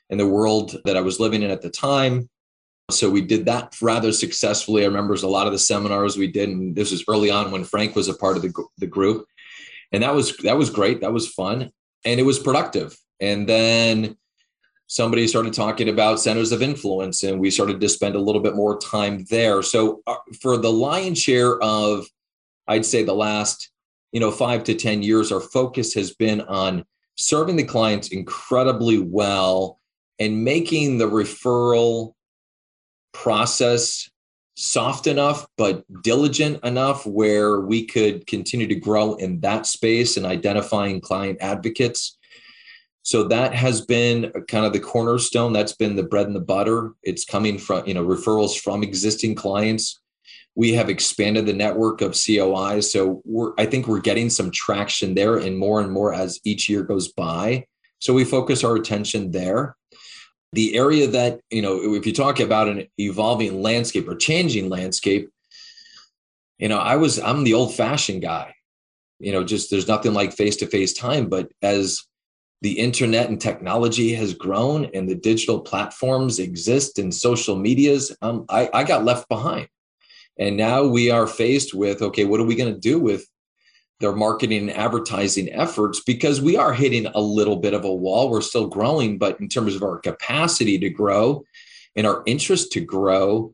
in 0.10 0.18
the 0.18 0.28
world 0.28 0.76
that 0.86 0.98
I 0.98 1.02
was 1.02 1.20
living 1.20 1.42
in 1.42 1.52
at 1.52 1.62
the 1.62 1.70
time. 1.70 2.30
So 2.90 3.10
we 3.10 3.22
did 3.22 3.46
that 3.46 3.76
rather 3.82 4.12
successfully. 4.12 4.84
I 4.84 4.88
remember 4.88 5.14
a 5.14 5.28
lot 5.28 5.48
of 5.48 5.54
the 5.54 5.60
seminars 5.60 6.18
we 6.18 6.28
did, 6.28 6.50
and 6.50 6.76
this 6.76 6.92
was 6.92 7.06
early 7.08 7.30
on 7.30 7.52
when 7.52 7.64
Frank 7.64 7.96
was 7.96 8.10
a 8.10 8.14
part 8.14 8.36
of 8.36 8.44
the, 8.44 8.52
the 8.78 8.88
group, 8.88 9.26
and 9.94 10.04
that 10.04 10.14
was 10.14 10.36
that 10.38 10.58
was 10.58 10.70
great. 10.70 11.02
That 11.02 11.14
was 11.14 11.30
fun, 11.30 11.72
and 12.04 12.20
it 12.20 12.24
was 12.24 12.40
productive. 12.40 12.98
And 13.22 13.48
then 13.48 14.18
somebody 14.88 15.26
started 15.28 15.54
talking 15.54 15.88
about 15.88 16.20
centers 16.20 16.52
of 16.52 16.62
influence, 16.62 17.24
and 17.24 17.40
we 17.40 17.50
started 17.50 17.80
to 17.80 17.88
spend 17.88 18.16
a 18.16 18.20
little 18.20 18.42
bit 18.42 18.56
more 18.56 18.78
time 18.80 19.26
there. 19.30 19.62
So 19.62 20.02
uh, 20.06 20.16
for 20.42 20.58
the 20.58 20.72
lion's 20.72 21.20
share 21.20 21.58
of, 21.64 22.06
I'd 22.68 22.86
say 22.86 23.04
the 23.04 23.14
last 23.14 23.72
you 24.12 24.20
know 24.20 24.32
five 24.32 24.64
to 24.64 24.76
ten 24.76 25.02
years 25.02 25.32
our 25.32 25.42
focus 25.42 25.94
has 25.94 26.14
been 26.14 26.42
on 26.42 26.86
serving 27.16 27.56
the 27.56 27.64
clients 27.64 28.10
incredibly 28.10 29.00
well 29.00 29.80
and 30.20 30.44
making 30.44 30.98
the 30.98 31.10
referral 31.10 32.14
process 33.14 34.10
soft 34.56 35.08
enough 35.08 35.48
but 35.58 35.84
diligent 36.04 36.64
enough 36.64 37.06
where 37.06 37.62
we 37.62 37.86
could 37.86 38.28
continue 38.28 38.68
to 38.68 38.76
grow 38.76 39.16
in 39.16 39.40
that 39.40 39.66
space 39.66 40.18
and 40.18 40.26
identifying 40.26 41.02
client 41.02 41.38
advocates. 41.42 42.18
So 43.04 43.24
that 43.30 43.56
has 43.56 43.82
been 43.82 44.32
kind 44.48 44.66
of 44.66 44.74
the 44.74 44.80
cornerstone. 44.80 45.54
That's 45.54 45.74
been 45.74 45.96
the 45.96 46.04
bread 46.04 46.28
and 46.28 46.36
the 46.36 46.42
butter. 46.42 46.94
It's 47.02 47.26
coming 47.26 47.58
from 47.58 47.88
you 47.88 47.94
know 47.94 48.06
referrals 48.06 48.60
from 48.60 48.84
existing 48.84 49.36
clients 49.36 50.00
we 50.56 50.74
have 50.74 50.90
expanded 50.90 51.46
the 51.46 51.54
network 51.54 52.02
of 52.02 52.12
COIs. 52.12 52.92
So 52.92 53.22
we're, 53.26 53.54
I 53.58 53.66
think 53.66 53.88
we're 53.88 54.02
getting 54.02 54.30
some 54.30 54.52
traction 54.52 55.16
there 55.16 55.38
and 55.38 55.58
more 55.58 55.82
and 55.82 55.92
more 55.92 56.14
as 56.14 56.40
each 56.44 56.68
year 56.68 56.84
goes 56.84 57.12
by. 57.12 57.66
So 58.00 58.14
we 58.14 58.26
focus 58.26 58.64
our 58.64 58.76
attention 58.76 59.32
there. 59.32 59.76
The 60.54 60.76
area 60.76 61.08
that, 61.08 61.40
you 61.50 61.62
know, 61.62 61.94
if 61.96 62.06
you 62.06 62.12
talk 62.12 62.42
about 62.42 62.68
an 62.68 62.88
evolving 62.98 63.62
landscape 63.62 64.10
or 64.10 64.16
changing 64.16 64.68
landscape, 64.70 65.30
you 66.60 66.68
know, 66.68 66.80
I 66.80 66.98
was, 66.98 67.20
I'm 67.20 67.46
the 67.46 67.54
old 67.54 67.74
fashioned 67.74 68.22
guy, 68.22 68.54
you 69.20 69.32
know, 69.32 69.44
just 69.46 69.72
there's 69.72 69.88
nothing 69.88 70.14
like 70.14 70.34
face 70.34 70.58
to 70.58 70.68
face 70.68 70.92
time. 70.92 71.30
But 71.30 71.50
as 71.62 72.04
the 72.62 72.74
internet 72.74 73.30
and 73.30 73.40
technology 73.40 74.14
has 74.16 74.34
grown 74.34 74.86
and 74.94 75.08
the 75.08 75.16
digital 75.16 75.62
platforms 75.62 76.40
exist 76.40 77.00
and 77.00 77.14
social 77.14 77.56
medias, 77.56 78.16
um, 78.22 78.46
I, 78.50 78.70
I 78.74 78.84
got 78.84 79.06
left 79.06 79.30
behind. 79.30 79.70
And 80.40 80.58
now 80.58 80.86
we 80.86 81.12
are 81.12 81.28
faced 81.28 81.74
with 81.74 82.02
okay, 82.02 82.26
what 82.26 82.40
are 82.40 82.46
we 82.46 82.56
going 82.56 82.74
to 82.74 82.80
do 82.80 83.00
with 83.00 83.26
their 84.00 84.16
marketing 84.16 84.70
and 84.70 84.72
advertising 84.72 85.50
efforts? 85.54 86.02
Because 86.02 86.42
we 86.42 86.58
are 86.58 86.74
hitting 86.74 87.06
a 87.08 87.22
little 87.22 87.58
bit 87.58 87.74
of 87.74 87.86
a 87.86 87.94
wall. 87.94 88.30
We're 88.30 88.42
still 88.42 88.68
growing, 88.68 89.18
but 89.18 89.40
in 89.40 89.48
terms 89.48 89.76
of 89.76 89.84
our 89.84 90.00
capacity 90.00 90.80
to 90.80 90.90
grow 90.90 91.44
and 91.96 92.08
our 92.08 92.24
interest 92.26 92.72
to 92.74 92.82
grow, 92.82 93.54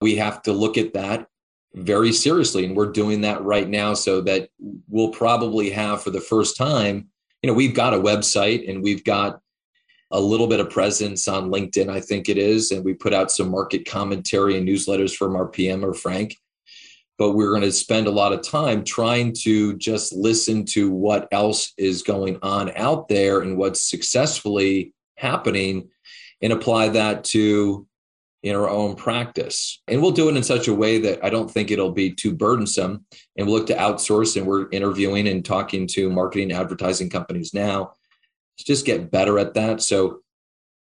we 0.00 0.16
have 0.16 0.42
to 0.42 0.52
look 0.52 0.76
at 0.76 0.92
that 0.94 1.26
very 1.74 2.12
seriously. 2.12 2.64
And 2.64 2.76
we're 2.76 2.92
doing 2.92 3.22
that 3.22 3.42
right 3.42 3.68
now 3.68 3.94
so 3.94 4.20
that 4.22 4.50
we'll 4.88 5.10
probably 5.10 5.70
have 5.70 6.02
for 6.02 6.10
the 6.10 6.20
first 6.20 6.56
time, 6.56 7.08
you 7.42 7.48
know, 7.48 7.54
we've 7.54 7.74
got 7.74 7.94
a 7.94 7.98
website 7.98 8.68
and 8.68 8.82
we've 8.82 9.04
got 9.04 9.40
a 10.10 10.20
little 10.20 10.46
bit 10.46 10.60
of 10.60 10.70
presence 10.70 11.28
on 11.28 11.50
LinkedIn, 11.50 11.88
I 11.88 12.00
think 12.00 12.28
it 12.28 12.38
is. 12.38 12.70
And 12.70 12.84
we 12.84 12.94
put 12.94 13.12
out 13.12 13.30
some 13.30 13.50
market 13.50 13.88
commentary 13.88 14.56
and 14.56 14.66
newsletters 14.66 15.14
from 15.14 15.36
our 15.36 15.46
PM 15.46 15.84
or 15.84 15.94
Frank. 15.94 16.36
But 17.18 17.32
we're 17.32 17.50
going 17.50 17.62
to 17.62 17.72
spend 17.72 18.06
a 18.06 18.12
lot 18.12 18.32
of 18.32 18.42
time 18.42 18.84
trying 18.84 19.34
to 19.40 19.76
just 19.76 20.12
listen 20.12 20.64
to 20.66 20.90
what 20.90 21.28
else 21.32 21.72
is 21.76 22.02
going 22.02 22.38
on 22.42 22.72
out 22.76 23.08
there 23.08 23.40
and 23.40 23.58
what's 23.58 23.82
successfully 23.82 24.94
happening 25.16 25.88
and 26.40 26.52
apply 26.52 26.90
that 26.90 27.24
to 27.24 27.86
in 28.44 28.54
our 28.54 28.68
own 28.68 28.94
practice. 28.94 29.82
And 29.88 30.00
we'll 30.00 30.12
do 30.12 30.28
it 30.28 30.36
in 30.36 30.44
such 30.44 30.68
a 30.68 30.74
way 30.74 30.98
that 30.98 31.24
I 31.24 31.28
don't 31.28 31.50
think 31.50 31.72
it'll 31.72 31.90
be 31.90 32.12
too 32.12 32.32
burdensome. 32.32 33.04
And 33.36 33.46
we'll 33.46 33.58
look 33.58 33.66
to 33.66 33.74
outsource 33.74 34.36
and 34.36 34.46
we're 34.46 34.70
interviewing 34.70 35.26
and 35.26 35.44
talking 35.44 35.88
to 35.88 36.08
marketing 36.08 36.52
advertising 36.52 37.10
companies 37.10 37.52
now 37.52 37.94
just 38.64 38.86
get 38.86 39.10
better 39.10 39.38
at 39.38 39.54
that. 39.54 39.82
So, 39.82 40.20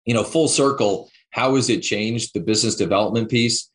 you 0.04 0.14
know, 0.14 0.24
full 0.24 0.48
circle, 0.48 1.10
how 1.30 1.56
has 1.56 1.68
it 1.68 1.80
changed 1.80 2.32
the 2.32 2.40
business 2.40 2.76
development 2.76 3.30
piece? 3.30 3.70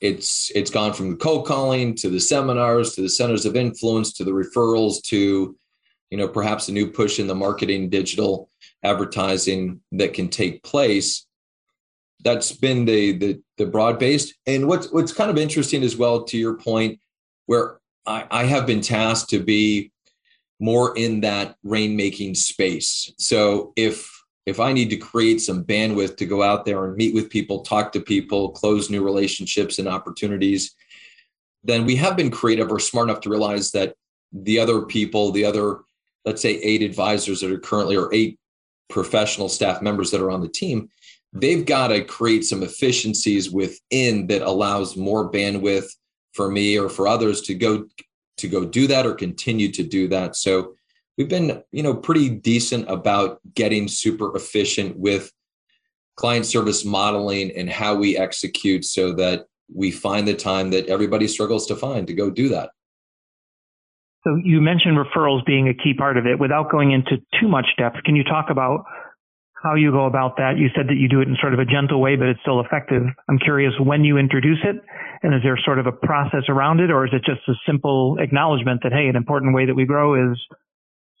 It's 0.00 0.50
it's 0.54 0.70
gone 0.70 0.92
from 0.92 1.16
cold 1.16 1.46
calling 1.46 1.94
to 1.96 2.10
the 2.10 2.20
seminars 2.20 2.94
to 2.94 3.02
the 3.02 3.08
centers 3.08 3.46
of 3.46 3.56
influence 3.56 4.12
to 4.14 4.24
the 4.24 4.32
referrals 4.32 5.02
to, 5.04 5.56
you 6.10 6.18
know, 6.18 6.28
perhaps 6.28 6.68
a 6.68 6.72
new 6.72 6.90
push 6.90 7.18
in 7.18 7.26
the 7.26 7.34
marketing 7.34 7.88
digital 7.88 8.50
advertising 8.82 9.80
that 9.92 10.12
can 10.12 10.28
take 10.28 10.62
place. 10.62 11.26
That's 12.22 12.52
been 12.52 12.84
the 12.84 13.12
the, 13.12 13.42
the 13.56 13.66
broad 13.66 13.98
based. 13.98 14.34
And 14.46 14.68
what's 14.68 14.92
what's 14.92 15.12
kind 15.12 15.30
of 15.30 15.38
interesting 15.38 15.82
as 15.82 15.96
well, 15.96 16.24
to 16.24 16.36
your 16.36 16.54
point, 16.58 17.00
where 17.46 17.78
I, 18.06 18.26
I 18.30 18.44
have 18.44 18.66
been 18.66 18.82
tasked 18.82 19.30
to 19.30 19.42
be 19.42 19.92
more 20.58 20.96
in 20.96 21.20
that 21.20 21.56
rainmaking 21.64 22.36
space. 22.36 23.12
So 23.18 23.72
if 23.76 24.12
if 24.46 24.60
I 24.60 24.72
need 24.72 24.90
to 24.90 24.96
create 24.96 25.40
some 25.40 25.64
bandwidth 25.64 26.16
to 26.18 26.24
go 26.24 26.40
out 26.40 26.64
there 26.64 26.84
and 26.84 26.96
meet 26.96 27.12
with 27.14 27.30
people, 27.30 27.62
talk 27.62 27.90
to 27.92 28.00
people, 28.00 28.50
close 28.50 28.88
new 28.88 29.02
relationships 29.02 29.80
and 29.80 29.88
opportunities, 29.88 30.72
then 31.64 31.84
we 31.84 31.96
have 31.96 32.16
been 32.16 32.30
creative 32.30 32.70
or 32.70 32.78
smart 32.78 33.10
enough 33.10 33.22
to 33.22 33.28
realize 33.28 33.72
that 33.72 33.94
the 34.32 34.60
other 34.60 34.82
people, 34.82 35.32
the 35.32 35.44
other, 35.44 35.80
let's 36.24 36.40
say, 36.40 36.54
eight 36.58 36.82
advisors 36.82 37.40
that 37.40 37.50
are 37.50 37.58
currently 37.58 37.96
or 37.96 38.12
eight 38.14 38.38
professional 38.88 39.48
staff 39.48 39.82
members 39.82 40.12
that 40.12 40.20
are 40.20 40.30
on 40.30 40.40
the 40.40 40.48
team, 40.48 40.88
they've 41.32 41.66
got 41.66 41.88
to 41.88 42.04
create 42.04 42.44
some 42.44 42.62
efficiencies 42.62 43.50
within 43.50 44.28
that 44.28 44.42
allows 44.42 44.96
more 44.96 45.30
bandwidth 45.30 45.88
for 46.34 46.48
me 46.48 46.78
or 46.78 46.88
for 46.88 47.08
others 47.08 47.40
to 47.42 47.54
go 47.54 47.86
to 48.38 48.48
go 48.48 48.64
do 48.64 48.86
that 48.86 49.06
or 49.06 49.14
continue 49.14 49.70
to 49.72 49.82
do 49.82 50.08
that. 50.08 50.36
So 50.36 50.74
we've 51.16 51.28
been, 51.28 51.62
you 51.72 51.82
know, 51.82 51.94
pretty 51.94 52.28
decent 52.28 52.90
about 52.90 53.40
getting 53.54 53.88
super 53.88 54.34
efficient 54.36 54.98
with 54.98 55.32
client 56.16 56.46
service 56.46 56.84
modeling 56.84 57.50
and 57.52 57.68
how 57.70 57.94
we 57.94 58.16
execute 58.16 58.84
so 58.84 59.12
that 59.14 59.46
we 59.74 59.90
find 59.90 60.26
the 60.26 60.34
time 60.34 60.70
that 60.70 60.86
everybody 60.86 61.28
struggles 61.28 61.66
to 61.66 61.76
find 61.76 62.06
to 62.06 62.14
go 62.14 62.30
do 62.30 62.48
that. 62.48 62.70
So 64.24 64.40
you 64.42 64.60
mentioned 64.60 64.98
referrals 64.98 65.44
being 65.46 65.68
a 65.68 65.74
key 65.74 65.94
part 65.94 66.16
of 66.16 66.26
it. 66.26 66.40
Without 66.40 66.70
going 66.70 66.90
into 66.90 67.18
too 67.40 67.48
much 67.48 67.66
depth, 67.78 68.02
can 68.04 68.16
you 68.16 68.24
talk 68.24 68.46
about 68.50 68.84
how 69.62 69.74
you 69.74 69.90
go 69.90 70.06
about 70.06 70.36
that? 70.36 70.58
You 70.58 70.68
said 70.76 70.88
that 70.88 70.96
you 70.96 71.08
do 71.08 71.20
it 71.20 71.28
in 71.28 71.36
sort 71.40 71.54
of 71.54 71.58
a 71.58 71.64
gentle 71.64 72.00
way, 72.00 72.16
but 72.16 72.28
it's 72.28 72.40
still 72.42 72.60
effective. 72.60 73.02
I'm 73.28 73.38
curious 73.38 73.72
when 73.80 74.04
you 74.04 74.18
introduce 74.18 74.58
it, 74.62 74.76
and 75.22 75.34
is 75.34 75.42
there 75.42 75.58
sort 75.64 75.78
of 75.78 75.86
a 75.86 75.92
process 75.92 76.44
around 76.48 76.80
it, 76.80 76.90
or 76.90 77.06
is 77.06 77.12
it 77.12 77.24
just 77.24 77.40
a 77.48 77.54
simple 77.66 78.16
acknowledgement 78.20 78.80
that 78.82 78.92
hey, 78.92 79.08
an 79.08 79.16
important 79.16 79.54
way 79.54 79.66
that 79.66 79.74
we 79.74 79.84
grow 79.84 80.14
is? 80.32 80.38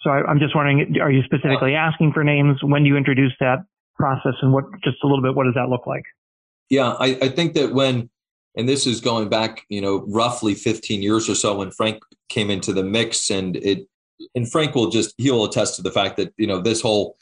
So 0.02 0.10
I, 0.10 0.30
am 0.30 0.38
just 0.38 0.54
wondering, 0.54 0.96
are 1.00 1.10
you 1.10 1.22
specifically 1.24 1.74
asking 1.74 2.12
for 2.12 2.22
names 2.22 2.58
when 2.62 2.84
you 2.84 2.96
introduce 2.96 3.32
that 3.40 3.64
process, 3.96 4.34
and 4.42 4.52
what 4.52 4.64
just 4.84 4.98
a 5.02 5.06
little 5.06 5.22
bit, 5.22 5.34
what 5.34 5.44
does 5.44 5.54
that 5.54 5.68
look 5.68 5.86
like? 5.86 6.04
Yeah, 6.68 6.94
I, 6.98 7.18
I 7.22 7.28
think 7.28 7.54
that 7.54 7.72
when 7.72 8.10
and 8.56 8.68
this 8.68 8.86
is 8.86 9.00
going 9.00 9.28
back, 9.28 9.64
you 9.68 9.80
know, 9.80 10.04
roughly 10.08 10.54
15 10.54 11.02
years 11.02 11.28
or 11.28 11.34
so 11.34 11.56
when 11.56 11.70
Frank 11.70 12.02
came 12.28 12.50
into 12.50 12.72
the 12.72 12.82
mix 12.82 13.30
and 13.30 13.56
it 13.56 13.86
and 14.34 14.50
Frank 14.50 14.74
will 14.74 14.88
just 14.88 15.14
he 15.18 15.30
will 15.30 15.44
attest 15.44 15.76
to 15.76 15.82
the 15.82 15.92
fact 15.92 16.16
that, 16.16 16.32
you 16.38 16.46
know, 16.46 16.60
this 16.60 16.80
whole 16.80 17.16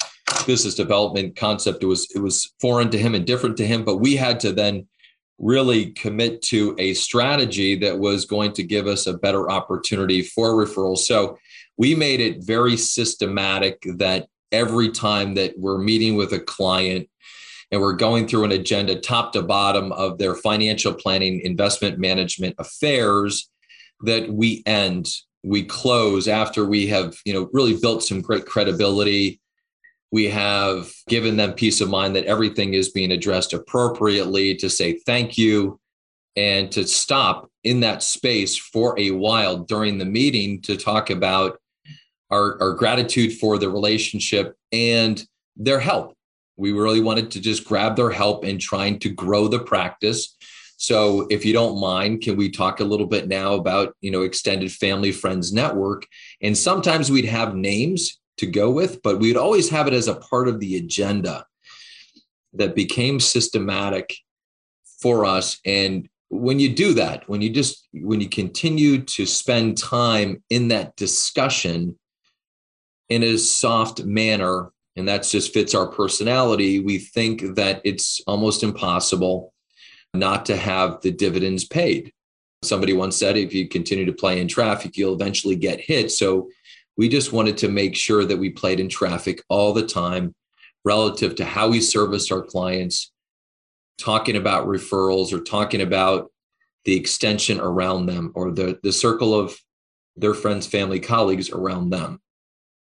business 0.46 0.74
development 0.74 1.36
concept 1.36 1.82
it 1.82 1.86
was 1.86 2.08
it 2.14 2.20
was 2.20 2.52
foreign 2.60 2.90
to 2.90 2.98
him 2.98 3.14
and 3.14 3.26
different 3.26 3.56
to 3.58 3.66
him, 3.66 3.84
but 3.84 3.96
we 3.96 4.16
had 4.16 4.40
to 4.40 4.52
then 4.52 4.86
really 5.38 5.86
commit 5.92 6.42
to 6.42 6.76
a 6.78 6.94
strategy 6.94 7.76
that 7.76 7.98
was 7.98 8.24
going 8.24 8.52
to 8.52 8.62
give 8.62 8.86
us 8.86 9.06
a 9.06 9.18
better 9.18 9.50
opportunity 9.50 10.22
for 10.22 10.52
referrals. 10.52 10.98
So 10.98 11.38
we 11.76 11.94
made 11.94 12.20
it 12.20 12.44
very 12.44 12.76
systematic 12.76 13.84
that 13.96 14.28
every 14.52 14.90
time 14.90 15.34
that 15.34 15.54
we're 15.58 15.78
meeting 15.78 16.14
with 16.14 16.32
a 16.32 16.38
client 16.38 17.08
and 17.72 17.80
we're 17.80 17.94
going 17.94 18.28
through 18.28 18.44
an 18.44 18.52
agenda 18.52 18.94
top 18.94 19.32
to 19.32 19.42
bottom 19.42 19.90
of 19.92 20.18
their 20.18 20.36
financial 20.36 20.94
planning, 20.94 21.40
investment 21.40 21.98
management 21.98 22.54
affairs 22.58 23.50
that 24.02 24.32
we 24.32 24.62
end, 24.66 25.08
we 25.42 25.64
close 25.64 26.28
after 26.28 26.64
we 26.64 26.86
have, 26.86 27.16
you 27.24 27.34
know, 27.34 27.50
really 27.52 27.76
built 27.76 28.04
some 28.04 28.20
great 28.20 28.46
credibility. 28.46 29.40
We 30.14 30.28
have 30.28 30.92
given 31.08 31.36
them 31.36 31.54
peace 31.54 31.80
of 31.80 31.90
mind 31.90 32.14
that 32.14 32.26
everything 32.26 32.74
is 32.74 32.90
being 32.90 33.10
addressed 33.10 33.52
appropriately 33.52 34.54
to 34.58 34.70
say 34.70 34.92
thank 34.92 35.36
you 35.36 35.80
and 36.36 36.70
to 36.70 36.86
stop 36.86 37.50
in 37.64 37.80
that 37.80 38.00
space 38.00 38.56
for 38.56 38.96
a 38.96 39.10
while 39.10 39.58
during 39.58 39.98
the 39.98 40.04
meeting 40.04 40.62
to 40.62 40.76
talk 40.76 41.10
about 41.10 41.58
our, 42.30 42.62
our 42.62 42.74
gratitude 42.74 43.32
for 43.32 43.58
the 43.58 43.68
relationship 43.68 44.56
and 44.70 45.26
their 45.56 45.80
help 45.80 46.14
we 46.56 46.70
really 46.70 47.00
wanted 47.00 47.32
to 47.32 47.40
just 47.40 47.64
grab 47.64 47.96
their 47.96 48.10
help 48.10 48.44
in 48.44 48.56
trying 48.56 49.00
to 49.00 49.08
grow 49.08 49.48
the 49.48 49.58
practice. 49.58 50.36
So 50.76 51.26
if 51.28 51.44
you 51.44 51.52
don't 51.52 51.80
mind, 51.80 52.22
can 52.22 52.36
we 52.36 52.50
talk 52.50 52.78
a 52.78 52.84
little 52.84 53.06
bit 53.06 53.26
now 53.26 53.54
about, 53.54 53.96
you 54.00 54.12
know, 54.12 54.22
extended 54.22 54.70
family 54.70 55.10
friends 55.10 55.52
network? 55.52 56.06
And 56.40 56.56
sometimes 56.56 57.10
we'd 57.10 57.24
have 57.24 57.56
names 57.56 58.20
to 58.38 58.46
go 58.46 58.70
with, 58.70 59.02
but 59.02 59.18
we'd 59.18 59.36
always 59.36 59.70
have 59.70 59.86
it 59.86 59.92
as 59.92 60.08
a 60.08 60.16
part 60.16 60.48
of 60.48 60.60
the 60.60 60.76
agenda 60.76 61.46
that 62.52 62.74
became 62.74 63.20
systematic 63.20 64.14
for 65.00 65.24
us. 65.24 65.60
And 65.64 66.08
when 66.28 66.58
you 66.58 66.74
do 66.74 66.94
that, 66.94 67.28
when 67.28 67.42
you 67.42 67.50
just 67.50 67.88
when 67.92 68.20
you 68.20 68.28
continue 68.28 69.02
to 69.02 69.26
spend 69.26 69.78
time 69.78 70.42
in 70.50 70.68
that 70.68 70.96
discussion 70.96 71.98
in 73.08 73.22
a 73.22 73.38
soft 73.38 74.04
manner 74.04 74.70
and 74.96 75.08
that 75.08 75.24
just 75.24 75.52
fits 75.52 75.74
our 75.74 75.86
personality, 75.86 76.80
we 76.80 76.98
think 76.98 77.54
that 77.56 77.80
it's 77.84 78.20
almost 78.26 78.62
impossible 78.62 79.52
not 80.14 80.46
to 80.46 80.56
have 80.56 81.00
the 81.02 81.10
dividends 81.10 81.64
paid. 81.64 82.12
Somebody 82.62 82.92
once 82.92 83.16
said, 83.16 83.36
if 83.36 83.52
you 83.52 83.68
continue 83.68 84.06
to 84.06 84.12
play 84.12 84.40
in 84.40 84.48
traffic, 84.48 84.96
you'll 84.96 85.14
eventually 85.14 85.56
get 85.56 85.80
hit. 85.80 86.10
So 86.10 86.48
we 86.96 87.08
just 87.08 87.32
wanted 87.32 87.58
to 87.58 87.68
make 87.68 87.96
sure 87.96 88.24
that 88.24 88.38
we 88.38 88.50
played 88.50 88.80
in 88.80 88.88
traffic 88.88 89.42
all 89.48 89.72
the 89.72 89.86
time 89.86 90.34
relative 90.84 91.34
to 91.36 91.44
how 91.44 91.68
we 91.68 91.80
serviced 91.80 92.30
our 92.30 92.42
clients, 92.42 93.12
talking 93.98 94.36
about 94.36 94.66
referrals 94.66 95.32
or 95.32 95.40
talking 95.40 95.80
about 95.80 96.30
the 96.84 96.94
extension 96.96 97.60
around 97.60 98.06
them 98.06 98.32
or 98.34 98.52
the, 98.52 98.78
the 98.82 98.92
circle 98.92 99.38
of 99.38 99.56
their 100.16 100.34
friends, 100.34 100.66
family, 100.66 101.00
colleagues 101.00 101.50
around 101.50 101.90
them. 101.90 102.20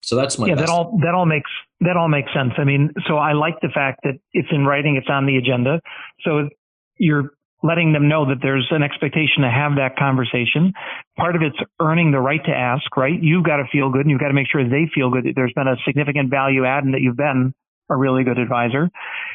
So 0.01 0.15
that's 0.15 0.37
my 0.37 0.47
yeah. 0.47 0.55
Best. 0.55 0.67
That 0.67 0.71
all 0.71 0.97
that 1.01 1.13
all 1.13 1.25
makes 1.25 1.49
that 1.81 1.97
all 1.97 2.07
makes 2.07 2.31
sense. 2.33 2.53
I 2.57 2.63
mean, 2.63 2.93
so 3.07 3.17
I 3.17 3.33
like 3.33 3.59
the 3.61 3.69
fact 3.69 4.01
that 4.03 4.13
it's 4.31 4.47
in 4.51 4.65
writing, 4.65 4.95
it's 4.95 5.09
on 5.09 5.25
the 5.25 5.37
agenda. 5.37 5.81
So 6.21 6.49
you're 6.97 7.33
letting 7.63 7.91
them 7.93 8.07
know 8.07 8.25
that 8.29 8.37
there's 8.41 8.67
an 8.71 8.83
expectation 8.83 9.41
to 9.41 9.49
have 9.49 9.75
that 9.77 9.97
conversation. 9.97 10.73
Part 11.17 11.35
of 11.35 11.41
it's 11.41 11.57
earning 11.81 12.11
the 12.11 12.19
right 12.19 12.43
to 12.45 12.51
ask, 12.51 12.85
right? 12.95 13.17
You've 13.19 13.43
got 13.43 13.57
to 13.57 13.65
feel 13.71 13.89
good 13.89 14.01
and 14.01 14.11
you've 14.11 14.19
got 14.19 14.27
to 14.29 14.33
make 14.33 14.47
sure 14.51 14.63
they 14.63 14.89
feel 14.93 15.09
good 15.09 15.25
that 15.25 15.33
there's 15.35 15.53
been 15.53 15.67
a 15.67 15.75
significant 15.85 16.29
value 16.29 16.65
add 16.65 16.83
and 16.83 16.93
that 16.93 17.01
you've 17.01 17.17
been 17.17 17.53
a 17.89 17.95
really 17.95 18.23
good 18.23 18.37
advisor. 18.37 18.89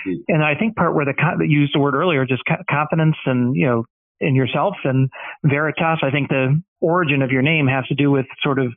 Mm-hmm. 0.06 0.12
And 0.28 0.44
I 0.44 0.54
think 0.54 0.76
part 0.76 0.94
where 0.94 1.04
the 1.04 1.14
that 1.16 1.48
you 1.48 1.60
used 1.60 1.74
the 1.74 1.80
word 1.80 1.94
earlier, 1.94 2.24
just 2.24 2.42
confidence 2.70 3.16
and, 3.26 3.56
you 3.56 3.66
know, 3.66 3.84
in 4.20 4.36
yourself 4.36 4.76
and 4.84 5.10
Veritas, 5.42 5.98
I 6.02 6.10
think 6.10 6.28
the 6.28 6.62
origin 6.80 7.22
of 7.22 7.30
your 7.30 7.42
name 7.42 7.66
has 7.66 7.86
to 7.88 7.94
do 7.94 8.10
with 8.10 8.26
sort 8.42 8.60
of 8.60 8.72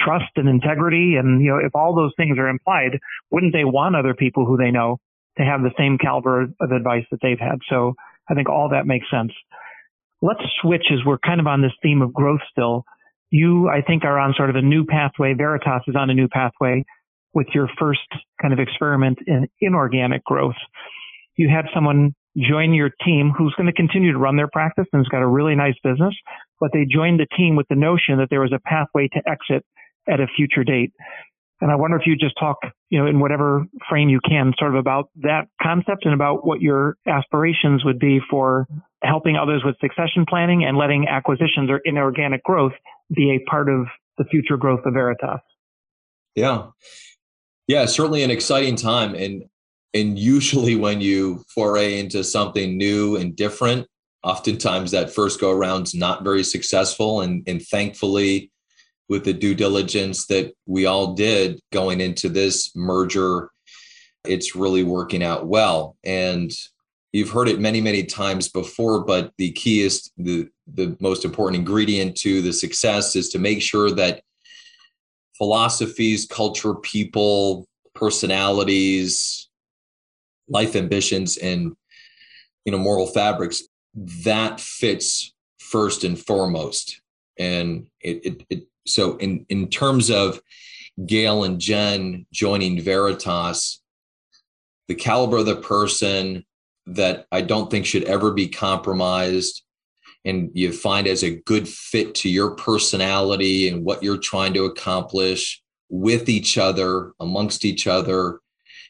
trust 0.00 0.32
and 0.36 0.48
integrity. 0.48 1.14
And, 1.16 1.40
you 1.40 1.50
know, 1.50 1.58
if 1.64 1.74
all 1.74 1.94
those 1.94 2.12
things 2.16 2.38
are 2.38 2.48
implied, 2.48 2.98
wouldn't 3.30 3.52
they 3.52 3.64
want 3.64 3.96
other 3.96 4.14
people 4.14 4.44
who 4.44 4.56
they 4.56 4.70
know 4.70 4.98
to 5.38 5.44
have 5.44 5.62
the 5.62 5.70
same 5.78 5.98
caliber 5.98 6.48
of 6.60 6.72
advice 6.72 7.04
that 7.10 7.20
they've 7.22 7.38
had? 7.38 7.58
So 7.68 7.94
I 8.28 8.34
think 8.34 8.48
all 8.48 8.70
that 8.70 8.86
makes 8.86 9.06
sense. 9.10 9.32
Let's 10.20 10.40
switch 10.60 10.86
as 10.92 10.98
we're 11.06 11.18
kind 11.18 11.40
of 11.40 11.46
on 11.46 11.62
this 11.62 11.72
theme 11.82 12.02
of 12.02 12.12
growth 12.12 12.40
still. 12.50 12.84
You, 13.30 13.68
I 13.68 13.82
think, 13.82 14.04
are 14.04 14.18
on 14.18 14.34
sort 14.36 14.50
of 14.50 14.56
a 14.56 14.62
new 14.62 14.84
pathway. 14.84 15.34
Veritas 15.34 15.82
is 15.86 15.94
on 15.96 16.10
a 16.10 16.14
new 16.14 16.28
pathway 16.28 16.84
with 17.34 17.46
your 17.54 17.68
first 17.78 18.00
kind 18.40 18.52
of 18.52 18.58
experiment 18.58 19.18
in 19.26 19.48
inorganic 19.60 20.24
growth. 20.24 20.56
You 21.36 21.48
had 21.48 21.66
someone 21.74 22.14
join 22.36 22.72
your 22.72 22.90
team 23.04 23.32
who's 23.36 23.54
going 23.56 23.66
to 23.66 23.72
continue 23.72 24.12
to 24.12 24.18
run 24.18 24.36
their 24.36 24.48
practice 24.48 24.86
and 24.92 25.00
has 25.00 25.08
got 25.08 25.22
a 25.22 25.26
really 25.26 25.54
nice 25.54 25.74
business, 25.82 26.14
but 26.60 26.70
they 26.72 26.86
joined 26.90 27.20
the 27.20 27.26
team 27.36 27.56
with 27.56 27.66
the 27.68 27.76
notion 27.76 28.18
that 28.18 28.28
there 28.30 28.40
was 28.40 28.52
a 28.52 28.60
pathway 28.60 29.08
to 29.08 29.20
exit 29.28 29.64
at 30.08 30.20
a 30.20 30.26
future 30.36 30.64
date. 30.64 30.92
And 31.60 31.72
I 31.72 31.74
wonder 31.74 31.96
if 31.96 32.06
you 32.06 32.16
just 32.16 32.36
talk, 32.38 32.58
you 32.88 32.98
know, 32.98 33.06
in 33.06 33.18
whatever 33.18 33.66
frame 33.88 34.08
you 34.08 34.20
can, 34.26 34.52
sort 34.58 34.74
of 34.74 34.78
about 34.78 35.10
that 35.22 35.48
concept 35.60 36.04
and 36.04 36.14
about 36.14 36.46
what 36.46 36.60
your 36.60 36.96
aspirations 37.06 37.84
would 37.84 37.98
be 37.98 38.20
for 38.30 38.66
helping 39.02 39.36
others 39.36 39.62
with 39.64 39.76
succession 39.80 40.24
planning 40.28 40.64
and 40.64 40.76
letting 40.76 41.08
acquisitions 41.08 41.68
or 41.68 41.80
inorganic 41.84 42.44
growth 42.44 42.72
be 43.14 43.32
a 43.32 43.50
part 43.50 43.68
of 43.68 43.86
the 44.18 44.24
future 44.24 44.56
growth 44.56 44.80
of 44.84 44.94
Veritas. 44.94 45.40
Yeah. 46.34 46.66
Yeah, 47.66 47.86
certainly 47.86 48.22
an 48.22 48.30
exciting 48.30 48.76
time. 48.76 49.14
And 49.14 49.44
and 49.94 50.18
usually 50.18 50.76
when 50.76 51.00
you 51.00 51.44
foray 51.48 51.98
into 51.98 52.22
something 52.22 52.76
new 52.76 53.16
and 53.16 53.34
different, 53.34 53.86
oftentimes 54.22 54.90
that 54.90 55.10
first 55.10 55.40
go 55.40 55.50
around's 55.50 55.94
not 55.94 56.22
very 56.22 56.44
successful. 56.44 57.20
And 57.20 57.42
and 57.46 57.60
thankfully 57.62 58.50
with 59.08 59.24
the 59.24 59.32
due 59.32 59.54
diligence 59.54 60.26
that 60.26 60.52
we 60.66 60.86
all 60.86 61.14
did 61.14 61.60
going 61.72 62.00
into 62.00 62.28
this 62.28 62.74
merger, 62.76 63.50
it's 64.24 64.54
really 64.54 64.82
working 64.82 65.22
out 65.22 65.46
well. 65.46 65.96
And 66.04 66.52
you've 67.12 67.30
heard 67.30 67.48
it 67.48 67.60
many, 67.60 67.80
many 67.80 68.04
times 68.04 68.48
before, 68.48 69.04
but 69.04 69.32
the 69.38 69.52
key 69.52 69.80
is 69.80 70.10
the, 70.18 70.48
the 70.72 70.96
most 71.00 71.24
important 71.24 71.60
ingredient 71.60 72.16
to 72.18 72.42
the 72.42 72.52
success 72.52 73.16
is 73.16 73.30
to 73.30 73.38
make 73.38 73.62
sure 73.62 73.90
that 73.92 74.22
philosophies, 75.36 76.26
culture, 76.26 76.74
people, 76.74 77.66
personalities, 77.94 79.48
life 80.48 80.76
ambitions, 80.76 81.36
and 81.38 81.74
you 82.64 82.72
know, 82.72 82.78
moral 82.78 83.06
fabrics, 83.06 83.62
that 83.94 84.60
fits 84.60 85.32
first 85.58 86.04
and 86.04 86.18
foremost. 86.18 87.00
And 87.38 87.86
it, 88.00 88.26
it, 88.26 88.46
it 88.50 88.66
so 88.88 89.16
in 89.16 89.46
in 89.48 89.68
terms 89.68 90.10
of 90.10 90.40
Gail 91.06 91.44
and 91.44 91.60
Jen 91.60 92.26
joining 92.32 92.80
Veritas, 92.80 93.80
the 94.88 94.94
caliber 94.94 95.38
of 95.38 95.46
the 95.46 95.56
person 95.56 96.44
that 96.86 97.26
I 97.30 97.42
don't 97.42 97.70
think 97.70 97.86
should 97.86 98.04
ever 98.04 98.32
be 98.32 98.48
compromised 98.48 99.62
and 100.24 100.50
you 100.52 100.72
find 100.72 101.06
as 101.06 101.22
a 101.22 101.36
good 101.36 101.68
fit 101.68 102.14
to 102.16 102.28
your 102.28 102.50
personality 102.50 103.68
and 103.68 103.84
what 103.84 104.02
you're 104.02 104.18
trying 104.18 104.54
to 104.54 104.64
accomplish 104.64 105.62
with 105.88 106.28
each 106.28 106.58
other, 106.58 107.12
amongst 107.20 107.64
each 107.64 107.86
other, 107.86 108.40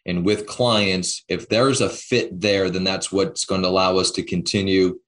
and 0.07 0.25
with 0.25 0.47
clients, 0.47 1.25
if 1.29 1.49
there's 1.49 1.81
a 1.81 1.91
fit 1.91 2.41
there, 2.41 2.71
then 2.71 2.85
that's 2.85 3.13
what's 3.13 3.45
going 3.45 3.63
to 3.63 3.69
allow 3.69 3.99
us 3.99 4.11
to 4.13 4.23
continue 4.23 4.99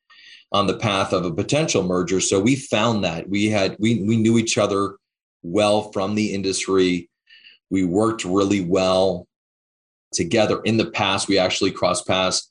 on 0.53 0.67
the 0.67 0.77
path 0.77 1.13
of 1.13 1.25
a 1.25 1.35
potential 1.35 1.83
merger. 1.83 2.21
So 2.21 2.41
we 2.41 2.57
found 2.57 3.05
that 3.05 3.29
we 3.29 3.47
had 3.47 3.77
we 3.79 4.03
we 4.03 4.17
knew 4.17 4.39
each 4.39 4.59
other 4.59 4.97
well 5.43 5.93
from 5.93 6.15
the 6.15 6.35
industry. 6.35 7.09
We 7.71 7.85
worked 7.85 8.25
really 8.25 8.61
well 8.61 9.27
together. 10.13 10.61
In 10.63 10.77
the 10.77 10.91
past, 10.91 11.29
we 11.29 11.39
actually 11.39 11.71
crossed 11.71 12.07
paths 12.07 12.51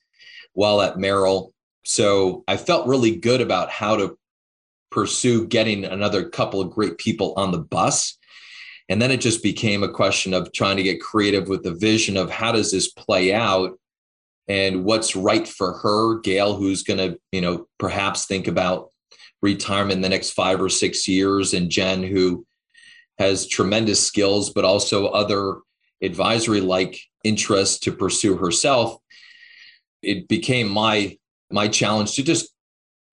while 0.53 0.81
at 0.81 0.97
Merrill. 0.97 1.53
So 1.83 2.43
I 2.47 2.57
felt 2.57 2.87
really 2.87 3.15
good 3.15 3.41
about 3.41 3.69
how 3.69 3.97
to 3.97 4.17
pursue 4.91 5.47
getting 5.47 5.85
another 5.85 6.27
couple 6.27 6.61
of 6.61 6.71
great 6.71 6.97
people 6.97 7.33
on 7.37 7.51
the 7.51 7.59
bus. 7.59 8.17
And 8.87 9.01
then 9.01 9.11
it 9.11 9.21
just 9.21 9.43
became 9.43 9.83
a 9.83 9.91
question 9.91 10.33
of 10.33 10.51
trying 10.51 10.77
to 10.77 10.83
get 10.83 11.01
creative 11.01 11.47
with 11.47 11.63
the 11.63 11.75
vision 11.75 12.17
of 12.17 12.31
how 12.31 12.51
does 12.51 12.71
this 12.71 12.91
play 12.91 13.33
out 13.33 13.77
and 14.49 14.83
what's 14.83 15.15
right 15.15 15.47
for 15.47 15.73
her, 15.73 16.19
Gail, 16.21 16.55
who's 16.55 16.81
going 16.81 16.97
to, 16.97 17.19
you 17.31 17.39
know, 17.39 17.67
perhaps 17.77 18.25
think 18.25 18.47
about 18.47 18.89
retirement 19.43 19.97
in 19.97 20.01
the 20.01 20.09
next 20.09 20.31
five 20.31 20.59
or 20.59 20.69
six 20.69 21.07
years, 21.07 21.53
and 21.53 21.69
Jen, 21.69 22.01
who 22.01 22.45
has 23.19 23.47
tremendous 23.47 24.05
skills, 24.05 24.49
but 24.49 24.65
also 24.65 25.07
other 25.07 25.57
advisory 26.01 26.61
like 26.61 26.99
interests 27.23 27.79
to 27.79 27.91
pursue 27.91 28.37
herself. 28.37 28.97
It 30.01 30.27
became 30.27 30.67
my 30.67 31.17
my 31.51 31.67
challenge 31.67 32.15
to 32.15 32.23
just 32.23 32.53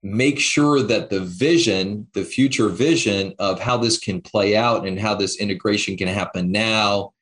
make 0.03 0.39
sure 0.39 0.83
that 0.83 1.11
the 1.11 1.21
vision, 1.21 2.07
the 2.15 2.25
future 2.25 2.69
vision 2.69 3.35
of 3.39 3.59
how 3.59 3.77
this 3.77 3.99
can 3.99 4.21
play 4.21 4.57
out 4.57 4.87
and 4.87 5.01
how 5.01 5.15
this 5.15 5.41
integration 5.41 5.97
can 5.97 6.07
happen 6.07 6.53
now 6.53 7.13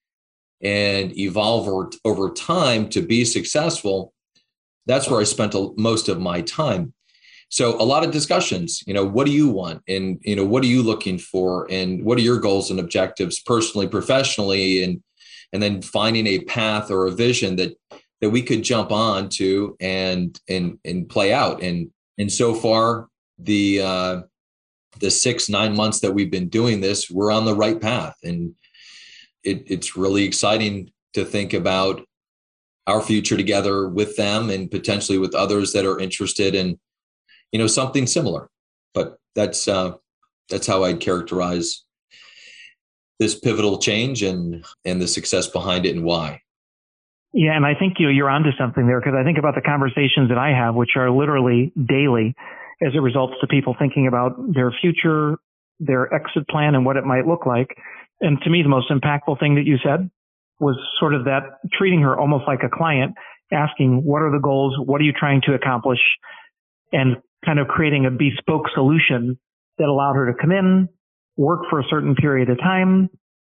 and 0.64 1.16
evolve 1.16 1.68
over, 1.68 1.90
over 2.04 2.30
time 2.30 2.88
to 2.88 3.02
be 3.02 3.24
successful, 3.24 4.12
that's 4.86 5.08
where 5.08 5.20
I 5.20 5.24
spent 5.24 5.54
most 5.78 6.08
of 6.08 6.20
my 6.20 6.40
time. 6.40 6.94
So 7.50 7.80
a 7.80 7.84
lot 7.84 8.04
of 8.04 8.10
discussions, 8.10 8.82
you 8.86 8.94
know, 8.94 9.04
what 9.04 9.26
do 9.26 9.32
you 9.32 9.48
want? 9.48 9.82
And, 9.86 10.18
you 10.22 10.34
know, 10.34 10.44
what 10.44 10.64
are 10.64 10.68
you 10.68 10.82
looking 10.82 11.18
for? 11.18 11.70
And 11.70 12.04
what 12.04 12.18
are 12.18 12.22
your 12.22 12.40
goals 12.40 12.70
and 12.70 12.80
objectives 12.80 13.40
personally, 13.40 13.86
professionally, 13.86 14.82
and 14.82 15.02
and 15.52 15.62
then 15.62 15.80
finding 15.82 16.26
a 16.26 16.40
path 16.40 16.90
or 16.90 17.06
a 17.06 17.12
vision 17.12 17.54
that 17.56 17.76
that 18.20 18.30
we 18.30 18.42
could 18.42 18.64
jump 18.64 18.90
on 18.90 19.28
to 19.28 19.76
and 19.80 20.40
and 20.48 20.78
and 20.84 21.08
play 21.08 21.32
out. 21.32 21.62
And 21.62 21.90
and 22.18 22.32
so 22.32 22.54
far, 22.54 23.08
the 23.38 23.82
uh 23.82 24.22
the 24.98 25.10
six, 25.10 25.48
nine 25.48 25.76
months 25.76 26.00
that 26.00 26.12
we've 26.12 26.30
been 26.30 26.48
doing 26.48 26.80
this, 26.80 27.10
we're 27.10 27.30
on 27.30 27.44
the 27.44 27.54
right 27.54 27.80
path. 27.80 28.16
And 28.24 28.54
it, 29.44 29.64
it's 29.66 29.96
really 29.96 30.24
exciting 30.24 30.90
to 31.14 31.24
think 31.24 31.52
about 31.52 32.04
our 32.86 33.00
future 33.00 33.36
together 33.36 33.88
with 33.88 34.16
them 34.16 34.50
and 34.50 34.70
potentially 34.70 35.18
with 35.18 35.34
others 35.34 35.72
that 35.72 35.86
are 35.86 35.98
interested 35.98 36.54
in 36.54 36.78
you 37.52 37.58
know 37.58 37.66
something 37.66 38.06
similar. 38.06 38.48
But 38.92 39.18
that's 39.34 39.68
uh 39.68 39.94
that's 40.48 40.66
how 40.66 40.84
i'd 40.84 41.00
characterize 41.00 41.82
this 43.18 43.38
pivotal 43.38 43.78
change 43.78 44.22
and 44.22 44.64
and 44.84 45.00
the 45.00 45.08
success 45.08 45.46
behind 45.46 45.86
it 45.86 45.94
and 45.94 46.04
why. 46.04 46.40
Yeah 47.32 47.56
and 47.56 47.66
i 47.66 47.74
think 47.74 47.98
you 47.98 48.06
know 48.06 48.12
you're 48.12 48.30
onto 48.30 48.50
something 48.58 48.86
there 48.86 49.00
because 49.00 49.14
i 49.18 49.24
think 49.24 49.38
about 49.38 49.54
the 49.54 49.60
conversations 49.60 50.28
that 50.28 50.38
i 50.38 50.50
have 50.50 50.74
which 50.74 50.96
are 50.96 51.10
literally 51.10 51.72
daily 51.86 52.34
as 52.82 52.92
it 52.94 52.98
results 52.98 53.34
to 53.40 53.46
people 53.46 53.74
thinking 53.78 54.06
about 54.06 54.34
their 54.52 54.72
future 54.80 55.38
their 55.80 56.12
exit 56.14 56.46
plan 56.48 56.74
and 56.74 56.84
what 56.84 56.96
it 56.96 57.04
might 57.04 57.26
look 57.26 57.46
like 57.46 57.76
and 58.24 58.40
to 58.42 58.50
me 58.50 58.62
the 58.62 58.68
most 58.68 58.90
impactful 58.90 59.38
thing 59.38 59.56
that 59.56 59.66
you 59.66 59.76
said 59.84 60.10
was 60.58 60.76
sort 60.98 61.14
of 61.14 61.24
that 61.24 61.42
treating 61.76 62.00
her 62.00 62.18
almost 62.18 62.44
like 62.46 62.60
a 62.64 62.74
client, 62.74 63.14
asking 63.52 64.02
what 64.04 64.22
are 64.22 64.32
the 64.32 64.40
goals, 64.40 64.74
what 64.78 65.00
are 65.00 65.04
you 65.04 65.12
trying 65.12 65.42
to 65.42 65.52
accomplish, 65.52 65.98
and 66.92 67.16
kind 67.44 67.58
of 67.58 67.68
creating 67.68 68.06
a 68.06 68.10
bespoke 68.10 68.66
solution 68.74 69.38
that 69.78 69.88
allowed 69.88 70.14
her 70.14 70.32
to 70.32 70.38
come 70.40 70.52
in, 70.52 70.88
work 71.36 71.60
for 71.68 71.80
a 71.80 71.84
certain 71.90 72.14
period 72.14 72.48
of 72.48 72.58
time, 72.58 73.10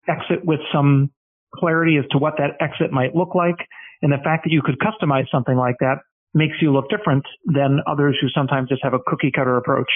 exit 0.08 0.43
with 0.43 0.60
some 0.73 1.12
clarity 1.54 1.97
as 1.97 2.06
to 2.12 2.17
what 2.17 2.34
that 2.38 2.58
exit 2.60 2.91
might 2.91 3.15
look 3.15 3.36
like. 3.36 3.67
And 4.01 4.12
the 4.12 4.17
fact 4.23 4.45
that 4.45 4.51
you 4.51 4.62
could 4.62 4.78
customize 4.80 5.30
something 5.32 5.56
like 5.56 5.75
that 5.80 5.97
makes 6.34 6.56
you 6.62 6.73
look 6.73 6.89
different 6.89 7.23
than 7.45 7.80
others 7.88 8.17
who 8.19 8.28
sometimes 8.30 8.69
just 8.69 8.84
have 8.84 8.93
a 8.93 8.99
cookie 9.06 9.32
cutter 9.32 9.58
approach. 9.58 9.89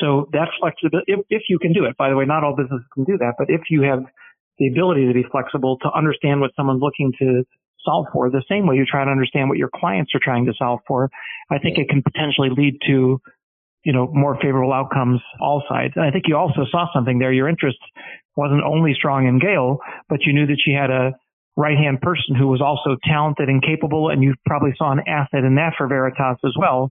So 0.00 0.28
that 0.32 0.48
flexibility, 0.60 1.12
if, 1.12 1.20
if 1.28 1.42
you 1.48 1.58
can 1.58 1.72
do 1.72 1.84
it, 1.84 1.96
by 1.96 2.10
the 2.10 2.16
way, 2.16 2.24
not 2.24 2.44
all 2.44 2.54
businesses 2.54 2.86
can 2.94 3.04
do 3.04 3.18
that, 3.18 3.34
but 3.38 3.50
if 3.50 3.62
you 3.70 3.82
have 3.82 4.00
the 4.58 4.68
ability 4.68 5.06
to 5.06 5.14
be 5.14 5.24
flexible 5.30 5.78
to 5.82 5.90
understand 5.96 6.40
what 6.40 6.50
someone's 6.56 6.82
looking 6.82 7.12
to 7.18 7.44
solve 7.84 8.06
for 8.12 8.30
the 8.30 8.42
same 8.48 8.66
way 8.66 8.76
you 8.76 8.84
try 8.84 9.04
to 9.04 9.10
understand 9.10 9.48
what 9.48 9.58
your 9.58 9.70
clients 9.74 10.12
are 10.14 10.20
trying 10.22 10.46
to 10.46 10.52
solve 10.58 10.80
for 10.86 11.08
i 11.50 11.58
think 11.58 11.78
it 11.78 11.88
can 11.88 12.02
potentially 12.02 12.50
lead 12.50 12.76
to 12.84 13.20
you 13.84 13.92
know 13.92 14.10
more 14.12 14.36
favorable 14.42 14.72
outcomes 14.72 15.20
all 15.40 15.62
sides. 15.68 15.92
And 15.96 16.04
i 16.04 16.10
think 16.10 16.24
you 16.26 16.36
also 16.36 16.66
saw 16.70 16.86
something 16.92 17.18
there. 17.18 17.32
Your 17.32 17.48
interest 17.48 17.78
wasn't 18.36 18.62
only 18.64 18.94
strong 18.94 19.26
in 19.26 19.38
gail 19.38 19.78
but 20.08 20.20
you 20.26 20.32
knew 20.32 20.46
that 20.46 20.58
she 20.64 20.72
had 20.72 20.90
a 20.90 21.12
right 21.56 21.76
hand 21.76 22.00
person 22.00 22.34
who 22.36 22.46
was 22.46 22.60
also 22.60 22.96
talented 23.04 23.48
and 23.48 23.62
capable 23.62 24.10
and 24.10 24.22
you 24.22 24.34
probably 24.46 24.72
saw 24.76 24.92
an 24.92 25.00
asset 25.06 25.44
in 25.44 25.56
that 25.56 25.74
for 25.78 25.88
veritas 25.88 26.38
as 26.44 26.54
well 26.58 26.90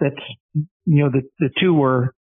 that 0.00 0.12
you 0.54 1.02
know 1.02 1.10
the 1.10 1.22
the 1.38 1.50
two 1.58 1.72
were 1.72 2.14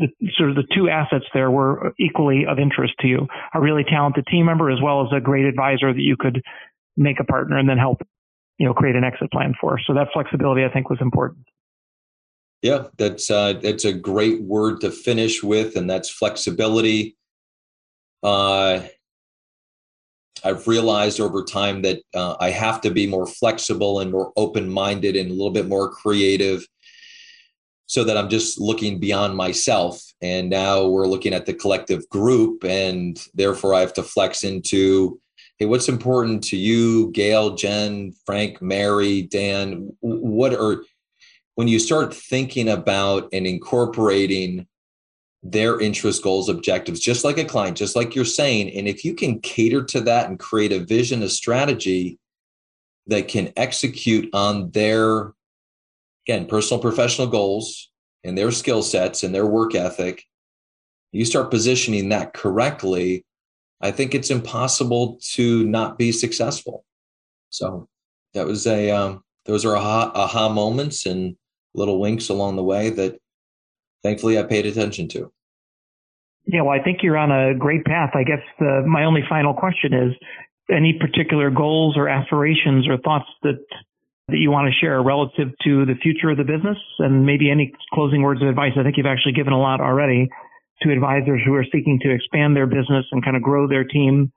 the 0.00 0.30
sort 0.36 0.50
of 0.50 0.56
the 0.56 0.64
two 0.74 0.88
assets 0.88 1.26
there 1.34 1.50
were 1.50 1.92
equally 2.00 2.46
of 2.46 2.58
interest 2.58 2.94
to 3.00 3.06
you. 3.06 3.26
A 3.54 3.60
really 3.60 3.84
talented 3.84 4.26
team 4.26 4.46
member 4.46 4.70
as 4.70 4.80
well 4.82 5.02
as 5.02 5.08
a 5.14 5.20
great 5.20 5.44
advisor 5.44 5.92
that 5.92 6.00
you 6.00 6.16
could 6.18 6.42
make 6.96 7.20
a 7.20 7.24
partner 7.24 7.58
and 7.58 7.68
then 7.68 7.78
help, 7.78 8.02
you 8.58 8.66
know, 8.66 8.74
create 8.74 8.96
an 8.96 9.04
exit 9.04 9.30
plan 9.30 9.54
for. 9.60 9.78
So 9.86 9.94
that 9.94 10.08
flexibility 10.12 10.64
I 10.64 10.70
think 10.72 10.90
was 10.90 10.98
important. 11.00 11.46
Yeah, 12.62 12.88
that's 12.98 13.30
uh, 13.30 13.54
that's 13.62 13.84
a 13.86 13.92
great 13.92 14.42
word 14.42 14.82
to 14.82 14.90
finish 14.90 15.42
with, 15.42 15.76
and 15.76 15.88
that's 15.88 16.10
flexibility. 16.10 17.16
Uh, 18.22 18.82
I've 20.44 20.66
realized 20.66 21.20
over 21.20 21.42
time 21.42 21.82
that 21.82 22.02
uh, 22.14 22.36
I 22.38 22.50
have 22.50 22.80
to 22.82 22.90
be 22.90 23.06
more 23.06 23.26
flexible 23.26 24.00
and 24.00 24.10
more 24.10 24.32
open 24.36 24.68
minded 24.68 25.16
and 25.16 25.30
a 25.30 25.34
little 25.34 25.52
bit 25.52 25.68
more 25.68 25.90
creative 25.90 26.66
so 27.90 28.04
that 28.04 28.16
I'm 28.16 28.28
just 28.28 28.60
looking 28.60 29.00
beyond 29.00 29.36
myself. 29.36 30.00
And 30.22 30.48
now 30.48 30.86
we're 30.86 31.08
looking 31.08 31.34
at 31.34 31.44
the 31.44 31.52
collective 31.52 32.08
group, 32.08 32.62
and 32.62 33.20
therefore 33.34 33.74
I 33.74 33.80
have 33.80 33.94
to 33.94 34.04
flex 34.04 34.44
into 34.44 35.20
hey, 35.58 35.66
what's 35.66 35.88
important 35.88 36.44
to 36.44 36.56
you, 36.56 37.10
Gail, 37.10 37.56
Jen, 37.56 38.14
Frank, 38.24 38.62
Mary, 38.62 39.22
Dan? 39.22 39.90
What 40.00 40.54
are, 40.54 40.84
when 41.56 41.66
you 41.66 41.80
start 41.80 42.14
thinking 42.14 42.68
about 42.68 43.28
and 43.32 43.44
incorporating 43.44 44.68
their 45.42 45.78
interest, 45.80 46.22
goals, 46.22 46.48
objectives, 46.48 47.00
just 47.00 47.24
like 47.24 47.38
a 47.38 47.44
client, 47.44 47.76
just 47.76 47.96
like 47.96 48.14
you're 48.14 48.24
saying, 48.24 48.70
and 48.70 48.86
if 48.86 49.04
you 49.04 49.14
can 49.14 49.40
cater 49.40 49.82
to 49.84 50.00
that 50.02 50.28
and 50.28 50.38
create 50.38 50.72
a 50.72 50.78
vision, 50.78 51.24
a 51.24 51.28
strategy 51.28 52.20
that 53.08 53.26
can 53.26 53.52
execute 53.56 54.30
on 54.32 54.70
their 54.70 55.34
again, 56.26 56.46
personal 56.46 56.80
professional 56.80 57.26
goals 57.26 57.90
and 58.24 58.36
their 58.36 58.50
skill 58.50 58.82
sets 58.82 59.22
and 59.22 59.34
their 59.34 59.46
work 59.46 59.74
ethic, 59.74 60.24
you 61.12 61.24
start 61.24 61.50
positioning 61.50 62.10
that 62.10 62.34
correctly, 62.34 63.24
I 63.80 63.90
think 63.90 64.14
it's 64.14 64.30
impossible 64.30 65.18
to 65.32 65.64
not 65.66 65.98
be 65.98 66.12
successful. 66.12 66.84
So 67.48 67.88
that 68.34 68.46
was 68.46 68.66
a, 68.66 68.90
um, 68.90 69.24
those 69.46 69.64
are 69.64 69.76
aha, 69.76 70.12
aha 70.14 70.48
moments 70.48 71.06
and 71.06 71.36
little 71.74 72.00
winks 72.00 72.28
along 72.28 72.56
the 72.56 72.62
way 72.62 72.90
that 72.90 73.18
thankfully 74.02 74.38
I 74.38 74.42
paid 74.42 74.66
attention 74.66 75.08
to. 75.08 75.32
Yeah, 76.46 76.62
well, 76.62 76.78
I 76.78 76.82
think 76.82 77.02
you're 77.02 77.16
on 77.16 77.30
a 77.30 77.54
great 77.54 77.84
path. 77.84 78.10
I 78.14 78.24
guess 78.24 78.42
the, 78.58 78.82
my 78.86 79.04
only 79.04 79.22
final 79.28 79.54
question 79.54 79.92
is 79.92 80.12
any 80.70 80.98
particular 80.98 81.50
goals 81.50 81.96
or 81.96 82.08
aspirations 82.08 82.88
or 82.88 82.98
thoughts 82.98 83.26
that 83.42 83.64
that 84.30 84.38
you 84.38 84.50
want 84.50 84.72
to 84.72 84.74
share 84.78 85.02
relative 85.02 85.48
to 85.64 85.84
the 85.86 85.94
future 86.02 86.30
of 86.30 86.36
the 86.36 86.44
business 86.44 86.78
and 86.98 87.26
maybe 87.26 87.50
any 87.50 87.72
closing 87.92 88.22
words 88.22 88.42
of 88.42 88.48
advice. 88.48 88.72
I 88.78 88.82
think 88.82 88.96
you've 88.96 89.06
actually 89.06 89.32
given 89.32 89.52
a 89.52 89.60
lot 89.60 89.80
already 89.80 90.28
to 90.82 90.92
advisors 90.92 91.40
who 91.44 91.54
are 91.54 91.64
seeking 91.64 91.98
to 92.02 92.10
expand 92.10 92.56
their 92.56 92.66
business 92.66 93.04
and 93.12 93.24
kind 93.24 93.36
of 93.36 93.42
grow 93.42 93.68
their 93.68 93.84
team. 93.84 94.32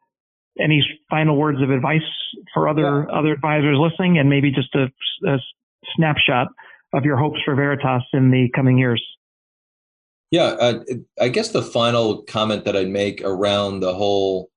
Any 0.60 0.84
final 1.10 1.36
words 1.36 1.62
of 1.62 1.72
advice 1.72 2.02
for 2.54 2.70
other 2.70 3.08
yeah. 3.10 3.18
other 3.18 3.32
advisors 3.32 3.78
listening, 3.80 4.20
and 4.20 4.30
maybe 4.30 4.52
just 4.52 4.74
a, 4.76 4.86
a 5.28 5.38
snapshot 5.96 6.48
of 6.94 7.06
your 7.06 7.18
hopes 7.18 7.40
for 7.44 7.56
Veritas 7.56 8.04
in 8.14 8.30
the 8.30 8.50
coming 8.56 8.78
years? 8.78 9.04
Yeah, 10.30 10.44
uh, 10.44 10.84
I 11.20 11.30
guess 11.30 11.50
the 11.50 11.64
final 11.64 12.22
comment 12.24 12.66
that 12.66 12.76
I'd 12.76 12.90
make 12.90 13.22
around 13.24 13.80
the 13.80 13.96
whole 13.96 14.50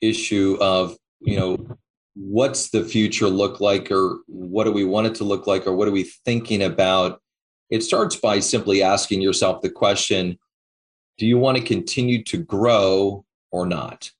issue 0.00 0.58
of 0.60 0.96
you 1.20 1.38
know 1.38 1.78
what's 2.18 2.70
the 2.70 2.82
future 2.82 3.28
look 3.28 3.60
like 3.60 3.92
or 3.92 4.18
what 4.26 4.64
do 4.64 4.72
we 4.72 4.84
want 4.84 5.06
it 5.06 5.14
to 5.14 5.24
look 5.24 5.46
like 5.46 5.66
or 5.66 5.74
what 5.74 5.86
are 5.86 5.92
we 5.92 6.02
thinking 6.24 6.62
about? 6.62 7.22
It 7.70 7.84
starts 7.84 8.16
by 8.16 8.40
simply 8.40 8.82
asking 8.82 9.22
yourself 9.22 9.62
the 9.62 9.70
question 9.70 10.38
do 11.16 11.26
you 11.26 11.38
want 11.38 11.58
to 11.58 11.64
continue 11.64 12.22
to 12.24 12.38
grow 12.38 13.24
or 13.50 13.66
not? 13.66 14.10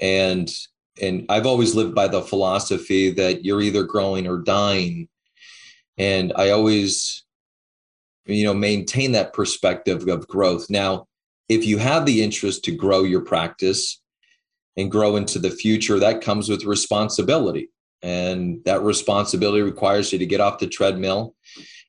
And 0.00 0.52
and 1.00 1.24
i've 1.28 1.46
always 1.46 1.74
lived 1.74 1.94
by 1.94 2.08
the 2.08 2.20
philosophy 2.20 3.10
that 3.12 3.44
you're 3.44 3.62
either 3.62 3.84
growing 3.84 4.26
or 4.26 4.38
dying. 4.38 5.08
And 5.98 6.32
i 6.34 6.50
always 6.50 7.24
you 8.26 8.44
know 8.44 8.54
maintain 8.54 9.12
that 9.12 9.32
perspective 9.32 10.08
of 10.08 10.26
growth. 10.26 10.68
Now 10.68 11.06
if 11.48 11.64
you 11.64 11.78
have 11.78 12.06
the 12.06 12.22
interest 12.22 12.64
to 12.64 12.72
grow 12.72 13.04
your 13.04 13.20
practice 13.20 13.99
and 14.76 14.90
grow 14.90 15.16
into 15.16 15.38
the 15.38 15.50
future, 15.50 15.98
that 15.98 16.20
comes 16.20 16.48
with 16.48 16.64
responsibility. 16.64 17.70
And 18.02 18.64
that 18.64 18.82
responsibility 18.82 19.62
requires 19.62 20.12
you 20.12 20.18
to 20.18 20.26
get 20.26 20.40
off 20.40 20.58
the 20.58 20.66
treadmill 20.66 21.34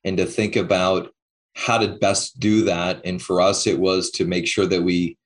and 0.04 0.18
to 0.18 0.26
think 0.26 0.56
about 0.56 1.12
how 1.56 1.78
to 1.78 1.96
best 1.98 2.40
do 2.40 2.66
that. 2.66 3.02
And 3.06 3.22
for 3.22 3.42
us, 3.42 3.68
it 3.68 3.80
was 3.80 4.12
to 4.12 4.26
make 4.26 4.48
sure 4.48 4.66
that 4.66 4.84
we 4.84 5.18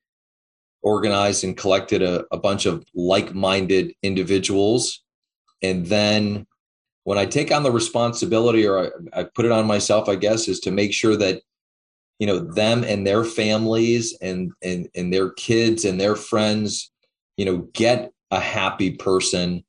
organized 0.82 1.42
and 1.42 1.56
collected 1.56 2.02
a, 2.02 2.24
a 2.30 2.38
bunch 2.38 2.66
of 2.66 2.84
like 2.94 3.34
minded 3.34 3.92
individuals. 4.02 5.02
And 5.62 5.86
then 5.86 6.46
when 7.04 7.18
I 7.18 7.26
take 7.26 7.52
on 7.52 7.62
the 7.62 7.72
responsibility, 7.72 8.66
or 8.66 8.92
I, 9.14 9.20
I, 9.20 9.24
put 9.24 9.44
it 9.44 9.52
on 9.52 9.66
myself, 9.66 10.08
I 10.08 10.16
guess, 10.16 10.48
is 10.48 10.60
to 10.60 10.70
make 10.70 10.92
sure 10.92 11.16
that 11.16 11.42
you 12.18 12.26
know 12.26 12.38
them 12.38 12.82
and 12.82 13.06
their 13.06 13.24
families 13.24 14.16
and 14.20 14.50
and 14.62 14.88
and 14.94 15.12
their 15.12 15.30
kids 15.30 15.84
and 15.84 16.00
their 16.00 16.16
friends, 16.16 16.90
you 17.36 17.44
know, 17.44 17.58
get 17.72 18.12
a 18.30 18.40
happy 18.40 18.92
person 18.92 19.64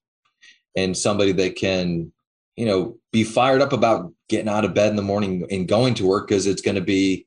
and 0.76 0.98
somebody 0.98 1.32
that 1.34 1.56
can, 1.56 2.12
you 2.56 2.66
know, 2.66 2.98
be 3.12 3.24
fired 3.24 3.62
up 3.62 3.74
about 3.74 4.12
getting 4.30 4.50
out 4.50 4.66
of 4.66 4.74
bed 4.74 4.90
in 4.90 4.96
the 4.96 5.02
morning 5.02 5.46
and 5.52 5.68
going 5.68 5.94
to 5.96 6.06
work 6.06 6.28
because 6.28 6.46
it's 6.46 6.62
going 6.62 6.76
to 6.76 6.82
be 6.82 7.26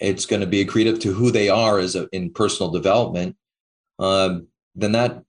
it's 0.00 0.26
going 0.26 0.40
to 0.40 0.46
be 0.46 0.64
accretive 0.64 1.00
to 1.00 1.12
who 1.12 1.32
they 1.32 1.48
are 1.48 1.80
as 1.80 1.96
a, 1.96 2.08
in 2.12 2.32
personal 2.32 2.70
development 2.70 3.36
um, 3.98 4.46
then 4.74 4.92
that 4.92 5.22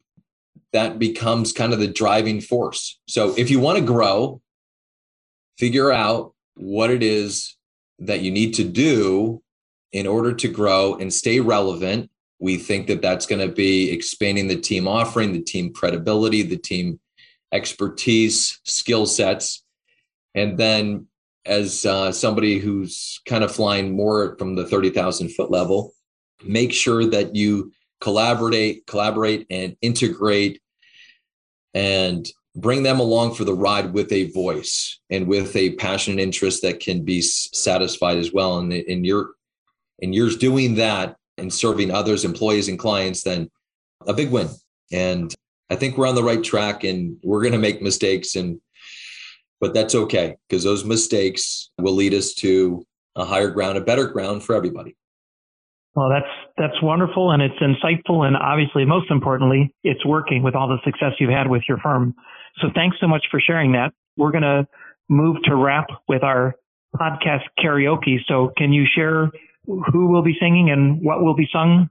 that 0.71 0.99
becomes 0.99 1.51
kind 1.51 1.73
of 1.73 1.79
the 1.79 1.87
driving 1.87 2.39
force. 2.39 2.99
So 3.07 3.33
if 3.35 3.49
you 3.49 3.59
want 3.59 3.79
to 3.79 3.83
grow 3.83 4.41
figure 5.57 5.91
out 5.91 6.33
what 6.55 6.89
it 6.89 7.03
is 7.03 7.57
that 7.99 8.21
you 8.21 8.31
need 8.31 8.53
to 8.53 8.63
do 8.63 9.43
in 9.91 10.07
order 10.07 10.31
to 10.33 10.47
grow 10.47 10.95
and 10.95 11.13
stay 11.13 11.41
relevant 11.41 12.09
we 12.39 12.57
think 12.57 12.87
that 12.87 13.01
that's 13.01 13.25
going 13.25 13.45
to 13.45 13.53
be 13.53 13.91
expanding 13.91 14.47
the 14.47 14.59
team 14.59 14.87
offering 14.87 15.33
the 15.33 15.41
team 15.41 15.73
credibility 15.73 16.41
the 16.41 16.57
team 16.57 16.99
expertise 17.51 18.59
skill 18.63 19.05
sets 19.05 19.63
and 20.35 20.57
then 20.57 21.07
as 21.45 21.85
uh, 21.85 22.11
somebody 22.11 22.59
who's 22.59 23.21
kind 23.25 23.43
of 23.43 23.53
flying 23.53 23.95
more 23.95 24.35
from 24.37 24.55
the 24.55 24.65
30,000 24.65 25.29
foot 25.29 25.49
level, 25.49 25.93
make 26.45 26.71
sure 26.71 27.05
that 27.05 27.35
you 27.35 27.71
collaborate, 28.01 28.85
collaborate 28.85 29.47
and 29.49 29.75
integrate 29.81 30.61
and 31.73 32.29
bring 32.55 32.83
them 32.83 32.99
along 32.99 33.33
for 33.33 33.45
the 33.45 33.53
ride 33.53 33.93
with 33.93 34.11
a 34.11 34.31
voice 34.31 34.99
and 35.09 35.27
with 35.27 35.55
a 35.55 35.75
passion 35.75 36.13
and 36.13 36.19
interest 36.19 36.61
that 36.61 36.79
can 36.79 37.03
be 37.03 37.21
satisfied 37.21 38.17
as 38.17 38.31
well. 38.31 38.59
And 38.59 38.71
in 38.73 39.03
your 39.03 39.31
and 40.01 40.15
you're 40.15 40.29
doing 40.29 40.75
that 40.75 41.17
and 41.41 41.53
serving 41.53 41.91
others, 41.91 42.25
employees 42.25 42.67
and 42.67 42.79
clients, 42.79 43.23
then 43.23 43.49
a 44.07 44.13
big 44.13 44.31
win. 44.31 44.47
And 44.91 45.33
I 45.69 45.75
think 45.75 45.97
we're 45.97 46.07
on 46.07 46.15
the 46.15 46.23
right 46.23 46.43
track 46.43 46.83
and 46.83 47.17
we're 47.23 47.41
going 47.41 47.53
to 47.53 47.59
make 47.59 47.81
mistakes 47.81 48.35
and 48.35 48.59
but 49.61 49.73
that's 49.73 49.93
okay 49.93 50.37
because 50.47 50.63
those 50.63 50.85
mistakes 50.85 51.69
will 51.77 51.93
lead 51.93 52.13
us 52.13 52.33
to 52.35 52.85
a 53.17 53.25
higher 53.25 53.49
ground, 53.49 53.77
a 53.77 53.81
better 53.81 54.07
ground 54.07 54.41
for 54.41 54.55
everybody. 54.55 54.95
Well, 55.95 56.09
that's 56.09 56.31
that's 56.57 56.81
wonderful 56.81 57.31
and 57.31 57.41
it's 57.41 57.59
insightful 57.59 58.25
and 58.25 58.37
obviously 58.37 58.85
most 58.85 59.11
importantly, 59.11 59.75
it's 59.83 60.05
working 60.05 60.43
with 60.43 60.55
all 60.55 60.67
the 60.67 60.77
success 60.85 61.13
you've 61.19 61.29
had 61.29 61.49
with 61.49 61.63
your 61.67 61.77
firm. 61.79 62.15
So 62.61 62.69
thanks 62.73 62.97
so 63.01 63.07
much 63.07 63.25
for 63.29 63.39
sharing 63.39 63.73
that. 63.73 63.91
We're 64.15 64.31
going 64.31 64.43
to 64.43 64.67
move 65.09 65.37
to 65.43 65.55
wrap 65.55 65.87
with 66.07 66.23
our 66.23 66.55
podcast 66.95 67.43
karaoke. 67.59 68.17
So 68.27 68.51
can 68.57 68.71
you 68.71 68.85
share 68.85 69.31
who 69.91 70.07
will 70.07 70.23
be 70.23 70.35
singing 70.39 70.71
and 70.71 71.01
what 71.03 71.21
will 71.21 71.35
be 71.35 71.47
sung 71.51 71.89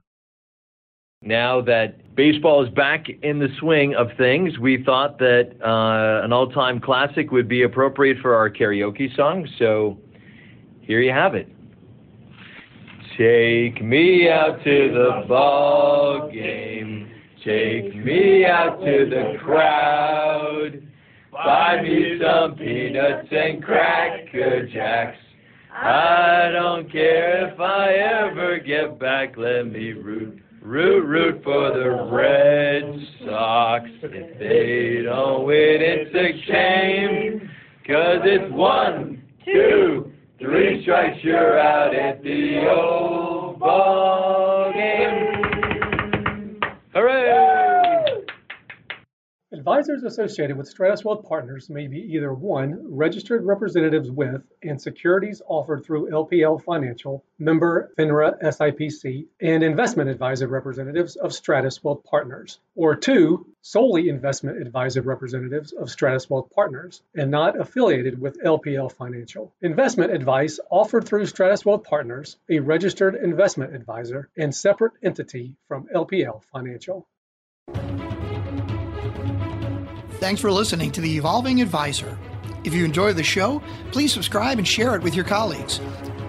now 1.21 1.59
that 1.61 2.15
baseball 2.15 2.63
is 2.63 2.69
back 2.73 3.07
in 3.23 3.39
the 3.39 3.49
swing 3.59 3.93
of 3.93 4.07
things, 4.17 4.57
we 4.57 4.83
thought 4.83 5.17
that 5.19 5.51
uh, 5.61 6.23
an 6.23 6.31
all 6.31 6.49
time 6.49 6.79
classic 6.79 7.31
would 7.31 7.49
be 7.49 7.63
appropriate 7.63 8.19
for 8.21 8.35
our 8.35 8.49
karaoke 8.49 9.13
song. 9.17 9.45
So 9.57 9.97
here 10.79 11.01
you 11.01 11.11
have 11.11 11.35
it. 11.35 11.49
Take 13.17 13.83
me 13.83 14.29
out 14.29 14.63
to 14.63 14.91
the 14.93 15.27
ball 15.27 16.29
game. 16.31 17.11
Take 17.43 17.93
me 17.93 18.45
out 18.45 18.79
to 18.79 19.09
the 19.09 19.37
crowd. 19.43 20.81
Buy 21.33 21.81
me 21.81 22.17
some 22.21 22.55
peanuts 22.55 23.27
and 23.29 23.61
cracker 23.61 24.67
jacks. 24.67 25.17
I 25.71 26.49
don't 26.51 26.91
care 26.91 27.51
if 27.51 27.59
I 27.59 27.93
ever 27.93 28.59
get 28.59 28.99
back. 28.99 29.37
Let 29.37 29.67
me 29.67 29.91
root 29.91 30.41
Root, 30.61 31.05
root 31.05 31.41
for 31.43 31.71
the 31.71 31.89
Red 32.11 32.83
Sox. 33.25 33.89
If 34.03 34.39
they 34.39 35.03
don't 35.03 35.45
win, 35.45 35.77
it's 35.79 36.13
a 36.13 36.51
shame. 36.51 37.49
Cause 37.87 38.19
it's 38.23 38.53
one, 38.53 39.23
two, 39.45 40.11
three 40.37 40.83
strikes, 40.83 41.17
you're 41.23 41.57
out 41.57 41.95
at 41.95 42.21
the 42.23 42.67
old 42.69 43.08
Advisors 49.59 50.03
associated 50.03 50.55
with 50.55 50.73
Stratos 50.73 51.03
Wealth 51.03 51.27
Partners 51.27 51.69
may 51.69 51.87
be 51.87 51.99
either 52.15 52.33
one, 52.33 52.95
registered 52.95 53.43
representatives 53.43 54.09
with 54.09 54.41
and 54.63 54.81
securities 54.81 55.41
offered 55.45 55.83
through 55.83 56.09
LPL 56.09 56.63
Financial, 56.63 57.25
member 57.39 57.91
FINRA 57.97 58.41
SIPC, 58.41 59.27
and 59.41 59.61
investment 59.61 60.09
advisor 60.09 60.47
representatives 60.47 61.17
of 61.17 61.31
Stratos 61.31 61.83
Wealth 61.83 62.05
Partners, 62.05 62.61
or 62.73 62.95
two, 62.95 63.47
solely 63.61 64.07
investment 64.07 64.61
advisor 64.61 65.01
representatives 65.01 65.73
of 65.73 65.89
Stratos 65.89 66.29
Wealth 66.29 66.49
Partners 66.55 67.01
and 67.13 67.29
not 67.29 67.59
affiliated 67.59 68.17
with 68.17 68.41
LPL 68.41 68.93
Financial. 68.93 69.53
Investment 69.61 70.13
advice 70.13 70.61
offered 70.71 71.03
through 71.03 71.25
Stratos 71.25 71.65
Wealth 71.65 71.83
Partners, 71.83 72.37
a 72.49 72.59
registered 72.59 73.15
investment 73.15 73.75
advisor 73.75 74.29
and 74.37 74.55
separate 74.55 74.93
entity 75.03 75.57
from 75.67 75.89
LPL 75.93 76.45
Financial. 76.45 77.05
Thanks 80.19 80.41
for 80.41 80.51
listening 80.51 80.91
to 80.91 81.01
The 81.01 81.15
Evolving 81.15 81.61
Advisor. 81.61 82.19
If 82.65 82.73
you 82.73 82.83
enjoy 82.83 83.13
the 83.13 83.23
show, 83.23 83.61
please 83.93 84.11
subscribe 84.11 84.57
and 84.57 84.67
share 84.67 84.93
it 84.95 85.01
with 85.01 85.15
your 85.15 85.23
colleagues. 85.23 85.79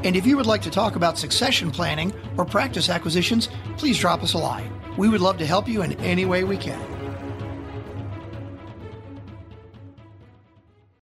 And 0.05 0.15
if 0.15 0.25
you 0.25 0.37
would 0.37 0.47
like 0.47 0.63
to 0.63 0.71
talk 0.71 0.95
about 0.95 1.19
succession 1.19 1.73
planning 1.73 2.13
or 2.39 2.45
practice 2.45 2.89
acquisitions, 2.89 3.49
please 3.79 3.99
drop 3.99 4.23
us 4.23 4.35
a 4.35 4.39
line. 4.39 4.73
We 4.97 5.09
would 5.09 5.21
love 5.21 5.39
to 5.39 5.47
help 5.47 5.67
you 5.67 5.83
in 5.83 5.95
any 5.95 6.25
way 6.25 6.45
we 6.45 6.57
can. 6.57 7.00